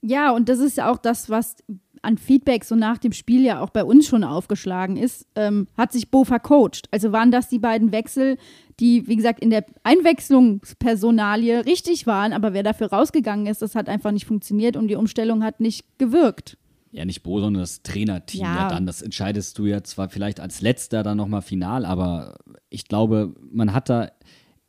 Ja, 0.01 0.31
und 0.31 0.47
das 0.47 0.59
ist 0.59 0.77
ja 0.77 0.89
auch 0.89 0.97
das, 0.97 1.29
was 1.29 1.57
an 2.05 2.17
Feedback 2.17 2.63
so 2.63 2.75
nach 2.75 2.97
dem 2.97 3.11
Spiel 3.11 3.43
ja 3.43 3.61
auch 3.61 3.69
bei 3.69 3.83
uns 3.83 4.07
schon 4.07 4.23
aufgeschlagen 4.23 4.97
ist. 4.97 5.27
Ähm, 5.35 5.67
hat 5.77 5.91
sich 5.91 6.09
Bo 6.11 6.23
vercoacht? 6.23 6.87
Also 6.91 7.11
waren 7.11 7.31
das 7.31 7.49
die 7.49 7.59
beiden 7.59 7.91
Wechsel, 7.91 8.37
die, 8.79 9.07
wie 9.07 9.15
gesagt, 9.15 9.39
in 9.39 9.49
der 9.49 9.65
Einwechslungspersonalie 9.83 11.65
richtig 11.65 12.07
waren, 12.07 12.33
aber 12.33 12.53
wer 12.53 12.63
dafür 12.63 12.91
rausgegangen 12.91 13.47
ist, 13.47 13.61
das 13.61 13.75
hat 13.75 13.89
einfach 13.89 14.11
nicht 14.11 14.25
funktioniert 14.25 14.77
und 14.77 14.87
die 14.87 14.95
Umstellung 14.95 15.43
hat 15.43 15.59
nicht 15.59 15.85
gewirkt. 15.97 16.57
Ja, 16.91 17.03
nicht 17.03 17.23
Bo, 17.23 17.41
sondern 17.41 17.61
das 17.61 17.81
Trainerteam 17.83 18.41
ja. 18.41 18.55
Ja. 18.55 18.69
dann. 18.69 18.85
Das 18.85 19.01
entscheidest 19.01 19.57
du 19.57 19.65
ja 19.65 19.83
zwar 19.83 20.09
vielleicht 20.09 20.39
als 20.39 20.61
letzter 20.61 21.03
dann 21.03 21.17
nochmal 21.17 21.41
final, 21.41 21.85
aber 21.85 22.37
ich 22.69 22.87
glaube, 22.87 23.35
man 23.51 23.73
hat 23.73 23.89
da, 23.89 24.11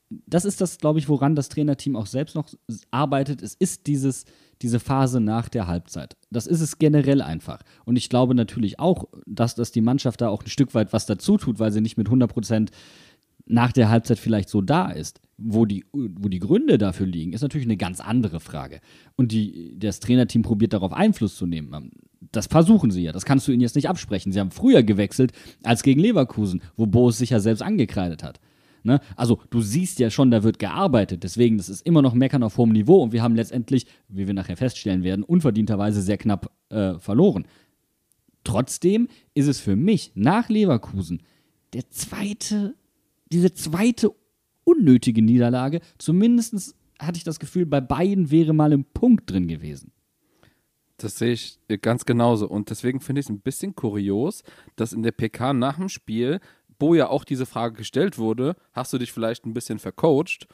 das 0.08 0.44
ist 0.44 0.60
das, 0.60 0.78
glaube 0.78 0.98
ich, 0.98 1.08
woran 1.08 1.36
das 1.36 1.48
Trainerteam 1.48 1.94
auch 1.94 2.06
selbst 2.06 2.34
noch 2.34 2.48
arbeitet. 2.90 3.42
Es 3.42 3.54
ist 3.54 3.86
dieses, 3.86 4.24
diese 4.62 4.80
Phase 4.80 5.20
nach 5.20 5.48
der 5.48 5.66
Halbzeit. 5.66 6.16
Das 6.30 6.46
ist 6.46 6.60
es 6.60 6.78
generell 6.78 7.22
einfach. 7.22 7.60
Und 7.84 7.96
ich 7.96 8.08
glaube 8.08 8.34
natürlich 8.34 8.78
auch, 8.78 9.04
dass, 9.26 9.54
dass 9.54 9.72
die 9.72 9.80
Mannschaft 9.80 10.20
da 10.20 10.28
auch 10.28 10.42
ein 10.42 10.48
Stück 10.48 10.74
weit 10.74 10.92
was 10.92 11.06
dazu 11.06 11.36
tut, 11.36 11.58
weil 11.58 11.72
sie 11.72 11.80
nicht 11.80 11.96
mit 11.96 12.06
100 12.08 12.30
Prozent 12.30 12.70
nach 13.46 13.72
der 13.72 13.88
Halbzeit 13.88 14.18
vielleicht 14.18 14.48
so 14.48 14.60
da 14.60 14.90
ist. 14.90 15.20
Wo 15.38 15.66
die, 15.66 15.84
wo 15.92 16.28
die 16.28 16.38
Gründe 16.38 16.78
dafür 16.78 17.06
liegen, 17.06 17.34
ist 17.34 17.42
natürlich 17.42 17.66
eine 17.66 17.76
ganz 17.76 18.00
andere 18.00 18.40
Frage. 18.40 18.80
Und 19.16 19.32
die, 19.32 19.78
das 19.78 20.00
Trainerteam 20.00 20.40
probiert 20.42 20.72
darauf 20.72 20.94
Einfluss 20.94 21.36
zu 21.36 21.46
nehmen. 21.46 21.90
Das 22.32 22.46
versuchen 22.46 22.90
sie 22.90 23.02
ja. 23.02 23.12
Das 23.12 23.26
kannst 23.26 23.46
du 23.46 23.52
ihnen 23.52 23.60
jetzt 23.60 23.76
nicht 23.76 23.88
absprechen. 23.88 24.32
Sie 24.32 24.40
haben 24.40 24.50
früher 24.50 24.82
gewechselt 24.82 25.32
als 25.62 25.82
gegen 25.82 26.00
Leverkusen, 26.00 26.62
wo 26.76 26.86
Bo 26.86 27.10
es 27.10 27.18
sich 27.18 27.30
ja 27.30 27.40
selbst 27.40 27.60
angekreidet 27.60 28.22
hat. 28.22 28.40
Ne? 28.86 29.00
Also 29.16 29.40
du 29.50 29.60
siehst 29.60 29.98
ja 29.98 30.08
schon, 30.08 30.30
da 30.30 30.42
wird 30.42 30.58
gearbeitet. 30.58 31.22
Deswegen, 31.24 31.58
das 31.58 31.68
ist 31.68 31.84
immer 31.84 32.00
noch 32.00 32.14
Meckern 32.14 32.42
auf 32.42 32.56
hohem 32.56 32.72
Niveau 32.72 33.02
und 33.02 33.12
wir 33.12 33.22
haben 33.22 33.34
letztendlich, 33.34 33.86
wie 34.08 34.26
wir 34.26 34.34
nachher 34.34 34.56
feststellen 34.56 35.02
werden, 35.02 35.24
unverdienterweise 35.24 36.00
sehr 36.00 36.16
knapp 36.16 36.50
äh, 36.70 36.98
verloren. 36.98 37.46
Trotzdem 38.44 39.08
ist 39.34 39.48
es 39.48 39.60
für 39.60 39.76
mich 39.76 40.12
nach 40.14 40.48
Leverkusen 40.48 41.22
der 41.72 41.90
zweite, 41.90 42.74
diese 43.32 43.52
zweite 43.52 44.12
unnötige 44.64 45.20
Niederlage. 45.20 45.80
Zumindest 45.98 46.74
hatte 46.98 47.18
ich 47.18 47.24
das 47.24 47.38
Gefühl, 47.38 47.66
bei 47.66 47.80
beiden 47.80 48.30
wäre 48.30 48.52
mal 48.52 48.72
ein 48.72 48.84
Punkt 48.84 49.30
drin 49.30 49.48
gewesen. 49.48 49.92
Das 50.98 51.18
sehe 51.18 51.32
ich 51.32 51.58
ganz 51.82 52.06
genauso. 52.06 52.48
Und 52.48 52.70
deswegen 52.70 53.00
finde 53.00 53.20
ich 53.20 53.26
es 53.26 53.30
ein 53.30 53.40
bisschen 53.40 53.74
kurios, 53.74 54.42
dass 54.76 54.92
in 54.92 55.02
der 55.02 55.12
PK 55.12 55.52
nach 55.52 55.76
dem 55.76 55.88
Spiel, 55.88 56.40
wo 56.78 56.94
ja 56.94 57.08
auch 57.08 57.24
diese 57.24 57.46
Frage 57.46 57.76
gestellt 57.76 58.18
wurde, 58.18 58.56
hast 58.72 58.92
du 58.92 58.98
dich 58.98 59.12
vielleicht 59.12 59.46
ein 59.46 59.54
bisschen 59.54 59.78
vercoacht? 59.78 60.46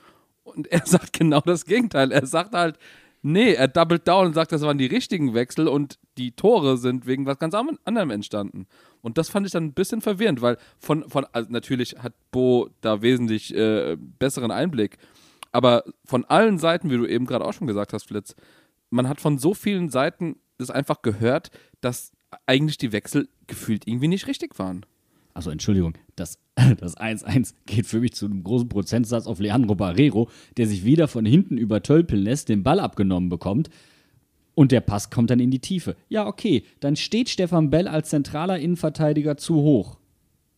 Und 0.45 0.67
er 0.69 0.83
sagt 0.87 1.13
genau 1.13 1.41
das 1.41 1.65
Gegenteil. 1.65 2.13
Er 2.13 2.27
sagt 2.27 2.55
halt, 2.55 2.79
nee, 3.23 3.53
er 3.55 3.69
doubled 3.69 4.07
down 4.07 4.27
und 4.27 4.35
sagt, 4.35 4.53
das 4.53 4.63
waren 4.63 4.79
die 4.79 4.87
richtigen 4.87 5.35
Wechsel 5.35 5.69
und 5.69 5.99
die 6.19 6.33
Tore 6.33 6.77
sind 6.77 7.07
wegen 7.07 7.27
was 7.27 7.39
ganz 7.39 7.55
anderem 7.55 8.11
entstanden. 8.11 8.67
Und 9.01 9.19
das 9.19 9.29
fand 9.29 9.47
ich 9.47 9.53
dann 9.53 9.65
ein 9.65 9.73
bisschen 9.73 10.01
verwirrend, 10.01 10.43
weil 10.43 10.59
von, 10.79 11.09
von 11.09 11.27
also 11.33 11.51
natürlich 11.51 11.97
hat 11.99 12.13
Bo 12.31 12.69
da 12.81 13.03
wesentlich 13.03 13.55
äh, 13.55 13.97
besseren 13.97 14.51
Einblick. 14.51 14.99
Aber 15.53 15.85
von 16.05 16.25
allen 16.25 16.59
Seiten, 16.59 16.91
wie 16.91 16.97
du 16.97 17.07
eben 17.07 17.27
gerade 17.27 17.45
auch 17.45 17.53
schon 17.53 17.67
gesagt 17.67 17.93
hast, 17.93 18.09
Flitz, 18.09 18.35
man 18.91 19.09
hat 19.09 19.21
von 19.21 19.39
so 19.39 19.55
vielen 19.55 19.91
Seiten 19.91 20.37
das 20.59 20.71
einfach 20.71 21.03
gehört, 21.03 21.51
dass 21.81 22.13
eigentlich 22.47 22.79
die 22.79 22.93
Wechsel 22.93 23.29
gefühlt 23.47 23.87
irgendwie 23.87 24.09
nicht 24.09 24.27
richtig 24.27 24.59
waren. 24.59 24.87
Also 25.35 25.51
Entschuldigung, 25.51 25.95
das 26.17 26.39
das 26.79 26.97
1-1 26.97 27.55
geht 27.67 27.87
für 27.87 28.01
mich 28.01 28.13
zu 28.13 28.27
einem 28.27 28.45
großen 28.45 28.69
Prozentsatz 28.69 29.27
auf 29.27 29.41
Leandro 29.41 29.75
Barrero, 29.75 30.29
der 30.57 30.67
sich 30.67 30.85
wieder 30.85 31.09
von 31.09 31.25
hinten 31.25 31.57
über 31.57 31.83
Tölpeln 31.83 32.23
lässt, 32.23 32.49
den 32.49 32.63
Ball 32.63 32.79
abgenommen 32.79 33.31
bekommt 33.31 33.71
und 34.55 34.73
der 34.73 34.81
Pass 34.81 35.11
kommt 35.11 35.31
dann 35.31 35.41
in 35.41 35.51
die 35.51 35.61
Tiefe. 35.61 35.97
Ja, 36.09 36.27
okay, 36.27 36.65
dann 36.81 36.97
steht 36.97 37.29
Stefan 37.29 37.71
Bell 37.71 37.89
als 37.89 38.11
zentraler 38.11 38.59
Innenverteidiger 38.59 39.37
zu 39.37 39.57
hoch. 39.57 39.97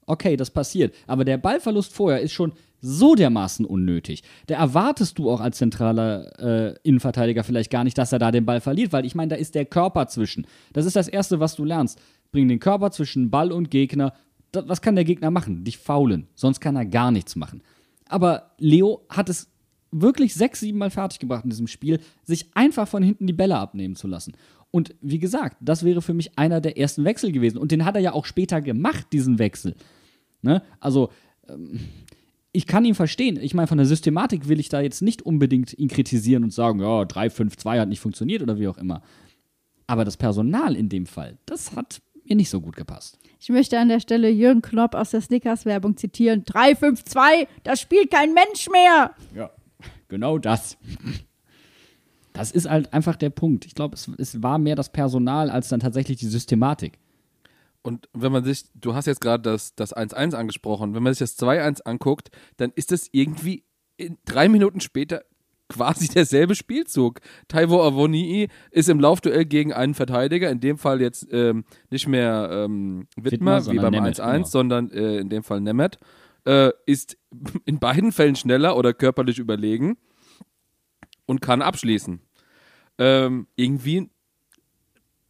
Okay, 0.06 0.36
das 0.36 0.50
passiert. 0.50 0.94
Aber 1.06 1.24
der 1.24 1.38
Ballverlust 1.38 1.92
vorher 1.92 2.20
ist 2.20 2.32
schon 2.32 2.52
so 2.80 3.14
dermaßen 3.14 3.64
unnötig. 3.64 4.22
Da 4.46 4.56
erwartest 4.56 5.18
du 5.18 5.30
auch 5.30 5.40
als 5.40 5.56
zentraler 5.56 6.38
äh, 6.38 6.74
Innenverteidiger 6.82 7.42
vielleicht 7.42 7.70
gar 7.70 7.84
nicht, 7.84 7.96
dass 7.96 8.12
er 8.12 8.18
da 8.18 8.30
den 8.30 8.44
Ball 8.44 8.60
verliert, 8.60 8.92
weil 8.92 9.06
ich 9.06 9.14
meine, 9.14 9.30
da 9.30 9.36
ist 9.36 9.54
der 9.54 9.64
Körper 9.64 10.06
zwischen. 10.08 10.46
Das 10.74 10.84
ist 10.84 10.96
das 10.96 11.08
Erste, 11.08 11.40
was 11.40 11.54
du 11.56 11.64
lernst. 11.64 11.98
Bring 12.32 12.48
den 12.48 12.58
Körper 12.58 12.90
zwischen 12.90 13.30
Ball 13.30 13.52
und 13.52 13.70
Gegner. 13.70 14.12
Was 14.66 14.82
kann 14.82 14.94
der 14.94 15.04
Gegner 15.04 15.30
machen? 15.30 15.64
Dich 15.64 15.78
faulen. 15.78 16.28
Sonst 16.34 16.60
kann 16.60 16.76
er 16.76 16.86
gar 16.86 17.10
nichts 17.10 17.36
machen. 17.36 17.62
Aber 18.06 18.52
Leo 18.58 19.06
hat 19.08 19.28
es 19.28 19.48
wirklich 19.90 20.34
sechs, 20.34 20.60
sieben 20.60 20.78
Mal 20.78 20.90
fertiggebracht 20.90 21.44
in 21.44 21.50
diesem 21.50 21.66
Spiel, 21.66 22.00
sich 22.24 22.50
einfach 22.54 22.88
von 22.88 23.02
hinten 23.02 23.26
die 23.26 23.32
Bälle 23.32 23.56
abnehmen 23.56 23.96
zu 23.96 24.08
lassen. 24.08 24.34
Und 24.70 24.94
wie 25.00 25.20
gesagt, 25.20 25.56
das 25.60 25.84
wäre 25.84 26.02
für 26.02 26.14
mich 26.14 26.36
einer 26.36 26.60
der 26.60 26.76
ersten 26.76 27.04
Wechsel 27.04 27.30
gewesen. 27.30 27.58
Und 27.58 27.70
den 27.70 27.84
hat 27.84 27.94
er 27.94 28.00
ja 28.00 28.12
auch 28.12 28.24
später 28.24 28.60
gemacht, 28.60 29.06
diesen 29.12 29.38
Wechsel. 29.38 29.76
Ne? 30.42 30.62
Also, 30.80 31.10
ähm, 31.48 31.78
ich 32.50 32.66
kann 32.66 32.84
ihn 32.84 32.94
verstehen. 32.94 33.38
Ich 33.40 33.54
meine, 33.54 33.66
von 33.66 33.78
der 33.78 33.86
Systematik 33.86 34.48
will 34.48 34.60
ich 34.60 34.68
da 34.68 34.80
jetzt 34.80 35.02
nicht 35.02 35.22
unbedingt 35.22 35.76
ihn 35.78 35.88
kritisieren 35.88 36.44
und 36.44 36.52
sagen, 36.52 36.80
ja, 36.80 37.02
3-5-2 37.02 37.80
hat 37.80 37.88
nicht 37.88 38.00
funktioniert 38.00 38.42
oder 38.42 38.58
wie 38.58 38.68
auch 38.68 38.78
immer. 38.78 39.02
Aber 39.86 40.04
das 40.04 40.16
Personal 40.16 40.76
in 40.76 40.88
dem 40.88 41.06
Fall, 41.06 41.38
das 41.46 41.74
hat 41.76 42.00
mir 42.28 42.36
nicht 42.36 42.50
so 42.50 42.60
gut 42.60 42.76
gepasst. 42.76 43.18
Ich 43.40 43.48
möchte 43.50 43.78
an 43.78 43.88
der 43.88 44.00
Stelle 44.00 44.30
Jürgen 44.30 44.62
Klopp 44.62 44.94
aus 44.94 45.10
der 45.10 45.20
Snickers-Werbung 45.20 45.96
zitieren. 45.96 46.44
3-5-2, 46.44 47.46
das 47.62 47.80
spielt 47.80 48.10
kein 48.10 48.32
Mensch 48.32 48.68
mehr. 48.70 49.14
Ja, 49.34 49.50
genau 50.08 50.38
das. 50.38 50.76
Das 52.32 52.50
ist 52.50 52.68
halt 52.68 52.92
einfach 52.92 53.16
der 53.16 53.30
Punkt. 53.30 53.64
Ich 53.64 53.74
glaube, 53.74 53.94
es, 53.94 54.10
es 54.18 54.42
war 54.42 54.58
mehr 54.58 54.74
das 54.74 54.90
Personal 54.90 55.50
als 55.50 55.68
dann 55.68 55.80
tatsächlich 55.80 56.18
die 56.18 56.26
Systematik. 56.26 56.98
Und 57.82 58.08
wenn 58.14 58.32
man 58.32 58.44
sich, 58.44 58.64
du 58.74 58.94
hast 58.94 59.06
jetzt 59.06 59.20
gerade 59.20 59.42
das, 59.42 59.74
das 59.74 59.94
1-1 59.94 60.34
angesprochen, 60.34 60.94
wenn 60.94 61.02
man 61.02 61.12
sich 61.12 61.18
das 61.20 61.38
2-1 61.38 61.82
anguckt, 61.82 62.30
dann 62.56 62.72
ist 62.74 62.92
das 62.92 63.08
irgendwie 63.12 63.64
in 63.96 64.16
drei 64.24 64.48
Minuten 64.48 64.80
später 64.80 65.22
quasi 65.74 66.08
derselbe 66.08 66.54
Spielzug. 66.54 67.20
Taiwo 67.48 67.82
Avonii 67.82 68.48
ist 68.70 68.88
im 68.88 69.00
Laufduell 69.00 69.44
gegen 69.44 69.72
einen 69.72 69.94
Verteidiger, 69.94 70.50
in 70.50 70.60
dem 70.60 70.78
Fall 70.78 71.00
jetzt 71.00 71.26
ähm, 71.32 71.64
nicht 71.90 72.06
mehr 72.06 72.48
ähm, 72.52 73.08
Wittmer, 73.16 73.58
Wittmer, 73.58 73.72
wie 73.72 73.76
beim 73.76 73.92
sondern 73.92 74.02
Nemeth, 74.04 74.20
1-1, 74.20 74.32
genau. 74.32 74.46
sondern 74.46 74.90
äh, 74.90 75.18
in 75.18 75.28
dem 75.28 75.42
Fall 75.42 75.60
Nemeth, 75.60 75.98
äh, 76.44 76.70
ist 76.86 77.16
in 77.64 77.80
beiden 77.80 78.12
Fällen 78.12 78.36
schneller 78.36 78.76
oder 78.76 78.94
körperlich 78.94 79.38
überlegen 79.38 79.96
und 81.26 81.40
kann 81.40 81.60
abschließen. 81.60 82.20
Ähm, 82.98 83.48
irgendwie, 83.56 84.10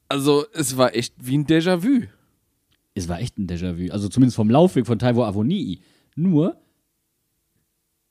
also 0.09 0.45
es 0.53 0.77
war 0.77 0.95
echt 0.95 1.15
wie 1.19 1.39
ein 1.39 1.47
Déjà-vu. 1.47 2.07
Es 2.95 3.09
war 3.09 3.19
echt 3.19 3.39
ein 3.39 3.47
Déjà-vu. 3.47 3.91
Also 3.91 4.09
zumindest 4.09 4.37
vom 4.37 4.51
Laufweg 4.51 4.87
von 4.87 4.99
Taiwo 4.99 5.25
Avonii. 5.25 5.81
Nur 6.15 6.61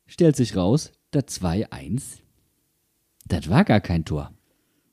stellt 0.07 0.35
sich 0.35 0.55
raus, 0.55 0.91
der 1.13 1.27
2-1, 1.27 2.22
das 3.27 3.49
war 3.49 3.63
gar 3.63 3.81
kein 3.81 4.05
Tor. 4.05 4.31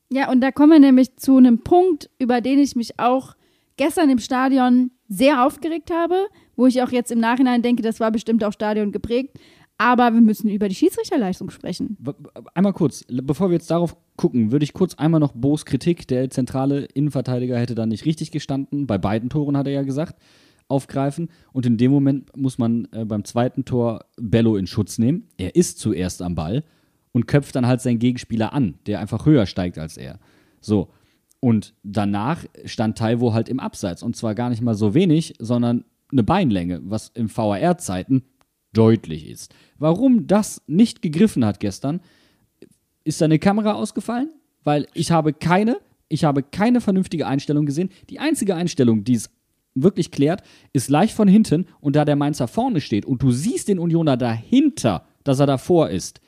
Ja, 0.09 0.29
und 0.29 0.41
da 0.41 0.51
kommen 0.51 0.71
wir 0.71 0.79
nämlich 0.79 1.15
zu 1.15 1.37
einem 1.37 1.59
Punkt, 1.59 2.09
über 2.19 2.41
den 2.41 2.59
ich 2.59 2.75
mich 2.75 2.99
auch 2.99 3.35
gestern 3.77 4.09
im 4.09 4.19
Stadion 4.19 4.91
sehr 5.07 5.45
aufgeregt 5.45 5.91
habe, 5.91 6.27
wo 6.55 6.67
ich 6.67 6.81
auch 6.81 6.91
jetzt 6.91 7.11
im 7.11 7.19
Nachhinein 7.19 7.61
denke, 7.61 7.81
das 7.81 7.99
war 7.99 8.11
bestimmt 8.11 8.43
auch 8.43 8.53
Stadion 8.53 8.91
geprägt. 8.91 9.37
Aber 9.77 10.13
wir 10.13 10.21
müssen 10.21 10.47
über 10.47 10.69
die 10.69 10.75
Schiedsrichterleistung 10.75 11.49
sprechen. 11.49 11.97
Einmal 12.53 12.73
kurz, 12.73 13.03
bevor 13.09 13.49
wir 13.49 13.55
jetzt 13.55 13.71
darauf 13.71 13.97
gucken, 14.15 14.51
würde 14.51 14.63
ich 14.63 14.73
kurz 14.73 14.93
einmal 14.93 15.19
noch 15.19 15.31
Bo's 15.31 15.65
Kritik, 15.65 16.07
der 16.07 16.29
zentrale 16.29 16.85
Innenverteidiger 16.85 17.57
hätte 17.57 17.73
da 17.73 17.87
nicht 17.87 18.05
richtig 18.05 18.29
gestanden, 18.29 18.85
bei 18.85 18.99
beiden 18.99 19.29
Toren 19.29 19.57
hat 19.57 19.65
er 19.65 19.73
ja 19.73 19.81
gesagt, 19.81 20.21
aufgreifen. 20.67 21.29
Und 21.51 21.65
in 21.65 21.77
dem 21.77 21.89
Moment 21.89 22.35
muss 22.37 22.59
man 22.59 22.87
äh, 22.91 23.05
beim 23.05 23.25
zweiten 23.25 23.65
Tor 23.65 24.05
Bello 24.17 24.55
in 24.55 24.67
Schutz 24.67 24.99
nehmen. 24.99 25.27
Er 25.37 25.55
ist 25.55 25.79
zuerst 25.79 26.21
am 26.21 26.35
Ball 26.35 26.63
und 27.11 27.27
köpft 27.27 27.55
dann 27.55 27.67
halt 27.67 27.81
seinen 27.81 27.99
Gegenspieler 27.99 28.53
an, 28.53 28.75
der 28.85 28.99
einfach 28.99 29.25
höher 29.25 29.45
steigt 29.45 29.77
als 29.77 29.97
er. 29.97 30.19
So. 30.59 30.89
Und 31.39 31.73
danach 31.83 32.45
stand 32.65 32.97
Taiwo 32.97 33.33
halt 33.33 33.49
im 33.49 33.59
Abseits. 33.59 34.03
Und 34.03 34.15
zwar 34.15 34.35
gar 34.35 34.49
nicht 34.49 34.61
mal 34.61 34.75
so 34.75 34.93
wenig, 34.93 35.33
sondern 35.39 35.85
eine 36.11 36.23
Beinlänge, 36.23 36.81
was 36.83 37.09
im 37.09 37.35
VAR-Zeiten 37.35 38.23
deutlich 38.73 39.27
ist. 39.27 39.53
Warum 39.77 40.27
das 40.27 40.61
nicht 40.67 41.01
gegriffen 41.01 41.43
hat 41.43 41.59
gestern, 41.59 42.01
ist 43.03 43.17
seine 43.17 43.39
Kamera 43.39 43.73
ausgefallen? 43.73 44.29
Weil 44.63 44.87
ich 44.93 45.11
habe 45.11 45.33
keine, 45.33 45.77
ich 46.09 46.23
habe 46.23 46.43
keine 46.43 46.79
vernünftige 46.79 47.25
Einstellung 47.27 47.65
gesehen. 47.65 47.89
Die 48.09 48.19
einzige 48.19 48.55
Einstellung, 48.55 49.03
die 49.03 49.15
es 49.15 49.31
wirklich 49.73 50.11
klärt, 50.11 50.43
ist 50.73 50.89
leicht 50.89 51.15
von 51.15 51.27
hinten 51.27 51.65
und 51.79 51.95
da 51.95 52.05
der 52.05 52.15
Mainzer 52.15 52.47
vorne 52.47 52.81
steht 52.81 53.05
und 53.05 53.23
du 53.23 53.31
siehst 53.31 53.67
den 53.67 53.79
Unioner 53.79 54.17
dahinter, 54.17 55.05
dass 55.23 55.39
er 55.39 55.47
davor 55.47 55.89
ist, 55.89 56.19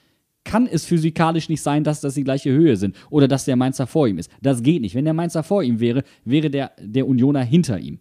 kann 0.43 0.67
es 0.67 0.85
physikalisch 0.85 1.49
nicht 1.49 1.61
sein, 1.61 1.83
dass 1.83 2.01
das 2.01 2.15
die 2.15 2.23
gleiche 2.23 2.51
Höhe 2.51 2.75
sind 2.77 2.95
oder 3.09 3.27
dass 3.27 3.45
der 3.45 3.55
Mainzer 3.55 3.87
vor 3.87 4.07
ihm 4.07 4.17
ist. 4.17 4.29
Das 4.41 4.61
geht 4.61 4.81
nicht. 4.81 4.95
Wenn 4.95 5.05
der 5.05 5.13
Mainzer 5.13 5.43
vor 5.43 5.63
ihm 5.63 5.79
wäre, 5.79 6.03
wäre 6.25 6.49
der, 6.49 6.71
der 6.79 7.07
Unioner 7.07 7.43
hinter 7.43 7.79
ihm. 7.79 7.99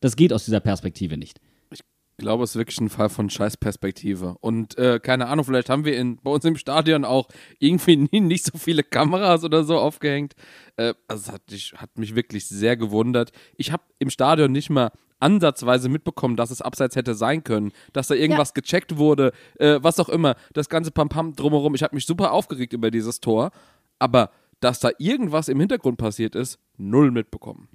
Das 0.00 0.16
geht 0.16 0.32
aus 0.32 0.44
dieser 0.44 0.60
Perspektive 0.60 1.16
nicht. 1.16 1.40
Ich 1.70 2.24
glaube, 2.24 2.44
es 2.44 2.50
ist 2.50 2.56
wirklich 2.56 2.80
ein 2.80 2.88
Fall 2.88 3.08
von 3.08 3.30
Scheißperspektive. 3.30 4.36
Und 4.40 4.76
äh, 4.78 5.00
keine 5.02 5.26
Ahnung, 5.26 5.44
vielleicht 5.44 5.70
haben 5.70 5.84
wir 5.84 5.96
in, 5.96 6.18
bei 6.22 6.30
uns 6.30 6.44
im 6.44 6.56
Stadion 6.56 7.04
auch 7.04 7.28
irgendwie 7.58 7.96
nie, 7.96 8.20
nicht 8.20 8.44
so 8.44 8.58
viele 8.58 8.82
Kameras 8.82 9.44
oder 9.44 9.64
so 9.64 9.78
aufgehängt. 9.78 10.34
Äh, 10.76 10.94
also 11.08 11.22
es 11.28 11.32
hat, 11.32 11.42
mich- 11.50 11.74
hat 11.76 11.98
mich 11.98 12.14
wirklich 12.14 12.46
sehr 12.46 12.76
gewundert. 12.76 13.32
Ich 13.56 13.72
habe 13.72 13.82
im 13.98 14.10
Stadion 14.10 14.52
nicht 14.52 14.70
mal 14.70 14.90
ansatzweise 15.22 15.88
mitbekommen, 15.88 16.36
dass 16.36 16.50
es 16.50 16.60
abseits 16.60 16.96
hätte 16.96 17.14
sein 17.14 17.44
können, 17.44 17.72
dass 17.92 18.08
da 18.08 18.14
irgendwas 18.14 18.54
gecheckt 18.54 18.96
wurde, 18.96 19.32
äh, 19.58 19.78
was 19.80 20.00
auch 20.00 20.08
immer. 20.08 20.34
Das 20.52 20.68
ganze 20.68 20.90
Pampam 20.90 21.34
drumherum. 21.34 21.74
Ich 21.74 21.82
habe 21.82 21.94
mich 21.94 22.06
super 22.06 22.32
aufgeregt 22.32 22.72
über 22.72 22.90
dieses 22.90 23.20
Tor. 23.20 23.50
Aber 23.98 24.30
dass 24.60 24.80
da 24.80 24.90
irgendwas 24.98 25.48
im 25.48 25.60
Hintergrund 25.60 25.98
passiert 25.98 26.34
ist, 26.34 26.58
null 26.76 27.10
mitbekommen. 27.10 27.68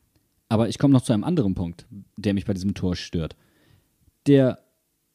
Aber 0.50 0.70
ich 0.70 0.80
komme 0.80 0.94
noch 0.94 1.02
zu 1.02 1.14
einem 1.14 1.24
anderen 1.24 1.56
Punkt, 1.56 1.86
der 2.16 2.34
mich 2.34 2.46
bei 2.46 2.54
diesem 2.54 2.74
Tor 2.74 2.96
stört. 2.96 3.36
Der 4.28 4.60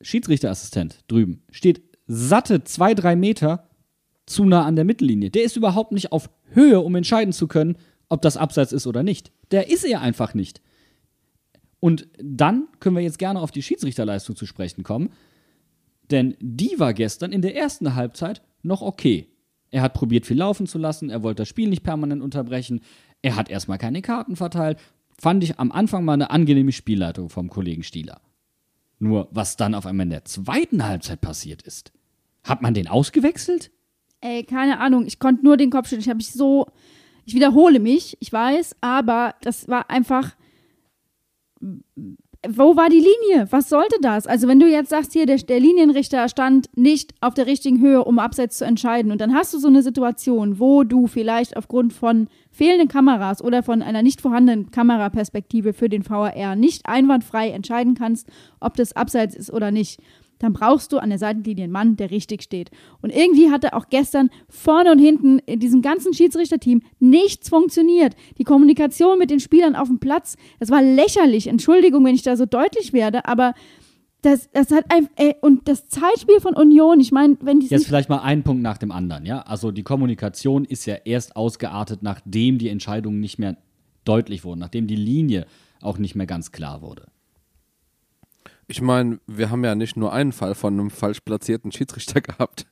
Schiedsrichterassistent 0.00 1.04
drüben 1.08 1.42
steht 1.50 1.82
satte 2.06 2.64
zwei, 2.64 2.94
drei 2.94 3.16
Meter 3.16 3.68
zu 4.26 4.44
nah 4.44 4.64
an 4.64 4.76
der 4.76 4.84
Mittellinie. 4.84 5.30
Der 5.30 5.44
ist 5.44 5.56
überhaupt 5.56 5.92
nicht 5.92 6.12
auf 6.12 6.30
Höhe, 6.50 6.80
um 6.80 6.94
entscheiden 6.94 7.32
zu 7.32 7.48
können, 7.48 7.76
ob 8.08 8.22
das 8.22 8.36
Abseits 8.36 8.72
ist 8.72 8.86
oder 8.86 9.02
nicht. 9.02 9.32
Der 9.50 9.70
ist 9.70 9.84
er 9.84 10.00
einfach 10.00 10.34
nicht. 10.34 10.60
Und 11.82 12.06
dann 12.16 12.68
können 12.78 12.94
wir 12.94 13.02
jetzt 13.02 13.18
gerne 13.18 13.40
auf 13.40 13.50
die 13.50 13.60
Schiedsrichterleistung 13.60 14.36
zu 14.36 14.46
sprechen 14.46 14.84
kommen. 14.84 15.10
Denn 16.12 16.36
die 16.38 16.78
war 16.78 16.94
gestern 16.94 17.32
in 17.32 17.42
der 17.42 17.56
ersten 17.56 17.96
Halbzeit 17.96 18.40
noch 18.62 18.82
okay. 18.82 19.26
Er 19.72 19.82
hat 19.82 19.92
probiert, 19.92 20.24
viel 20.24 20.38
laufen 20.38 20.68
zu 20.68 20.78
lassen, 20.78 21.10
er 21.10 21.24
wollte 21.24 21.42
das 21.42 21.48
Spiel 21.48 21.68
nicht 21.68 21.82
permanent 21.82 22.22
unterbrechen, 22.22 22.82
er 23.20 23.34
hat 23.34 23.50
erstmal 23.50 23.78
keine 23.78 24.00
Karten 24.00 24.36
verteilt. 24.36 24.78
Fand 25.18 25.42
ich 25.42 25.58
am 25.58 25.72
Anfang 25.72 26.04
mal 26.04 26.12
eine 26.12 26.30
angenehme 26.30 26.70
Spielleitung 26.70 27.30
vom 27.30 27.50
Kollegen 27.50 27.82
Stieler. 27.82 28.20
Nur, 29.00 29.26
was 29.32 29.56
dann 29.56 29.74
auf 29.74 29.84
einmal 29.84 30.06
in 30.06 30.10
der 30.10 30.24
zweiten 30.24 30.84
Halbzeit 30.84 31.20
passiert 31.20 31.62
ist. 31.62 31.90
Hat 32.44 32.62
man 32.62 32.74
den 32.74 32.86
ausgewechselt? 32.86 33.72
Ey, 34.20 34.44
keine 34.44 34.78
Ahnung, 34.78 35.04
ich 35.04 35.18
konnte 35.18 35.44
nur 35.44 35.56
den 35.56 35.70
Kopf 35.70 35.88
schütteln. 35.88 36.02
Ich 36.02 36.08
habe 36.08 36.18
mich 36.18 36.30
so, 36.30 36.68
ich 37.24 37.34
wiederhole 37.34 37.80
mich, 37.80 38.16
ich 38.20 38.32
weiß, 38.32 38.76
aber 38.80 39.34
das 39.40 39.66
war 39.66 39.90
einfach 39.90 40.36
wo 42.48 42.76
war 42.76 42.88
die 42.88 42.96
Linie? 42.96 43.46
Was 43.50 43.68
sollte 43.68 43.96
das? 44.02 44.26
Also 44.26 44.48
wenn 44.48 44.58
du 44.58 44.66
jetzt 44.66 44.90
sagst, 44.90 45.12
hier, 45.12 45.26
der, 45.26 45.36
der 45.36 45.60
Linienrichter 45.60 46.28
stand 46.28 46.68
nicht 46.76 47.14
auf 47.20 47.34
der 47.34 47.46
richtigen 47.46 47.80
Höhe, 47.80 48.04
um 48.04 48.18
abseits 48.18 48.58
zu 48.58 48.64
entscheiden 48.64 49.12
und 49.12 49.20
dann 49.20 49.32
hast 49.32 49.54
du 49.54 49.58
so 49.58 49.68
eine 49.68 49.82
Situation, 49.82 50.58
wo 50.58 50.82
du 50.82 51.06
vielleicht 51.06 51.56
aufgrund 51.56 51.92
von 51.92 52.28
fehlenden 52.50 52.88
Kameras 52.88 53.42
oder 53.42 53.62
von 53.62 53.80
einer 53.80 54.02
nicht 54.02 54.20
vorhandenen 54.20 54.72
Kameraperspektive 54.72 55.72
für 55.72 55.88
den 55.88 56.08
VAR 56.08 56.56
nicht 56.56 56.86
einwandfrei 56.86 57.50
entscheiden 57.50 57.94
kannst, 57.94 58.28
ob 58.58 58.74
das 58.74 58.96
abseits 58.96 59.36
ist 59.36 59.52
oder 59.52 59.70
nicht 59.70 60.00
dann 60.42 60.52
brauchst 60.52 60.92
du 60.92 60.98
an 60.98 61.08
der 61.08 61.18
Seitenlinie 61.18 61.64
einen 61.64 61.72
Mann, 61.72 61.96
der 61.96 62.10
richtig 62.10 62.42
steht. 62.42 62.70
Und 63.00 63.10
irgendwie 63.10 63.50
hatte 63.50 63.74
auch 63.74 63.88
gestern 63.88 64.28
vorne 64.48 64.92
und 64.92 64.98
hinten 64.98 65.38
in 65.40 65.60
diesem 65.60 65.82
ganzen 65.82 66.12
Schiedsrichterteam 66.12 66.82
nichts 66.98 67.48
funktioniert. 67.48 68.14
Die 68.38 68.44
Kommunikation 68.44 69.18
mit 69.18 69.30
den 69.30 69.40
Spielern 69.40 69.76
auf 69.76 69.88
dem 69.88 70.00
Platz, 70.00 70.36
das 70.58 70.70
war 70.70 70.82
lächerlich. 70.82 71.46
Entschuldigung, 71.46 72.04
wenn 72.04 72.14
ich 72.14 72.22
da 72.22 72.36
so 72.36 72.44
deutlich 72.44 72.92
werde, 72.92 73.24
aber 73.24 73.54
das, 74.22 74.50
das 74.52 74.70
hat 74.70 74.84
ein, 74.88 75.08
ey, 75.16 75.34
und 75.40 75.68
das 75.68 75.88
Zeitspiel 75.88 76.40
von 76.40 76.54
Union, 76.54 77.00
ich 77.00 77.12
meine, 77.12 77.36
wenn 77.40 77.60
die 77.60 77.66
Jetzt 77.66 77.86
vielleicht 77.86 78.08
mal 78.08 78.20
einen 78.20 78.42
Punkt 78.42 78.62
nach 78.62 78.78
dem 78.78 78.92
anderen, 78.92 79.26
ja? 79.26 79.40
Also 79.42 79.70
die 79.72 79.82
Kommunikation 79.82 80.64
ist 80.64 80.86
ja 80.86 80.94
erst 81.04 81.36
ausgeartet, 81.36 82.02
nachdem 82.02 82.58
die 82.58 82.68
Entscheidungen 82.68 83.20
nicht 83.20 83.38
mehr 83.38 83.56
deutlich 84.04 84.44
wurden, 84.44 84.60
nachdem 84.60 84.86
die 84.86 84.96
Linie 84.96 85.46
auch 85.80 85.98
nicht 85.98 86.14
mehr 86.14 86.26
ganz 86.26 86.52
klar 86.52 86.82
wurde. 86.82 87.06
Ich 88.72 88.80
meine, 88.80 89.20
wir 89.26 89.50
haben 89.50 89.62
ja 89.66 89.74
nicht 89.74 89.98
nur 89.98 90.14
einen 90.14 90.32
Fall 90.32 90.54
von 90.54 90.72
einem 90.72 90.90
falsch 90.90 91.20
platzierten 91.20 91.72
Schiedsrichter 91.72 92.20
gehabt. 92.22 92.64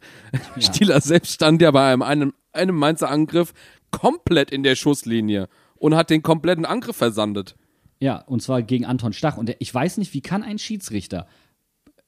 Ja. 0.57 0.63
Stieler 0.63 0.99
selbst 1.03 1.35
stand 1.35 1.61
ja 1.61 1.71
bei 1.73 1.93
einem, 1.93 2.01
einem, 2.01 2.33
einem 2.53 2.75
Mainzer 2.75 3.11
Angriff 3.11 3.53
komplett 3.91 4.51
in 4.51 4.63
der 4.63 4.77
Schusslinie 4.77 5.51
und 5.75 5.95
hat 5.95 6.09
den 6.09 6.23
kompletten 6.23 6.65
Angriff 6.65 6.97
versandet. 6.97 7.55
Ja, 7.99 8.17
und 8.17 8.41
zwar 8.41 8.63
gegen 8.63 8.87
Anton 8.87 9.13
Stach. 9.13 9.37
Und 9.37 9.55
ich 9.59 9.75
weiß 9.75 9.99
nicht, 9.99 10.15
wie 10.15 10.23
kann 10.23 10.43
ein 10.43 10.59
Schiedsrichter, 10.59 11.27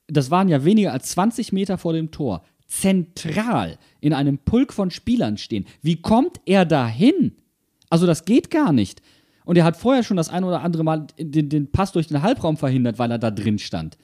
das 0.06 0.30
waren 0.30 0.48
ja 0.48 0.64
weniger 0.64 0.94
als 0.94 1.10
20 1.10 1.52
Meter 1.52 1.76
vor 1.76 1.92
dem 1.92 2.10
Tor, 2.10 2.44
zentral 2.66 3.78
in 4.00 4.14
einem 4.14 4.38
Pulk 4.38 4.72
von 4.72 4.90
Spielern 4.90 5.36
stehen. 5.36 5.66
Wie 5.82 6.00
kommt 6.00 6.40
er 6.46 6.64
dahin? 6.64 7.36
Also 7.90 8.06
das 8.06 8.24
geht 8.24 8.50
gar 8.50 8.72
nicht. 8.72 9.02
Und 9.44 9.56
er 9.56 9.64
hat 9.64 9.76
vorher 9.76 10.02
schon 10.02 10.16
das 10.16 10.28
ein 10.28 10.44
oder 10.44 10.62
andere 10.62 10.84
Mal 10.84 11.06
den, 11.18 11.48
den 11.48 11.72
Pass 11.72 11.92
durch 11.92 12.06
den 12.06 12.22
Halbraum 12.22 12.56
verhindert, 12.56 12.98
weil 12.98 13.10
er 13.10 13.18
da 13.18 13.30
drin 13.30 13.58
stand. 13.58 13.98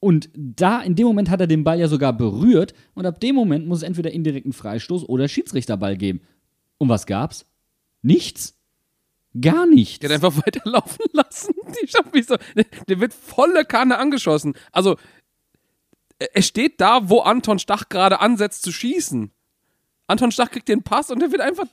Und 0.00 0.30
da, 0.34 0.80
in 0.80 0.96
dem 0.96 1.06
Moment 1.06 1.28
hat 1.28 1.40
er 1.40 1.46
den 1.46 1.62
Ball 1.62 1.78
ja 1.78 1.86
sogar 1.86 2.14
berührt 2.14 2.72
und 2.94 3.04
ab 3.04 3.20
dem 3.20 3.34
Moment 3.34 3.66
muss 3.66 3.78
es 3.78 3.84
entweder 3.84 4.10
indirekten 4.10 4.52
Freistoß 4.52 5.08
oder 5.08 5.28
Schiedsrichterball 5.28 5.96
geben. 5.96 6.22
Und 6.78 6.88
was 6.88 7.06
gab's? 7.06 7.44
Nichts. 8.00 8.56
Gar 9.38 9.66
nichts. 9.66 9.98
Der 10.00 10.08
hat 10.08 10.14
einfach 10.24 10.44
weiterlaufen 10.44 11.04
lassen. 11.12 11.54
So, 12.26 12.36
der 12.88 13.00
wird 13.00 13.12
volle 13.12 13.64
Kanne 13.64 13.98
angeschossen. 13.98 14.54
Also, 14.72 14.96
er 16.18 16.42
steht 16.42 16.80
da, 16.80 17.08
wo 17.08 17.20
Anton 17.20 17.58
Stach 17.58 17.88
gerade 17.88 18.20
ansetzt 18.20 18.62
zu 18.62 18.72
schießen. 18.72 19.30
Anton 20.06 20.32
Stach 20.32 20.50
kriegt 20.50 20.68
den 20.68 20.82
Pass 20.82 21.10
und 21.10 21.20
der 21.20 21.30
wird 21.30 21.40
einfach 21.42 21.66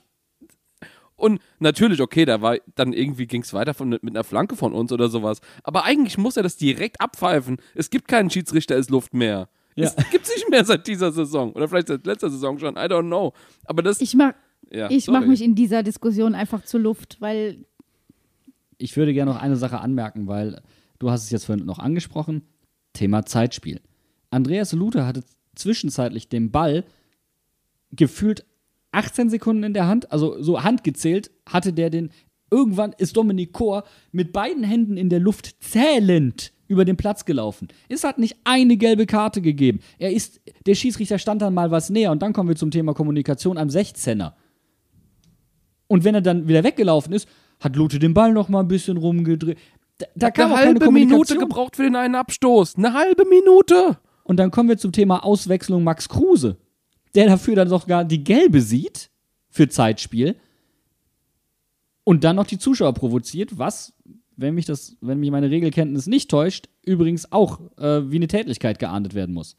und 1.18 1.42
natürlich, 1.58 2.00
okay, 2.00 2.24
da 2.24 2.40
war 2.40 2.58
dann 2.76 2.92
irgendwie 2.92 3.26
ging 3.26 3.42
es 3.42 3.52
weiter 3.52 3.74
von, 3.74 3.88
mit 3.90 4.04
einer 4.04 4.22
Flanke 4.22 4.54
von 4.54 4.72
uns 4.72 4.92
oder 4.92 5.08
sowas. 5.08 5.40
Aber 5.64 5.84
eigentlich 5.84 6.16
muss 6.16 6.36
er 6.36 6.44
das 6.44 6.56
direkt 6.56 7.00
abpfeifen. 7.00 7.58
Es 7.74 7.90
gibt 7.90 8.06
keinen 8.06 8.30
Schiedsrichter 8.30 8.76
ist 8.76 8.88
Luft 8.88 9.14
mehr. 9.14 9.48
Ja. 9.74 9.86
Es 9.96 10.10
gibt 10.10 10.26
es 10.26 10.34
nicht 10.34 10.48
mehr 10.48 10.64
seit 10.64 10.86
dieser 10.86 11.10
Saison. 11.10 11.52
Oder 11.52 11.68
vielleicht 11.68 11.88
seit 11.88 12.06
letzter 12.06 12.30
Saison 12.30 12.58
schon. 12.60 12.76
I 12.76 12.86
don't 12.86 13.08
know. 13.08 13.32
Aber 13.64 13.82
das. 13.82 14.00
Ich 14.00 14.14
mag, 14.14 14.36
ja, 14.70 14.88
ich 14.90 15.08
mach 15.08 15.26
mich 15.26 15.42
in 15.42 15.56
dieser 15.56 15.82
Diskussion 15.82 16.36
einfach 16.36 16.64
zur 16.64 16.80
Luft, 16.80 17.16
weil. 17.20 17.64
Ich 18.76 18.96
würde 18.96 19.12
gerne 19.12 19.32
noch 19.32 19.40
eine 19.40 19.56
Sache 19.56 19.80
anmerken, 19.80 20.28
weil 20.28 20.62
du 21.00 21.10
hast 21.10 21.24
es 21.24 21.30
jetzt 21.30 21.46
vorhin 21.46 21.66
noch 21.66 21.80
angesprochen. 21.80 22.42
Thema 22.92 23.26
Zeitspiel. 23.26 23.80
Andreas 24.30 24.72
Luther 24.72 25.04
hatte 25.04 25.24
zwischenzeitlich 25.56 26.28
den 26.28 26.52
Ball 26.52 26.84
gefühlt 27.90 28.44
18 28.92 29.30
Sekunden 29.30 29.62
in 29.64 29.74
der 29.74 29.86
Hand, 29.86 30.10
also 30.12 30.40
so 30.42 30.62
handgezählt, 30.62 31.30
hatte 31.48 31.72
der 31.72 31.90
den. 31.90 32.10
Irgendwann 32.50 32.94
ist 32.96 33.16
Dominik 33.16 33.52
Kor 33.52 33.84
mit 34.10 34.32
beiden 34.32 34.64
Händen 34.64 34.96
in 34.96 35.10
der 35.10 35.20
Luft 35.20 35.62
zählend 35.62 36.52
über 36.66 36.84
den 36.84 36.96
Platz 36.96 37.26
gelaufen. 37.26 37.68
Es 37.88 38.04
hat 38.04 38.18
nicht 38.18 38.36
eine 38.44 38.76
gelbe 38.76 39.06
Karte 39.06 39.42
gegeben. 39.42 39.80
Er 39.98 40.12
ist, 40.12 40.40
der 40.66 40.74
Schiedsrichter 40.74 41.18
stand 41.18 41.42
dann 41.42 41.52
mal 41.52 41.70
was 41.70 41.90
näher 41.90 42.10
und 42.10 42.22
dann 42.22 42.32
kommen 42.32 42.48
wir 42.48 42.56
zum 42.56 42.70
Thema 42.70 42.94
Kommunikation 42.94 43.58
am 43.58 43.68
16er. 43.68 44.32
Und 45.88 46.04
wenn 46.04 46.14
er 46.14 46.20
dann 46.20 46.48
wieder 46.48 46.64
weggelaufen 46.64 47.12
ist, 47.12 47.28
hat 47.60 47.76
Lute 47.76 47.98
den 47.98 48.14
Ball 48.14 48.32
noch 48.32 48.48
mal 48.48 48.60
ein 48.60 48.68
bisschen 48.68 48.96
rumgedreht. 48.96 49.58
Da, 49.98 50.06
da 50.14 50.30
kam 50.30 50.52
eine 50.52 50.66
halbe 50.66 50.90
Minute 50.90 51.36
gebraucht 51.36 51.76
für 51.76 51.82
den 51.82 51.96
einen 51.96 52.14
Abstoß. 52.14 52.76
Eine 52.76 52.92
halbe 52.92 53.24
Minute. 53.24 53.98
Und 54.22 54.36
dann 54.38 54.50
kommen 54.50 54.68
wir 54.68 54.78
zum 54.78 54.92
Thema 54.92 55.24
Auswechslung 55.24 55.82
Max 55.84 56.08
Kruse 56.08 56.58
der 57.14 57.26
dafür 57.26 57.56
dann 57.56 57.68
sogar 57.68 58.04
die 58.04 58.24
gelbe 58.24 58.60
sieht 58.60 59.10
für 59.50 59.68
Zeitspiel 59.68 60.36
und 62.04 62.24
dann 62.24 62.36
noch 62.36 62.46
die 62.46 62.58
Zuschauer 62.58 62.94
provoziert, 62.94 63.58
was, 63.58 63.92
wenn 64.36 64.54
mich 64.54 64.66
das, 64.66 64.96
wenn 65.00 65.20
mich 65.20 65.30
meine 65.30 65.50
Regelkenntnis 65.50 66.06
nicht 66.06 66.30
täuscht, 66.30 66.68
übrigens 66.84 67.32
auch 67.32 67.60
äh, 67.76 68.10
wie 68.10 68.16
eine 68.16 68.28
Tätlichkeit 68.28 68.78
geahndet 68.78 69.14
werden 69.14 69.34
muss. 69.34 69.56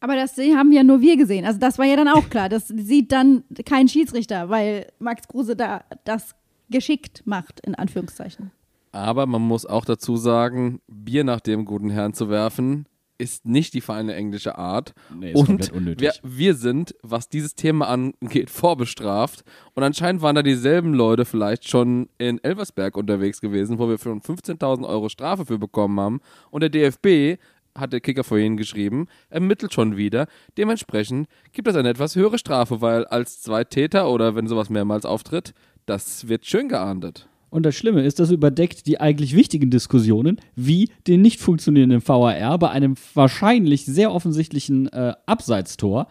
Aber 0.00 0.16
das 0.16 0.36
haben 0.36 0.72
ja 0.72 0.82
nur 0.82 1.00
wir 1.00 1.16
gesehen. 1.16 1.46
Also 1.46 1.58
das 1.58 1.78
war 1.78 1.86
ja 1.86 1.96
dann 1.96 2.08
auch 2.08 2.28
klar. 2.28 2.48
Das 2.48 2.68
sieht 2.68 3.10
dann 3.12 3.44
kein 3.64 3.88
Schiedsrichter, 3.88 4.50
weil 4.50 4.88
Max 4.98 5.28
Kruse 5.28 5.56
da 5.56 5.84
das 6.04 6.34
geschickt 6.68 7.22
macht, 7.24 7.60
in 7.60 7.74
Anführungszeichen. 7.74 8.50
Aber 8.92 9.26
man 9.26 9.42
muss 9.42 9.66
auch 9.66 9.84
dazu 9.84 10.16
sagen, 10.16 10.80
Bier 10.88 11.24
nach 11.24 11.40
dem 11.40 11.64
guten 11.64 11.90
Herrn 11.90 12.12
zu 12.12 12.28
werfen, 12.28 12.86
ist 13.18 13.46
nicht 13.46 13.74
die 13.74 13.80
feine 13.80 14.14
englische 14.14 14.58
Art. 14.58 14.94
Nee, 15.14 15.32
ist 15.32 15.48
und 15.48 15.72
unnötig. 15.72 16.00
Wir, 16.00 16.12
wir 16.22 16.54
sind, 16.54 16.94
was 17.02 17.28
dieses 17.28 17.54
Thema 17.54 17.88
angeht, 17.88 18.50
vorbestraft. 18.50 19.44
Und 19.74 19.82
anscheinend 19.82 20.22
waren 20.22 20.34
da 20.34 20.42
dieselben 20.42 20.94
Leute 20.94 21.24
vielleicht 21.24 21.68
schon 21.68 22.08
in 22.18 22.42
Elversberg 22.42 22.96
unterwegs 22.96 23.40
gewesen, 23.40 23.78
wo 23.78 23.88
wir 23.88 23.98
15.000 23.98 24.86
Euro 24.86 25.08
Strafe 25.08 25.46
für 25.46 25.58
bekommen 25.58 26.00
haben. 26.00 26.20
Und 26.50 26.62
der 26.62 26.70
DFB 26.70 27.40
hat 27.76 27.92
der 27.92 28.00
Kicker 28.00 28.24
vorhin 28.24 28.56
geschrieben, 28.56 29.06
ermittelt 29.30 29.74
schon 29.74 29.96
wieder. 29.96 30.26
Dementsprechend 30.56 31.28
gibt 31.52 31.68
es 31.68 31.76
eine 31.76 31.88
etwas 31.88 32.14
höhere 32.14 32.38
Strafe, 32.38 32.80
weil 32.80 33.04
als 33.06 33.42
Zweitäter 33.42 34.08
oder 34.08 34.36
wenn 34.36 34.46
sowas 34.46 34.70
mehrmals 34.70 35.04
auftritt, 35.04 35.54
das 35.86 36.28
wird 36.28 36.46
schön 36.46 36.68
geahndet. 36.68 37.28
Und 37.54 37.62
das 37.62 37.76
Schlimme 37.76 38.02
ist, 38.02 38.18
das 38.18 38.32
überdeckt 38.32 38.84
die 38.88 39.00
eigentlich 39.00 39.36
wichtigen 39.36 39.70
Diskussionen, 39.70 40.40
wie 40.56 40.90
den 41.06 41.22
nicht 41.22 41.38
funktionierenden 41.38 42.02
VAR 42.04 42.58
bei 42.58 42.68
einem 42.68 42.96
wahrscheinlich 43.14 43.86
sehr 43.86 44.12
offensichtlichen 44.12 44.88
äh, 44.88 45.14
Abseitstor 45.26 46.08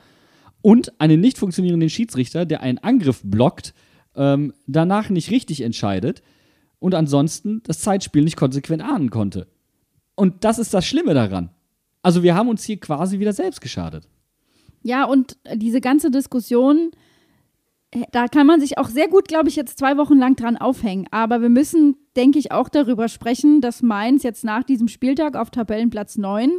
und 0.61 0.97
einen 1.01 1.19
nicht 1.19 1.37
funktionierenden 1.37 1.89
Schiedsrichter, 1.89 2.45
der 2.45 2.61
einen 2.61 2.77
Angriff 2.77 3.19
blockt, 3.25 3.73
ähm, 4.15 4.53
danach 4.67 5.09
nicht 5.09 5.31
richtig 5.31 5.59
entscheidet 5.59 6.21
und 6.79 6.95
ansonsten 6.95 7.61
das 7.65 7.81
Zeitspiel 7.81 8.23
nicht 8.23 8.37
konsequent 8.37 8.81
ahnen 8.81 9.09
konnte. 9.09 9.47
Und 10.15 10.45
das 10.45 10.59
ist 10.59 10.73
das 10.73 10.85
Schlimme 10.85 11.13
daran. 11.13 11.49
Also 12.03 12.23
wir 12.23 12.35
haben 12.35 12.47
uns 12.47 12.63
hier 12.63 12.79
quasi 12.79 13.19
wieder 13.19 13.33
selbst 13.33 13.59
geschadet. 13.59 14.07
Ja, 14.81 15.03
und 15.03 15.35
diese 15.55 15.81
ganze 15.81 16.09
Diskussion 16.09 16.91
da 18.11 18.27
kann 18.27 18.47
man 18.47 18.59
sich 18.59 18.77
auch 18.77 18.89
sehr 18.89 19.07
gut, 19.07 19.27
glaube 19.27 19.49
ich, 19.49 19.55
jetzt 19.55 19.77
zwei 19.77 19.97
Wochen 19.97 20.17
lang 20.17 20.35
dran 20.35 20.57
aufhängen. 20.57 21.07
Aber 21.11 21.41
wir 21.41 21.49
müssen, 21.49 21.95
denke 22.15 22.39
ich, 22.39 22.51
auch 22.51 22.69
darüber 22.69 23.07
sprechen, 23.07 23.61
dass 23.61 23.81
Mainz 23.81 24.23
jetzt 24.23 24.43
nach 24.43 24.63
diesem 24.63 24.87
Spieltag 24.87 25.35
auf 25.35 25.51
Tabellenplatz 25.51 26.17
9 26.17 26.51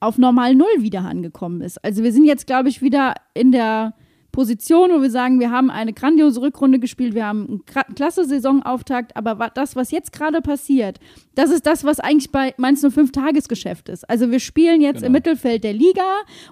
auf 0.00 0.18
normal 0.18 0.54
Null 0.54 0.66
wieder 0.78 1.00
angekommen 1.00 1.60
ist. 1.62 1.82
Also 1.84 2.02
wir 2.02 2.12
sind 2.12 2.24
jetzt, 2.24 2.46
glaube 2.46 2.68
ich, 2.68 2.82
wieder 2.82 3.14
in 3.32 3.52
der 3.52 3.94
Position, 4.34 4.90
wo 4.90 5.00
wir 5.00 5.12
sagen, 5.12 5.38
wir 5.38 5.52
haben 5.52 5.70
eine 5.70 5.92
grandiose 5.92 6.42
Rückrunde 6.42 6.80
gespielt, 6.80 7.14
wir 7.14 7.24
haben 7.24 7.46
einen 7.46 7.94
klasse 7.94 8.24
Saisonauftakt, 8.24 9.16
aber 9.16 9.48
das, 9.54 9.76
was 9.76 9.92
jetzt 9.92 10.12
gerade 10.12 10.42
passiert, 10.42 10.98
das 11.36 11.50
ist 11.50 11.66
das, 11.66 11.84
was 11.84 12.00
eigentlich 12.00 12.32
bei 12.32 12.52
Mainz 12.56 12.80
05 12.80 13.12
Tagesgeschäft 13.12 13.88
ist. 13.88 14.10
Also 14.10 14.32
wir 14.32 14.40
spielen 14.40 14.80
jetzt 14.80 14.96
genau. 14.96 15.06
im 15.06 15.12
Mittelfeld 15.12 15.62
der 15.62 15.72
Liga, 15.72 16.02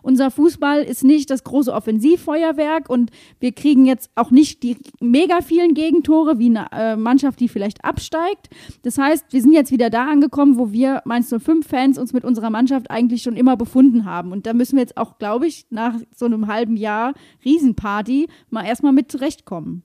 unser 0.00 0.30
Fußball 0.30 0.82
ist 0.84 1.02
nicht 1.02 1.28
das 1.28 1.42
große 1.42 1.72
Offensivfeuerwerk 1.72 2.88
und 2.88 3.10
wir 3.40 3.50
kriegen 3.50 3.84
jetzt 3.84 4.10
auch 4.14 4.30
nicht 4.30 4.62
die 4.62 4.76
mega 5.00 5.40
vielen 5.40 5.74
Gegentore 5.74 6.38
wie 6.38 6.46
eine 6.46 6.66
äh, 6.70 6.94
Mannschaft, 6.94 7.40
die 7.40 7.48
vielleicht 7.48 7.84
absteigt. 7.84 8.48
Das 8.84 8.96
heißt, 8.96 9.26
wir 9.32 9.42
sind 9.42 9.54
jetzt 9.54 9.72
wieder 9.72 9.90
da 9.90 10.06
angekommen, 10.06 10.56
wo 10.56 10.70
wir 10.70 11.02
Mainz 11.04 11.34
05 11.36 11.66
Fans 11.66 11.98
uns 11.98 12.12
mit 12.12 12.24
unserer 12.24 12.50
Mannschaft 12.50 12.92
eigentlich 12.92 13.22
schon 13.22 13.34
immer 13.34 13.56
befunden 13.56 14.04
haben 14.04 14.30
und 14.30 14.46
da 14.46 14.52
müssen 14.52 14.76
wir 14.76 14.82
jetzt 14.82 14.96
auch, 14.96 15.18
glaube 15.18 15.48
ich, 15.48 15.66
nach 15.70 15.96
so 16.14 16.26
einem 16.26 16.46
halben 16.46 16.76
Jahr 16.76 17.14
riesen 17.44 17.71
Party 17.74 18.28
mal 18.50 18.64
erstmal 18.64 18.92
mit 18.92 19.10
zurechtkommen. 19.10 19.84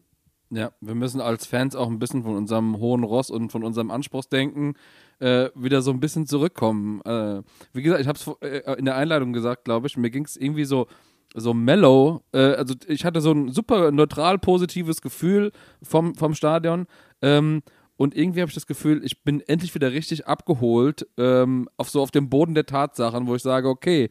Ja, 0.49 0.71
wir 0.79 0.95
müssen 0.95 1.19
als 1.19 1.45
Fans 1.45 1.75
auch 1.75 1.87
ein 1.89 1.99
bisschen 1.99 2.23
von 2.23 2.35
unserem 2.35 2.77
hohen 2.77 3.03
Ross 3.03 3.29
und 3.29 3.51
von 3.51 3.63
unserem 3.63 3.91
Anspruchsdenken 3.91 4.75
äh, 5.19 5.49
wieder 5.55 5.81
so 5.81 5.91
ein 5.91 5.99
bisschen 5.99 6.25
zurückkommen. 6.25 7.01
Äh, 7.01 7.41
wie 7.73 7.81
gesagt, 7.81 8.01
ich 8.01 8.07
habe 8.07 8.17
es 8.17 8.27
äh, 8.41 8.79
in 8.79 8.85
der 8.85 8.95
Einleitung 8.95 9.33
gesagt, 9.33 9.65
glaube 9.65 9.87
ich, 9.87 9.97
mir 9.97 10.09
ging 10.09 10.23
es 10.25 10.37
irgendwie 10.37 10.65
so 10.65 10.87
so 11.35 11.53
mellow. 11.53 12.23
Äh, 12.31 12.53
also 12.53 12.75
ich 12.87 13.03
hatte 13.03 13.19
so 13.19 13.31
ein 13.31 13.51
super 13.51 13.91
neutral 13.91 14.39
positives 14.39 15.01
Gefühl 15.01 15.51
vom, 15.83 16.15
vom 16.15 16.33
Stadion. 16.33 16.87
Ähm, 17.21 17.61
Und 17.97 18.15
irgendwie 18.15 18.41
habe 18.41 18.49
ich 18.49 18.55
das 18.55 18.67
Gefühl, 18.67 19.03
ich 19.03 19.23
bin 19.23 19.41
endlich 19.41 19.73
wieder 19.73 19.91
richtig 19.91 20.27
abgeholt, 20.27 21.07
ähm, 21.17 21.67
auf 21.77 21.89
so 21.89 22.01
auf 22.01 22.11
dem 22.11 22.29
Boden 22.29 22.53
der 22.53 22.67
Tatsachen, 22.67 23.25
wo 23.25 23.33
ich 23.35 23.41
sage, 23.41 23.67
okay, 23.67 24.09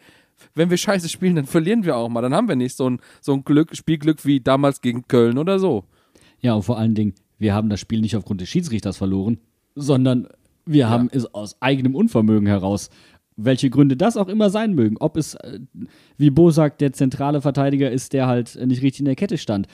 wenn 0.55 0.71
wir 0.71 0.77
scheiße 0.77 1.09
spielen, 1.09 1.37
dann 1.37 1.47
verlieren 1.47 1.85
wir 1.85 1.97
auch 1.97 2.09
mal. 2.09 2.23
Dann 2.23 2.35
haben 2.35 2.49
wir 2.49 2.57
nicht 2.57 2.77
so 2.77 2.89
ein, 2.91 3.01
so 3.21 3.33
ein 3.35 3.45
Glück, 3.45 3.75
Spielglück 3.77 4.25
wie 4.25 4.41
damals 4.41 4.81
gegen 4.81 5.07
Köln 5.09 5.39
oder 5.39 5.59
so. 5.59 5.85
Ja, 6.41 6.55
und 6.55 6.63
vor 6.63 6.79
allen 6.79 6.95
Dingen, 6.95 7.15
wir 7.39 7.55
haben 7.55 7.69
das 7.69 7.81
Spiel 7.81 8.01
nicht 8.01 8.17
aufgrund 8.17 8.41
des 8.41 8.49
Schiedsrichters 8.49 8.97
verloren, 8.97 9.39
sondern 9.75 10.29
wir 10.65 10.89
haben 10.89 11.09
es 11.13 11.33
aus 11.33 11.61
eigenem 11.61 11.95
Unvermögen 11.95 12.47
heraus. 12.47 12.91
Welche 13.37 13.69
Gründe 13.69 13.97
das 13.97 14.17
auch 14.17 14.29
immer 14.29 14.49
sein 14.49 14.75
mögen. 14.75 14.97
Ob 14.99 15.17
es, 15.17 15.35
äh, 15.35 15.61
wie 16.17 16.31
Bo 16.31 16.51
sagt, 16.51 16.81
der 16.81 16.93
zentrale 16.93 17.43
Verteidiger 17.43 17.91
ist, 17.91 18.15
der 18.15 18.27
halt 18.27 18.57
nicht 18.67 18.83
richtig 18.83 19.01
in 19.01 19.05
der 19.07 19.15
Kette 19.15 19.37
stand. 19.37 19.69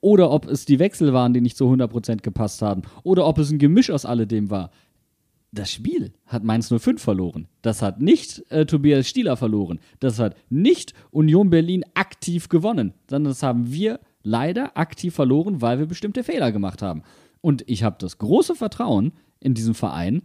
Oder 0.00 0.30
ob 0.30 0.46
es 0.46 0.64
die 0.64 0.78
Wechsel 0.78 1.12
waren, 1.12 1.34
die 1.34 1.40
nicht 1.40 1.56
zu 1.56 1.64
100% 1.68 2.22
gepasst 2.22 2.62
haben. 2.62 2.82
Oder 3.02 3.26
ob 3.26 3.38
es 3.38 3.50
ein 3.50 3.58
Gemisch 3.58 3.90
aus 3.90 4.04
alledem 4.06 4.50
war. 4.50 4.70
Das 5.50 5.72
Spiel 5.72 6.12
hat 6.26 6.44
Mainz 6.44 6.68
05 6.68 7.00
verloren. 7.00 7.48
Das 7.62 7.80
hat 7.80 8.00
nicht 8.00 8.44
äh, 8.50 8.66
Tobias 8.66 9.08
Stieler 9.08 9.36
verloren. 9.36 9.80
Das 9.98 10.18
hat 10.18 10.36
nicht 10.50 10.92
Union 11.10 11.48
Berlin 11.48 11.84
aktiv 11.94 12.48
gewonnen. 12.48 12.92
Sondern 13.08 13.30
das 13.30 13.42
haben 13.42 13.72
wir 13.72 14.00
leider 14.22 14.76
aktiv 14.76 15.14
verloren, 15.14 15.62
weil 15.62 15.78
wir 15.78 15.86
bestimmte 15.86 16.22
Fehler 16.22 16.52
gemacht 16.52 16.82
haben. 16.82 17.02
Und 17.40 17.64
ich 17.66 17.82
habe 17.82 17.96
das 17.98 18.18
große 18.18 18.54
Vertrauen 18.56 19.12
in 19.40 19.54
diesen 19.54 19.74
Verein, 19.74 20.22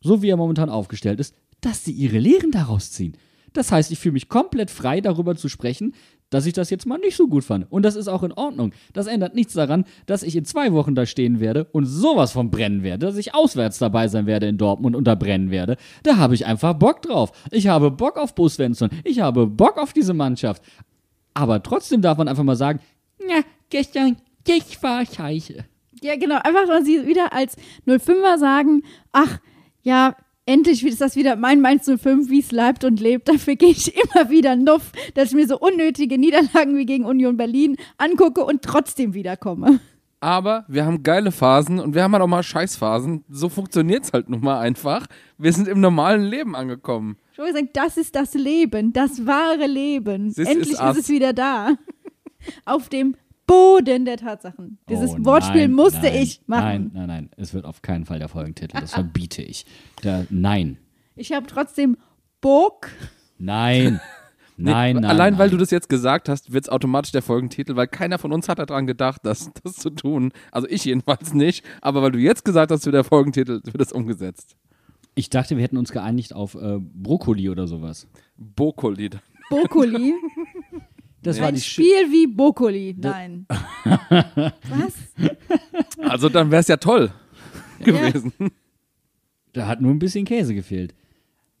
so 0.00 0.22
wie 0.22 0.30
er 0.30 0.36
momentan 0.36 0.70
aufgestellt 0.70 1.20
ist, 1.20 1.36
dass 1.60 1.84
sie 1.84 1.92
ihre 1.92 2.18
Lehren 2.18 2.50
daraus 2.50 2.90
ziehen. 2.90 3.16
Das 3.54 3.72
heißt, 3.72 3.90
ich 3.90 3.98
fühle 3.98 4.12
mich 4.12 4.28
komplett 4.28 4.70
frei 4.70 5.00
darüber 5.00 5.34
zu 5.36 5.48
sprechen, 5.48 5.94
dass 6.28 6.46
ich 6.46 6.52
das 6.52 6.68
jetzt 6.70 6.84
mal 6.86 6.98
nicht 6.98 7.16
so 7.16 7.28
gut 7.28 7.44
fand. 7.44 7.70
Und 7.70 7.84
das 7.84 7.94
ist 7.94 8.08
auch 8.08 8.24
in 8.24 8.32
Ordnung. 8.32 8.72
Das 8.92 9.06
ändert 9.06 9.34
nichts 9.34 9.54
daran, 9.54 9.84
dass 10.06 10.24
ich 10.24 10.34
in 10.34 10.44
zwei 10.44 10.72
Wochen 10.72 10.96
da 10.96 11.06
stehen 11.06 11.38
werde 11.38 11.64
und 11.66 11.86
sowas 11.86 12.32
von 12.32 12.50
brennen 12.50 12.82
werde, 12.82 13.06
dass 13.06 13.16
ich 13.16 13.34
auswärts 13.34 13.78
dabei 13.78 14.08
sein 14.08 14.26
werde 14.26 14.48
in 14.48 14.58
Dortmund 14.58 14.96
und 14.96 15.04
da 15.04 15.14
brennen 15.14 15.50
werde. 15.50 15.76
Da 16.02 16.16
habe 16.16 16.34
ich 16.34 16.44
einfach 16.44 16.74
Bock 16.74 17.02
drauf. 17.02 17.30
Ich 17.52 17.68
habe 17.68 17.92
Bock 17.92 18.16
auf 18.16 18.34
Bo 18.34 18.48
Svensson. 18.48 18.90
Ich 19.04 19.20
habe 19.20 19.46
Bock 19.46 19.78
auf 19.78 19.92
diese 19.92 20.12
Mannschaft. 20.12 20.62
Aber 21.34 21.62
trotzdem 21.62 22.02
darf 22.02 22.18
man 22.18 22.26
einfach 22.26 22.44
mal 22.44 22.56
sagen, 22.56 22.80
ja, 23.20 23.42
gestern, 23.70 24.16
ich 24.46 24.82
war 24.82 25.06
scheiße. 25.06 25.64
Ja, 26.02 26.16
genau. 26.16 26.36
Einfach, 26.42 26.68
weil 26.68 26.84
sie 26.84 27.06
wieder 27.06 27.32
als 27.32 27.56
05er 27.86 28.38
sagen, 28.38 28.82
ach, 29.12 29.38
ja, 29.82 30.16
endlich 30.46 30.84
ist 30.84 31.00
das 31.00 31.16
wieder 31.16 31.36
mein 31.36 31.60
Mainz 31.60 31.86
05, 31.86 32.28
wie 32.28 32.40
es 32.40 32.52
leibt 32.52 32.84
und 32.84 33.00
lebt. 33.00 33.28
Dafür 33.28 33.56
gehe 33.56 33.70
ich 33.70 33.94
immer 33.94 34.30
wieder 34.30 34.56
nuff, 34.56 34.92
dass 35.14 35.30
ich 35.30 35.34
mir 35.34 35.46
so 35.46 35.58
unnötige 35.58 36.18
Niederlagen 36.18 36.76
wie 36.76 36.86
gegen 36.86 37.04
Union 37.04 37.36
Berlin 37.36 37.76
angucke 37.98 38.44
und 38.44 38.62
trotzdem 38.62 39.14
wiederkomme. 39.14 39.80
Aber 40.20 40.64
wir 40.68 40.86
haben 40.86 41.02
geile 41.02 41.32
Phasen 41.32 41.78
und 41.78 41.94
wir 41.94 42.02
haben 42.02 42.14
halt 42.14 42.22
auch 42.22 42.28
mal 42.28 42.42
Scheißphasen. 42.42 43.24
So 43.28 43.50
funktioniert 43.50 44.04
es 44.04 44.12
halt 44.14 44.30
nun 44.30 44.40
mal 44.40 44.58
einfach. 44.58 45.06
Wir 45.36 45.52
sind 45.52 45.68
im 45.68 45.80
normalen 45.80 46.22
Leben 46.22 46.56
angekommen. 46.56 47.18
Ich 47.32 47.38
habe 47.38 47.48
gesagt, 47.48 47.76
das 47.76 47.98
ist 47.98 48.14
das 48.14 48.32
Leben, 48.32 48.94
das 48.94 49.26
wahre 49.26 49.66
Leben. 49.66 50.32
This 50.32 50.48
Endlich 50.48 50.72
is 50.72 50.80
ist, 50.80 50.98
es 50.98 51.08
wieder 51.10 51.34
da. 51.34 51.74
Auf 52.64 52.88
dem 52.88 53.16
Boden 53.46 54.04
der 54.04 54.16
Tatsachen. 54.16 54.78
Dieses 54.88 55.10
Oh, 55.12 55.24
Wortspiel 55.24 55.62
nein, 55.62 55.72
musste 55.72 56.02
nein, 56.02 56.22
ich 56.22 56.40
machen. 56.46 56.64
Nein, 56.64 56.90
nein, 56.94 57.06
nein. 57.06 57.30
Es 57.36 57.54
wird 57.54 57.64
auf 57.64 57.82
keinen 57.82 58.04
Fall 58.06 58.18
der 58.18 58.28
Folgentitel. 58.28 58.78
Das 58.80 58.94
verbiete 58.94 59.42
ich. 59.42 59.66
Da, 60.02 60.24
nein. 60.30 60.78
Ich 61.16 61.32
habe 61.32 61.46
trotzdem 61.46 61.96
Bock. 62.40 62.88
Nein. 63.38 64.00
Nein, 64.56 64.94
nein. 64.94 65.04
Allein 65.04 65.36
weil 65.36 65.48
nein. 65.48 65.50
du 65.50 65.56
das 65.56 65.72
jetzt 65.72 65.88
gesagt 65.88 66.28
hast, 66.28 66.52
wird 66.52 66.66
es 66.66 66.68
automatisch 66.68 67.10
der 67.10 67.22
Folgentitel, 67.22 67.74
weil 67.74 67.88
keiner 67.88 68.18
von 68.18 68.32
uns 68.32 68.48
hat 68.48 68.60
daran 68.60 68.86
gedacht, 68.86 69.22
das, 69.24 69.50
das 69.64 69.74
zu 69.74 69.90
tun. 69.90 70.30
Also 70.52 70.68
ich 70.68 70.84
jedenfalls 70.84 71.34
nicht. 71.34 71.64
Aber 71.80 72.02
weil 72.02 72.12
du 72.12 72.20
jetzt 72.20 72.44
gesagt 72.44 72.70
hast, 72.70 72.86
wird 72.86 72.94
der 72.94 73.02
Folgentitel, 73.02 73.60
wird 73.64 73.80
das 73.80 73.90
umgesetzt. 73.90 74.54
Ich 75.16 75.28
dachte, 75.28 75.56
wir 75.56 75.64
hätten 75.64 75.76
uns 75.76 75.90
geeinigt 75.90 76.34
auf 76.34 76.54
äh, 76.54 76.78
Brokkoli 76.78 77.48
oder 77.50 77.66
sowas. 77.66 78.06
Bokoli. 78.36 79.10
Bokoli. 79.50 80.14
Das 81.24 81.40
war 81.40 81.48
Ein 81.48 81.54
die 81.54 81.60
Sch 81.60 81.72
Spiel 81.72 82.10
wie 82.10 82.26
Bokoli. 82.26 82.94
Nein. 82.98 83.46
Was? 83.84 84.94
Also 85.98 86.28
dann 86.28 86.50
wäre 86.50 86.60
es 86.60 86.68
ja 86.68 86.76
toll 86.76 87.10
gewesen. 87.80 88.32
Da 89.52 89.66
hat 89.66 89.80
nur 89.80 89.90
ein 89.90 89.98
bisschen 89.98 90.24
Käse 90.24 90.54
gefehlt. 90.54 90.94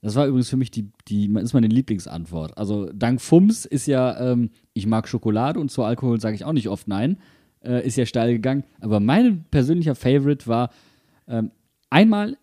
Das 0.02 0.16
war 0.16 0.26
übrigens 0.26 0.50
für 0.50 0.58
mich 0.58 0.70
die, 0.70 0.90
die 1.08 1.32
ist 1.40 1.54
meine 1.54 1.66
Lieblingsantwort. 1.66 2.58
Also 2.58 2.90
dank 2.92 3.22
Fums 3.22 3.64
ist 3.64 3.86
ja, 3.86 4.32
ähm, 4.32 4.50
ich 4.74 4.86
mag 4.86 5.08
Schokolade 5.08 5.58
und 5.58 5.70
zu 5.70 5.82
Alkohol 5.82 6.20
sage 6.20 6.34
ich 6.34 6.44
auch 6.44 6.52
nicht 6.52 6.68
oft 6.68 6.88
nein, 6.88 7.16
äh, 7.64 7.86
ist 7.86 7.96
ja 7.96 8.04
steil 8.04 8.34
gegangen. 8.34 8.64
Aber 8.80 9.00
mein 9.00 9.44
persönlicher 9.50 9.94
Favorite 9.94 10.46
war 10.46 10.70
ähm, 11.26 11.52
einmal 11.88 12.36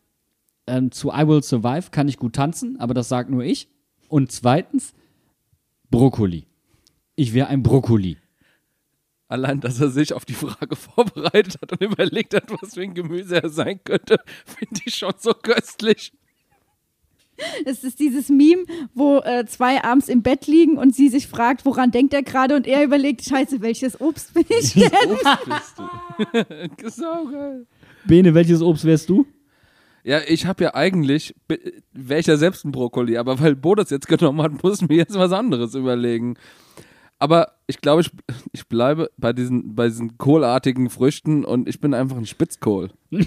ähm, 0.65 0.91
zu 0.91 1.09
I 1.11 1.27
Will 1.27 1.43
Survive 1.43 1.91
kann 1.91 2.07
ich 2.07 2.17
gut 2.17 2.33
tanzen, 2.33 2.79
aber 2.79 2.95
das 2.95 3.09
sagt 3.09 3.29
nur 3.29 3.43
ich. 3.43 3.67
Und 4.07 4.31
zweitens 4.31 4.93
Brokkoli. 5.91 6.47
Ich 7.21 7.35
wäre 7.35 7.49
ein 7.49 7.61
Brokkoli. 7.61 8.17
Allein, 9.27 9.59
dass 9.59 9.79
er 9.79 9.89
sich 9.89 10.11
auf 10.13 10.25
die 10.25 10.33
Frage 10.33 10.75
vorbereitet 10.95 11.59
hat 11.61 11.71
und 11.71 11.79
überlegt 11.79 12.33
hat, 12.33 12.45
was 12.59 12.73
für 12.73 12.81
ein 12.81 12.95
Gemüse 12.95 13.43
er 13.43 13.49
sein 13.49 13.79
könnte, 13.83 14.17
finde 14.45 14.81
ich 14.83 14.95
schon 14.95 15.13
so 15.19 15.31
köstlich. 15.35 16.13
Es 17.63 17.83
ist 17.83 17.99
dieses 17.99 18.29
Meme, 18.29 18.63
wo 18.95 19.19
äh, 19.19 19.45
zwei 19.45 19.83
abends 19.83 20.09
im 20.09 20.23
Bett 20.23 20.47
liegen 20.47 20.79
und 20.79 20.95
sie 20.95 21.09
sich 21.09 21.27
fragt, 21.27 21.63
woran 21.63 21.91
denkt 21.91 22.15
er 22.15 22.23
gerade 22.23 22.55
und 22.55 22.65
er 22.65 22.83
überlegt, 22.83 23.23
scheiße, 23.23 23.61
welches 23.61 24.01
Obst 24.01 24.33
bin 24.33 24.45
ich 24.49 24.73
denn? 24.73 24.89
Obst 25.11 25.45
bist 25.45 25.77
du. 26.81 26.89
Saugeil. 26.89 27.67
Bene, 28.05 28.33
welches 28.33 28.63
Obst 28.63 28.83
wärst 28.83 29.09
du? 29.09 29.27
Ja, 30.03 30.21
ich 30.27 30.47
habe 30.47 30.63
ja 30.63 30.73
eigentlich, 30.73 31.35
wäre 31.93 32.19
ich 32.19 32.25
ja 32.25 32.37
selbst 32.37 32.65
ein 32.65 32.71
Brokkoli, 32.71 33.17
aber 33.17 33.39
weil 33.39 33.55
Bo 33.55 33.75
das 33.75 33.91
jetzt 33.91 34.07
genommen 34.07 34.41
hat, 34.41 34.63
muss 34.63 34.81
ich 34.81 34.89
mir 34.89 34.95
jetzt 34.95 35.13
was 35.13 35.31
anderes 35.31 35.75
überlegen. 35.75 36.35
Aber 37.21 37.51
ich 37.67 37.81
glaube, 37.81 38.01
ich, 38.01 38.09
ich 38.51 38.67
bleibe 38.67 39.11
bei 39.15 39.31
diesen, 39.31 39.75
bei 39.75 39.87
diesen 39.87 40.17
kohlartigen 40.17 40.89
Früchten 40.89 41.45
und 41.45 41.69
ich 41.69 41.79
bin 41.79 41.93
einfach 41.93 42.17
ein 42.17 42.25
Spitzkohl. 42.25 42.89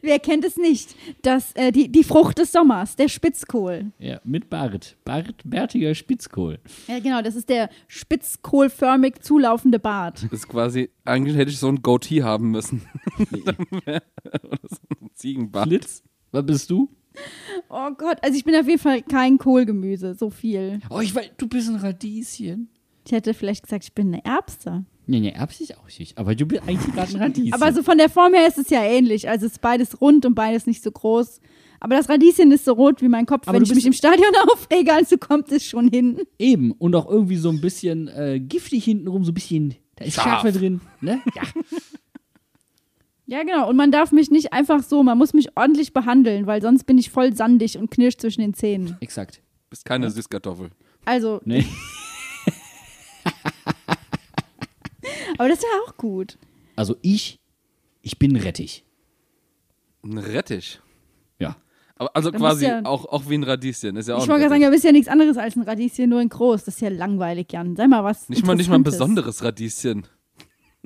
Wer 0.00 0.20
kennt 0.20 0.44
es 0.44 0.56
nicht? 0.56 0.94
Das, 1.22 1.50
äh, 1.54 1.72
die, 1.72 1.90
die 1.90 2.04
Frucht 2.04 2.38
des 2.38 2.52
Sommers, 2.52 2.94
der 2.94 3.08
Spitzkohl. 3.08 3.90
Ja, 3.98 4.20
mit 4.22 4.48
Bart. 4.48 4.96
Bart, 5.04 5.42
bärtiger 5.44 5.92
Spitzkohl. 5.96 6.60
Ja, 6.86 7.00
genau, 7.00 7.20
das 7.20 7.34
ist 7.34 7.48
der 7.48 7.68
spitzkohlförmig 7.88 9.20
zulaufende 9.20 9.80
Bart. 9.80 10.22
Das 10.22 10.32
ist 10.32 10.48
quasi, 10.48 10.90
eigentlich 11.04 11.36
hätte 11.36 11.50
ich 11.50 11.58
so 11.58 11.66
ein 11.66 11.82
Goatee 11.82 12.22
haben 12.22 12.52
müssen. 12.52 12.82
Oder 13.34 14.00
so 14.62 14.76
ein 15.02 15.10
Ziegenbart. 15.14 15.66
Flitz, 15.66 16.04
was 16.30 16.46
bist 16.46 16.70
du? 16.70 16.88
Oh 17.68 17.90
Gott, 17.96 18.18
also 18.22 18.36
ich 18.36 18.44
bin 18.44 18.54
auf 18.56 18.66
jeden 18.66 18.80
Fall 18.80 19.02
kein 19.02 19.38
Kohlgemüse, 19.38 20.14
so 20.14 20.30
viel. 20.30 20.80
Oh, 20.90 21.00
ich 21.00 21.14
weiß, 21.14 21.30
du 21.36 21.46
bist 21.48 21.68
ein 21.68 21.76
Radieschen. 21.76 22.68
Ich 23.06 23.12
hätte 23.12 23.34
vielleicht 23.34 23.64
gesagt, 23.64 23.84
ich 23.84 23.92
bin 23.92 24.08
eine 24.08 24.24
Erbse. 24.24 24.84
Nee, 25.06 25.20
nee, 25.20 25.30
Erbs 25.30 25.60
ist 25.60 25.76
auch 25.76 25.98
nicht. 25.98 26.16
Aber 26.16 26.34
du 26.34 26.46
bist 26.46 26.62
eigentlich 26.66 26.94
gerade 26.94 27.12
ein 27.14 27.20
Radieschen. 27.20 27.52
Aber 27.52 27.72
so 27.72 27.82
von 27.82 27.98
der 27.98 28.08
Form 28.08 28.32
her 28.32 28.48
ist 28.48 28.56
es 28.58 28.70
ja 28.70 28.82
ähnlich. 28.82 29.28
Also 29.28 29.46
es 29.46 29.52
ist 29.52 29.60
beides 29.60 30.00
rund 30.00 30.24
und 30.24 30.34
beides 30.34 30.66
nicht 30.66 30.82
so 30.82 30.90
groß. 30.90 31.40
Aber 31.80 31.96
das 31.96 32.08
Radieschen 32.08 32.50
ist 32.52 32.64
so 32.64 32.72
rot 32.72 33.02
wie 33.02 33.08
mein 33.08 33.26
Kopf. 33.26 33.46
Aber 33.46 33.56
Wenn 33.56 33.64
du 33.64 33.70
ich 33.70 33.74
mich 33.74 33.86
im 33.86 33.92
Stadion 33.92 34.32
aufrege, 34.52 34.94
also 34.94 35.18
kommt 35.18 35.52
es 35.52 35.64
schon 35.64 35.88
hin. 35.88 36.22
Eben. 36.38 36.72
Und 36.72 36.96
auch 36.96 37.06
irgendwie 37.08 37.36
so 37.36 37.50
ein 37.50 37.60
bisschen 37.60 38.08
äh, 38.08 38.40
giftig 38.40 38.84
hintenrum, 38.84 39.24
so 39.24 39.32
ein 39.32 39.34
bisschen, 39.34 39.74
da 39.96 40.06
ist 40.06 40.14
Scharf. 40.14 40.40
Schärfe 40.40 40.58
drin. 40.58 40.80
Ne? 41.02 41.20
Ja. 41.34 41.42
Ja, 43.34 43.42
genau. 43.42 43.68
Und 43.68 43.74
man 43.74 43.90
darf 43.90 44.12
mich 44.12 44.30
nicht 44.30 44.52
einfach 44.52 44.80
so, 44.84 45.02
man 45.02 45.18
muss 45.18 45.34
mich 45.34 45.56
ordentlich 45.56 45.92
behandeln, 45.92 46.46
weil 46.46 46.62
sonst 46.62 46.84
bin 46.84 46.98
ich 46.98 47.10
voll 47.10 47.34
sandig 47.34 47.76
und 47.76 47.90
knirsch 47.90 48.16
zwischen 48.16 48.42
den 48.42 48.54
Zähnen. 48.54 48.96
Exakt. 49.00 49.42
Bist 49.70 49.84
keine 49.84 50.08
Süßkartoffel. 50.08 50.70
Also, 51.04 51.40
Nee. 51.44 51.66
aber 55.36 55.48
das 55.48 55.58
ist 55.58 55.64
ja 55.64 55.68
auch 55.84 55.96
gut. 55.96 56.38
Also 56.76 56.94
ich, 57.02 57.40
ich 58.02 58.20
bin 58.20 58.36
Rettich. 58.36 58.84
Ein 60.04 60.18
Rettich. 60.18 60.80
Ja. 61.40 61.56
Aber 61.96 62.14
also 62.14 62.30
Dann 62.30 62.40
quasi 62.40 62.66
ja- 62.66 62.84
auch, 62.84 63.04
auch 63.06 63.28
wie 63.28 63.34
ein 63.34 63.42
Radieschen. 63.42 63.96
Ist 63.96 64.06
ja 64.08 64.14
auch 64.14 64.22
Ich 64.22 64.28
wollte 64.28 64.42
gerade 64.42 64.54
sagen, 64.54 64.62
du 64.64 64.70
bist 64.70 64.84
ja 64.84 64.92
nichts 64.92 65.08
anderes 65.08 65.36
als 65.38 65.56
ein 65.56 65.62
Radieschen, 65.62 66.08
nur 66.08 66.20
in 66.20 66.28
groß. 66.28 66.62
Das 66.66 66.76
ist 66.76 66.80
ja 66.80 66.88
langweilig, 66.88 67.48
Jan. 67.50 67.74
Sei 67.74 67.88
mal 67.88 68.04
was. 68.04 68.28
Nicht 68.28 68.46
mal, 68.46 68.54
nicht 68.54 68.68
mal 68.68 68.76
ein 68.76 68.84
besonderes 68.84 69.42
Radieschen. 69.42 70.06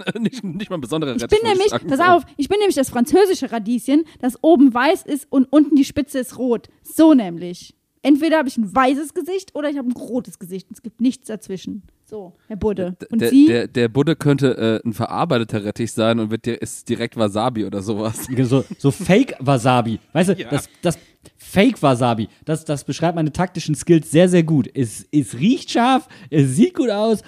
nicht, 0.18 0.44
nicht 0.44 0.70
mal 0.70 0.76
ein 0.78 0.80
besonderer 0.80 1.14
Ich 1.16 1.22
Rettich. 1.22 1.40
bin 1.40 1.48
nämlich, 1.48 1.68
sagen. 1.68 1.86
pass 1.88 2.00
auf, 2.00 2.22
ich 2.36 2.48
bin 2.48 2.58
nämlich 2.58 2.76
das 2.76 2.90
französische 2.90 3.52
Radieschen, 3.52 4.04
das 4.20 4.42
oben 4.42 4.72
weiß 4.72 5.02
ist 5.02 5.26
und 5.30 5.46
unten 5.50 5.76
die 5.76 5.84
Spitze 5.84 6.18
ist 6.18 6.38
rot. 6.38 6.68
So 6.82 7.14
nämlich. 7.14 7.74
Entweder 8.02 8.38
habe 8.38 8.48
ich 8.48 8.56
ein 8.56 8.72
weißes 8.74 9.12
Gesicht 9.12 9.54
oder 9.54 9.68
ich 9.70 9.76
habe 9.76 9.88
ein 9.88 9.92
rotes 9.92 10.38
Gesicht. 10.38 10.68
Es 10.72 10.82
gibt 10.82 11.00
nichts 11.00 11.26
dazwischen. 11.26 11.82
So, 12.04 12.32
Herr 12.46 12.56
Budde. 12.56 12.96
Und 13.10 13.20
der, 13.20 13.28
Sie? 13.28 13.46
der, 13.46 13.66
der 13.66 13.88
Budde 13.88 14.16
könnte 14.16 14.80
äh, 14.82 14.88
ein 14.88 14.92
verarbeiteter 14.94 15.64
Rettich 15.64 15.92
sein 15.92 16.20
und 16.20 16.30
wird 16.30 16.46
dir, 16.46 16.54
ist 16.62 16.88
direkt 16.88 17.16
Wasabi 17.16 17.66
oder 17.66 17.82
sowas. 17.82 18.28
So, 18.44 18.64
so 18.78 18.90
Fake-Wasabi. 18.92 19.98
Weißt 20.12 20.30
du, 20.30 20.36
das, 20.36 20.68
das 20.80 20.96
Fake-Wasabi, 21.36 22.28
das, 22.44 22.64
das 22.64 22.84
beschreibt 22.84 23.16
meine 23.16 23.32
taktischen 23.32 23.74
Skills 23.74 24.10
sehr, 24.10 24.28
sehr 24.28 24.42
gut. 24.42 24.70
Es, 24.72 25.06
es 25.12 25.34
riecht 25.34 25.70
scharf, 25.70 26.08
es 26.30 26.54
sieht 26.56 26.74
gut 26.74 26.90
aus, 26.90 27.22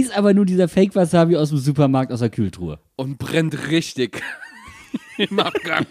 ist 0.00 0.16
aber 0.16 0.34
nur 0.34 0.44
dieser 0.44 0.68
Fake-Wasabi 0.68 1.36
aus 1.36 1.50
dem 1.50 1.58
Supermarkt 1.58 2.12
aus 2.12 2.20
der 2.20 2.30
Kühltruhe. 2.30 2.78
Und 2.96 3.18
brennt 3.18 3.70
richtig. 3.70 4.22
im 5.18 5.36
Nachgang. 5.36 5.86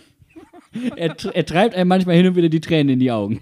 Er, 0.95 1.15
er 1.33 1.45
treibt 1.45 1.75
einem 1.75 1.87
manchmal 1.87 2.15
hin 2.15 2.27
und 2.27 2.35
wieder 2.35 2.49
die 2.49 2.61
Tränen 2.61 2.93
in 2.93 2.99
die 2.99 3.11
Augen. 3.11 3.41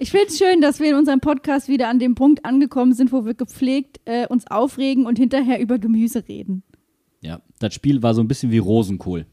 Ich 0.00 0.12
finde 0.12 0.26
es 0.28 0.38
schön, 0.38 0.60
dass 0.60 0.78
wir 0.78 0.90
in 0.90 0.94
unserem 0.94 1.20
Podcast 1.20 1.68
wieder 1.68 1.88
an 1.88 1.98
dem 1.98 2.14
Punkt 2.14 2.44
angekommen 2.44 2.92
sind, 2.92 3.12
wo 3.12 3.24
wir 3.24 3.34
gepflegt 3.34 4.00
äh, 4.04 4.26
uns 4.28 4.46
aufregen 4.48 5.06
und 5.06 5.18
hinterher 5.18 5.60
über 5.60 5.78
Gemüse 5.78 6.28
reden. 6.28 6.62
Ja, 7.20 7.40
das 7.58 7.74
Spiel 7.74 8.00
war 8.02 8.14
so 8.14 8.20
ein 8.20 8.28
bisschen 8.28 8.52
wie 8.52 8.58
Rosenkohl. 8.58 9.26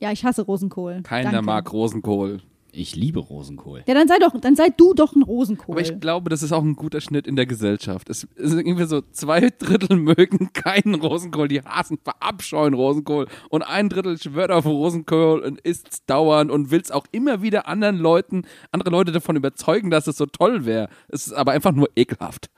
Ja, 0.00 0.10
ich 0.10 0.24
hasse 0.24 0.42
Rosenkohl. 0.42 1.02
Keiner 1.02 1.30
Danke. 1.30 1.46
mag 1.46 1.70
Rosenkohl. 1.72 2.40
Ich 2.74 2.96
liebe 2.96 3.20
Rosenkohl. 3.20 3.84
Ja, 3.86 3.92
dann 3.92 4.08
sei 4.08 4.18
doch, 4.18 4.32
dann 4.40 4.56
sei 4.56 4.70
du 4.74 4.94
doch 4.94 5.14
ein 5.14 5.22
Rosenkohl. 5.22 5.74
Aber 5.74 5.82
ich 5.82 6.00
glaube, 6.00 6.30
das 6.30 6.42
ist 6.42 6.52
auch 6.52 6.62
ein 6.62 6.74
guter 6.74 7.02
Schnitt 7.02 7.26
in 7.26 7.36
der 7.36 7.44
Gesellschaft. 7.44 8.08
Es 8.08 8.26
sind 8.34 8.66
irgendwie 8.66 8.86
so 8.86 9.02
zwei 9.12 9.40
Drittel 9.58 9.98
mögen 9.98 10.54
keinen 10.54 10.94
Rosenkohl, 10.94 11.48
die 11.48 11.60
hassen, 11.60 11.98
verabscheuen 12.02 12.72
Rosenkohl. 12.72 13.26
Und 13.50 13.60
ein 13.60 13.90
Drittel 13.90 14.18
schwört 14.18 14.50
auf 14.50 14.64
Rosenkohl 14.64 15.40
und 15.40 15.60
isst 15.60 16.04
dauernd 16.06 16.50
und 16.50 16.70
will 16.70 16.80
es 16.80 16.90
auch 16.90 17.04
immer 17.12 17.42
wieder 17.42 17.68
anderen 17.68 17.98
Leuten, 17.98 18.44
andere 18.70 18.88
Leute 18.88 19.12
davon 19.12 19.36
überzeugen, 19.36 19.90
dass 19.90 20.06
es 20.06 20.16
so 20.16 20.24
toll 20.24 20.64
wäre. 20.64 20.88
Es 21.08 21.26
ist 21.26 21.34
aber 21.34 21.52
einfach 21.52 21.72
nur 21.72 21.90
ekelhaft. 21.94 22.48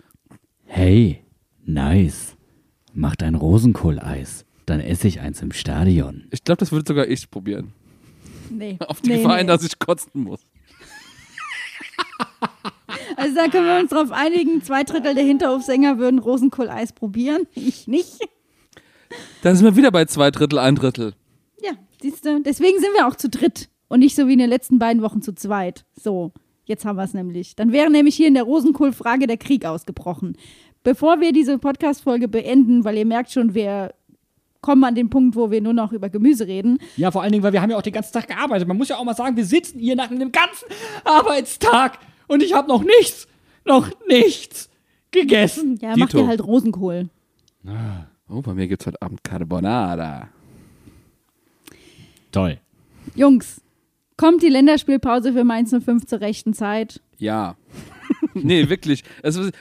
Hey, 0.65 1.25
nice. 1.65 2.37
Macht 2.93 3.25
ein 3.25 3.35
Rosenkohleis. 3.35 4.45
Dann 4.65 4.79
esse 4.79 5.09
ich 5.09 5.19
eins 5.19 5.43
im 5.43 5.51
Stadion. 5.51 6.29
Ich 6.31 6.45
glaube, 6.45 6.61
das 6.61 6.71
würde 6.71 6.85
sogar 6.87 7.09
ich 7.09 7.29
probieren. 7.29 7.73
Nee. 8.51 8.79
Auf 8.87 9.01
die 9.01 9.11
nee, 9.11 9.17
Gefahr 9.19 9.39
hin, 9.39 9.47
nee. 9.47 9.53
dass 9.53 9.65
ich 9.65 9.79
kotzen 9.79 10.23
muss. 10.23 10.41
Also 13.17 13.35
da 13.35 13.49
können 13.49 13.67
wir 13.67 13.79
uns 13.79 13.91
drauf 13.91 14.11
einigen, 14.13 14.63
zwei 14.63 14.83
Drittel 14.83 15.15
der 15.15 15.25
Hinterhofsänger 15.25 15.99
würden 15.99 16.19
Rosenkohl-Eis 16.19 16.93
probieren. 16.93 17.47
Ich 17.55 17.87
nicht. 17.87 18.19
Dann 19.43 19.57
sind 19.57 19.65
wir 19.65 19.77
wieder 19.77 19.91
bei 19.91 20.05
zwei 20.07 20.31
Drittel, 20.31 20.59
ein 20.59 20.75
Drittel. 20.75 21.15
Ja, 21.63 21.73
siehst 22.03 22.25
du, 22.25 22.41
deswegen 22.43 22.79
sind 22.81 22.93
wir 22.95 23.07
auch 23.07 23.15
zu 23.15 23.29
dritt 23.29 23.69
und 23.89 24.01
nicht 24.01 24.17
so 24.17 24.27
wie 24.27 24.33
in 24.33 24.39
den 24.39 24.51
letzten 24.51 24.79
beiden 24.79 25.03
Wochen 25.03 25.23
zu 25.23 25.35
zweit. 25.35 25.85
So, 25.95 26.33
jetzt 26.65 26.85
haben 26.85 26.97
wir 26.97 27.05
es 27.05 27.15
nämlich. 27.15 27.57
Dann 27.57 27.73
wäre 27.73 27.91
nämlich 27.91 28.17
hier 28.17 28.29
in 28.29 28.35
der 28.35 28.45
Rosenkohl-Frage 28.45 29.27
der 29.27 29.39
Krieg 29.39 29.65
ausgebrochen. 29.65 30.37
Bevor 30.83 31.21
wir 31.21 31.33
diese 31.33 31.59
Podcast-Folge 31.59 32.29
beenden, 32.29 32.85
weil 32.85 32.97
ihr 32.97 33.07
merkt 33.07 33.33
schon, 33.33 33.55
wir 33.55 33.95
kommen 34.65 34.83
an 34.85 34.95
den 34.95 35.11
Punkt, 35.11 35.37
wo 35.37 35.51
wir 35.51 35.61
nur 35.61 35.75
noch 35.75 35.93
über 35.93 36.09
Gemüse 36.09 36.47
reden. 36.47 36.79
Ja, 36.97 37.11
vor 37.11 37.21
allen 37.21 37.33
Dingen, 37.33 37.45
weil 37.45 37.53
wir 37.53 37.61
haben 37.61 37.71
ja 37.71 37.77
auch 37.77 37.83
den 37.83 37.93
ganzen 37.93 38.15
Tag 38.15 38.29
gearbeitet. 38.29 38.67
Man 38.67 38.79
muss 38.79 38.89
ja 38.89 38.97
auch 38.97 39.05
mal 39.05 39.15
sagen, 39.15 39.37
wir 39.37 39.45
sitzen 39.45 39.79
hier 39.79 39.95
nach 39.95 40.11
einem 40.11 40.33
ganzen 40.33 40.67
Arbeitstag 41.05 41.99
und 42.29 42.43
ich 42.43 42.55
habe 42.55 42.67
noch 42.67 42.83
nichts, 42.83 43.29
noch 43.67 43.91
nichts 44.09 44.71
gegessen. 45.11 45.79
Ja, 45.83 45.95
macht 45.99 46.15
Dito. 46.15 46.23
ihr 46.23 46.29
halt 46.29 46.43
Rosenkohl. 46.43 47.11
Oh, 48.31 48.41
bei 48.41 48.55
mir 48.55 48.67
gibt's 48.67 48.87
heute 48.87 49.03
Abend 49.03 49.23
Carbonara. 49.23 50.29
Toll. 52.33 52.59
Jungs, 53.15 53.61
kommt 54.17 54.43
die 54.43 54.49
Länderspielpause 54.49 55.35
für 55.35 55.45
Mainz 55.45 55.75
05 55.79 56.07
zur 56.07 56.23
rechten 56.23 56.55
Zeit? 56.55 57.03
Ja. 57.19 57.57
nee, 58.33 58.71
wirklich. 58.71 59.05
Es 59.23 59.37
ist, 59.37 59.53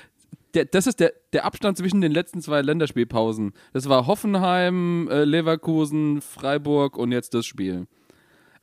der, 0.54 0.66
das 0.66 0.88
ist 0.88 1.00
der, 1.00 1.14
der 1.34 1.46
Abstand 1.46 1.78
zwischen 1.78 2.02
den 2.02 2.12
letzten 2.12 2.42
zwei 2.42 2.62
Länderspielpausen. 2.62 3.54
Das 3.74 3.90
war 3.90 4.08
Hoffenheim, 4.08 5.08
äh, 5.10 5.24
Leverkusen, 5.24 6.22
Freiburg 6.22 6.98
und 6.98 7.12
jetzt 7.12 7.34
das 7.34 7.46
Spiel. 7.46 7.88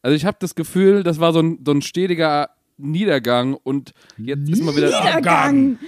Also 0.02 0.16
ich 0.16 0.24
habe 0.24 0.38
das 0.40 0.54
Gefühl, 0.54 1.02
das 1.02 1.20
war 1.20 1.32
so 1.32 1.40
ein, 1.40 1.58
so 1.64 1.72
ein 1.72 1.82
stetiger 1.82 2.50
Niedergang 2.78 3.54
und 3.54 3.92
jetzt 4.16 4.48
ist 4.48 4.62
mal 4.62 4.74
wieder 4.74 4.86
Niedergang! 4.86 5.78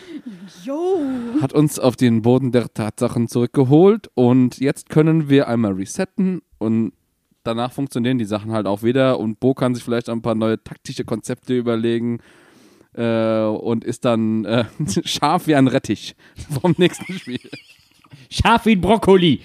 Jo! 0.63 1.01
hat 1.41 1.55
uns 1.55 1.79
auf 1.79 1.97
den 1.97 2.21
Boden 2.23 2.53
der 2.53 2.73
Tatsachen 2.73 3.29
zurückgeholt 3.29 4.11
und 4.15 4.59
jetzt 4.59 4.91
können 4.91 5.31
wir 5.31 5.49
einmal 5.49 5.73
resetten 5.73 6.43
und 6.59 6.93
danach 7.45 7.73
funktionieren 7.73 8.19
die 8.19 8.27
Sachen 8.27 8.53
halt 8.53 8.67
auch 8.67 8.83
wieder 8.83 9.19
und 9.19 9.41
Bo 9.41 9.55
kann 9.55 9.75
sich 9.75 9.83
vielleicht 9.83 10.11
ein 10.11 10.23
paar 10.23 10.35
neue 10.35 10.63
taktische 10.63 11.05
Konzepte 11.05 11.57
überlegen 11.57 12.21
äh, 12.95 13.45
und 13.45 13.85
ist 13.85 14.05
dann 14.05 14.45
äh, 14.45 14.65
scharf 15.05 15.47
wie 15.47 15.55
ein 15.55 15.69
Rettich 15.69 16.15
vom 16.61 16.75
nächsten 16.79 17.13
Spiel. 17.13 17.51
Scharf 18.31 18.67
wie 18.67 18.73
ein 18.73 18.81
Brokkoli. 18.81 19.41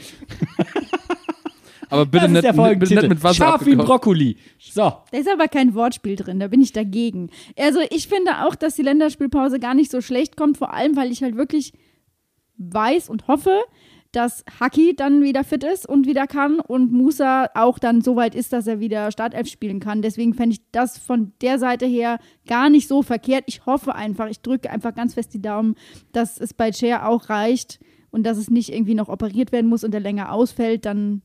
Aber 1.89 2.05
bitte 2.05 2.27
nicht, 2.27 2.41
bitte 2.79 2.95
nicht 2.95 3.09
mit 3.09 3.23
Wasser 3.23 3.35
Scharf 3.35 3.65
wie 3.65 3.71
ein. 3.71 3.77
Brokkoli. 3.77 4.37
So. 4.59 4.93
Da 5.11 5.17
ist 5.17 5.29
aber 5.29 5.47
kein 5.47 5.73
Wortspiel 5.73 6.15
drin, 6.15 6.39
da 6.39 6.47
bin 6.47 6.61
ich 6.61 6.73
dagegen. 6.73 7.29
Also 7.57 7.79
ich 7.89 8.07
finde 8.07 8.45
auch, 8.45 8.55
dass 8.55 8.75
die 8.75 8.81
Länderspielpause 8.81 9.59
gar 9.59 9.73
nicht 9.73 9.91
so 9.91 10.01
schlecht 10.01 10.35
kommt, 10.35 10.57
vor 10.57 10.73
allem, 10.73 10.95
weil 10.95 11.11
ich 11.11 11.23
halt 11.23 11.37
wirklich 11.37 11.73
weiß 12.57 13.09
und 13.09 13.27
hoffe, 13.27 13.61
dass 14.11 14.43
Haki 14.59 14.95
dann 14.95 15.21
wieder 15.21 15.43
fit 15.43 15.63
ist 15.63 15.87
und 15.87 16.07
wieder 16.07 16.27
kann 16.27 16.59
und 16.59 16.91
Musa 16.91 17.49
auch 17.55 17.79
dann 17.79 18.01
so 18.01 18.15
weit 18.15 18.35
ist, 18.35 18.53
dass 18.53 18.67
er 18.67 18.79
wieder 18.79 19.11
Startelf 19.11 19.47
spielen 19.47 19.79
kann. 19.79 20.01
Deswegen 20.01 20.33
fände 20.33 20.55
ich 20.55 20.61
das 20.71 20.97
von 20.97 21.33
der 21.41 21.59
Seite 21.59 21.85
her 21.85 22.19
gar 22.47 22.69
nicht 22.69 22.87
so 22.87 23.03
verkehrt. 23.03 23.43
Ich 23.47 23.65
hoffe 23.65 23.95
einfach, 23.95 24.29
ich 24.29 24.41
drücke 24.41 24.69
einfach 24.69 24.95
ganz 24.95 25.13
fest 25.13 25.33
die 25.33 25.41
Daumen, 25.41 25.75
dass 26.11 26.39
es 26.39 26.53
bei 26.53 26.71
Cher 26.71 27.07
auch 27.07 27.29
reicht 27.29 27.79
und 28.09 28.23
dass 28.23 28.37
es 28.37 28.49
nicht 28.49 28.73
irgendwie 28.73 28.95
noch 28.95 29.09
operiert 29.09 29.51
werden 29.51 29.67
muss 29.67 29.83
und 29.83 29.93
er 29.93 29.99
länger 29.99 30.31
ausfällt, 30.31 30.85
dann 30.85 31.21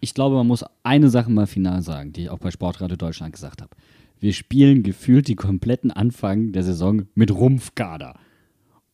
Ich 0.00 0.14
glaube, 0.14 0.36
man 0.36 0.46
muss 0.46 0.64
eine 0.82 1.08
Sache 1.08 1.30
mal 1.30 1.46
final 1.46 1.82
sagen, 1.82 2.12
die 2.12 2.22
ich 2.22 2.30
auch 2.30 2.38
bei 2.38 2.50
Sportradio 2.50 2.96
Deutschland 2.96 3.32
gesagt 3.32 3.62
habe. 3.62 3.74
Wir 4.20 4.32
spielen 4.32 4.82
gefühlt 4.82 5.28
die 5.28 5.36
kompletten 5.36 5.90
Anfang 5.90 6.52
der 6.52 6.64
Saison 6.64 7.06
mit 7.14 7.32
Rumpfkader. 7.32 8.18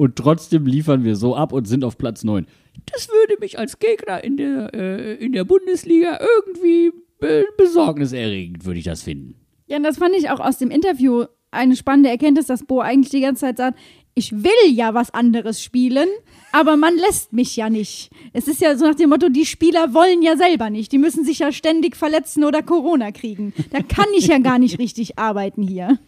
Und 0.04 0.16
trotzdem 0.16 0.66
liefern 0.66 1.02
wir 1.02 1.16
so 1.16 1.34
ab 1.34 1.50
und 1.54 1.66
sind 1.66 1.82
auf 1.82 1.96
Platz 1.96 2.24
9. 2.24 2.46
Das 2.92 3.08
würde 3.08 3.40
mich 3.40 3.58
als 3.58 3.78
Gegner 3.78 4.22
in 4.22 4.36
der, 4.36 4.74
äh, 4.74 5.14
in 5.14 5.32
der 5.32 5.44
Bundesliga 5.44 6.20
irgendwie 6.20 6.92
be 7.18 7.46
besorgniserregend, 7.56 8.66
würde 8.66 8.80
ich 8.80 8.84
das 8.84 9.02
finden. 9.02 9.36
Ja, 9.66 9.78
und 9.78 9.82
das 9.82 9.96
fand 9.96 10.14
ich 10.14 10.28
auch 10.28 10.40
aus 10.40 10.58
dem 10.58 10.70
Interview 10.70 11.24
eine 11.50 11.74
spannende 11.74 12.10
Erkenntnis, 12.10 12.44
dass 12.44 12.66
Bo 12.66 12.80
eigentlich 12.80 13.12
die 13.12 13.22
ganze 13.22 13.46
Zeit 13.46 13.56
sagt, 13.56 13.78
ich 14.14 14.30
will 14.30 14.74
ja 14.74 14.92
was 14.92 15.14
anderes 15.14 15.62
spielen, 15.62 16.08
aber 16.52 16.76
man 16.76 16.98
lässt 16.98 17.32
mich 17.32 17.56
ja 17.56 17.70
nicht. 17.70 18.10
Es 18.34 18.46
ist 18.46 18.60
ja 18.60 18.76
so 18.76 18.84
nach 18.84 18.96
dem 18.96 19.08
Motto, 19.08 19.30
die 19.30 19.46
Spieler 19.46 19.94
wollen 19.94 20.20
ja 20.20 20.36
selber 20.36 20.68
nicht. 20.68 20.92
Die 20.92 20.98
müssen 20.98 21.24
sich 21.24 21.38
ja 21.38 21.50
ständig 21.50 21.96
verletzen 21.96 22.44
oder 22.44 22.62
Corona 22.62 23.10
kriegen. 23.10 23.54
Da 23.70 23.80
kann 23.80 24.08
ich 24.14 24.26
ja 24.26 24.36
gar 24.36 24.58
nicht 24.58 24.78
richtig 24.78 25.18
arbeiten 25.18 25.62
hier. 25.62 25.98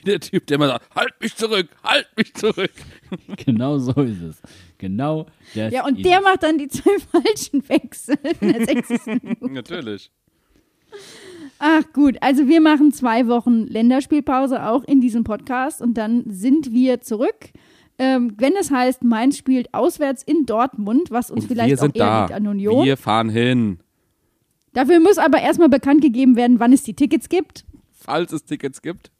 Wie 0.00 0.10
der 0.10 0.20
Typ, 0.20 0.46
der 0.46 0.56
immer 0.56 0.68
sagt, 0.68 0.94
halt 0.94 1.12
mich 1.20 1.34
zurück, 1.36 1.68
halt 1.84 2.08
mich 2.16 2.34
zurück. 2.34 2.72
Genau 3.44 3.78
so 3.78 3.92
ist 4.02 4.22
es. 4.22 4.40
Genau 4.78 5.26
das 5.54 5.72
Ja, 5.72 5.84
und 5.86 5.98
ist 5.98 6.04
der 6.06 6.18
es. 6.18 6.24
macht 6.24 6.42
dann 6.44 6.58
die 6.58 6.68
zwei 6.68 6.96
falschen 7.10 7.68
Wechsel 7.68 8.16
in 8.40 8.52
der 8.52 8.66
60. 8.66 9.06
Minute. 9.06 9.50
Natürlich. 9.52 10.10
Ach 11.58 11.82
gut, 11.92 12.16
also 12.20 12.48
wir 12.48 12.60
machen 12.60 12.92
zwei 12.92 13.26
Wochen 13.26 13.64
Länderspielpause 13.66 14.64
auch 14.66 14.82
in 14.84 15.00
diesem 15.00 15.24
Podcast 15.24 15.82
und 15.82 15.94
dann 15.94 16.24
sind 16.26 16.72
wir 16.72 17.00
zurück. 17.00 17.50
Ähm, 17.98 18.32
wenn 18.38 18.54
es 18.56 18.70
heißt, 18.70 19.04
Mainz 19.04 19.36
spielt 19.36 19.74
auswärts 19.74 20.22
in 20.22 20.46
Dortmund, 20.46 21.10
was 21.10 21.30
uns 21.30 21.42
Und 21.42 21.48
vielleicht 21.48 21.68
wir 21.68 21.76
sind 21.76 21.90
auch 21.96 21.96
eher 22.00 22.06
da. 22.06 22.20
liegt 22.22 22.32
an 22.34 22.46
Union. 22.46 22.84
Wir 22.86 22.96
fahren 22.96 23.28
hin. 23.28 23.78
Dafür 24.72 25.00
muss 25.00 25.18
aber 25.18 25.40
erstmal 25.42 25.68
bekannt 25.68 26.00
gegeben 26.00 26.36
werden, 26.36 26.60
wann 26.60 26.72
es 26.72 26.82
die 26.82 26.94
Tickets 26.94 27.28
gibt. 27.28 27.64
Falls 27.92 28.32
es 28.32 28.44
Tickets 28.44 28.80
gibt. 28.80 29.10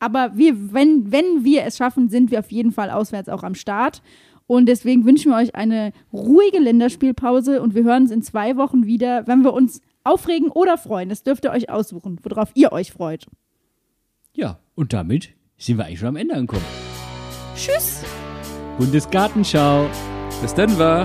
Aber 0.00 0.36
wir, 0.36 0.72
wenn, 0.72 1.10
wenn 1.10 1.44
wir 1.44 1.64
es 1.64 1.76
schaffen, 1.76 2.08
sind 2.08 2.30
wir 2.30 2.38
auf 2.38 2.52
jeden 2.52 2.72
Fall 2.72 2.90
auswärts 2.90 3.28
auch 3.28 3.42
am 3.42 3.54
Start. 3.54 4.02
Und 4.46 4.66
deswegen 4.66 5.04
wünschen 5.04 5.32
wir 5.32 5.36
euch 5.36 5.54
eine 5.54 5.92
ruhige 6.12 6.58
Länderspielpause 6.58 7.60
und 7.60 7.74
wir 7.74 7.84
hören 7.84 8.04
uns 8.04 8.10
in 8.10 8.22
zwei 8.22 8.56
Wochen 8.56 8.86
wieder, 8.86 9.26
wenn 9.26 9.42
wir 9.42 9.52
uns 9.52 9.82
aufregen 10.04 10.50
oder 10.50 10.78
freuen. 10.78 11.10
Das 11.10 11.22
dürft 11.22 11.44
ihr 11.44 11.50
euch 11.50 11.68
aussuchen, 11.68 12.18
worauf 12.22 12.50
ihr 12.54 12.72
euch 12.72 12.92
freut. 12.92 13.26
Ja, 14.32 14.58
und 14.74 14.92
damit 14.92 15.30
sind 15.58 15.76
wir 15.76 15.84
eigentlich 15.84 15.98
schon 15.98 16.08
am 16.08 16.16
Ende 16.16 16.34
angekommen. 16.34 16.64
Tschüss! 17.54 18.02
Bundesgartenschau. 18.78 19.86
Bis 20.40 20.54
Denver. 20.54 21.04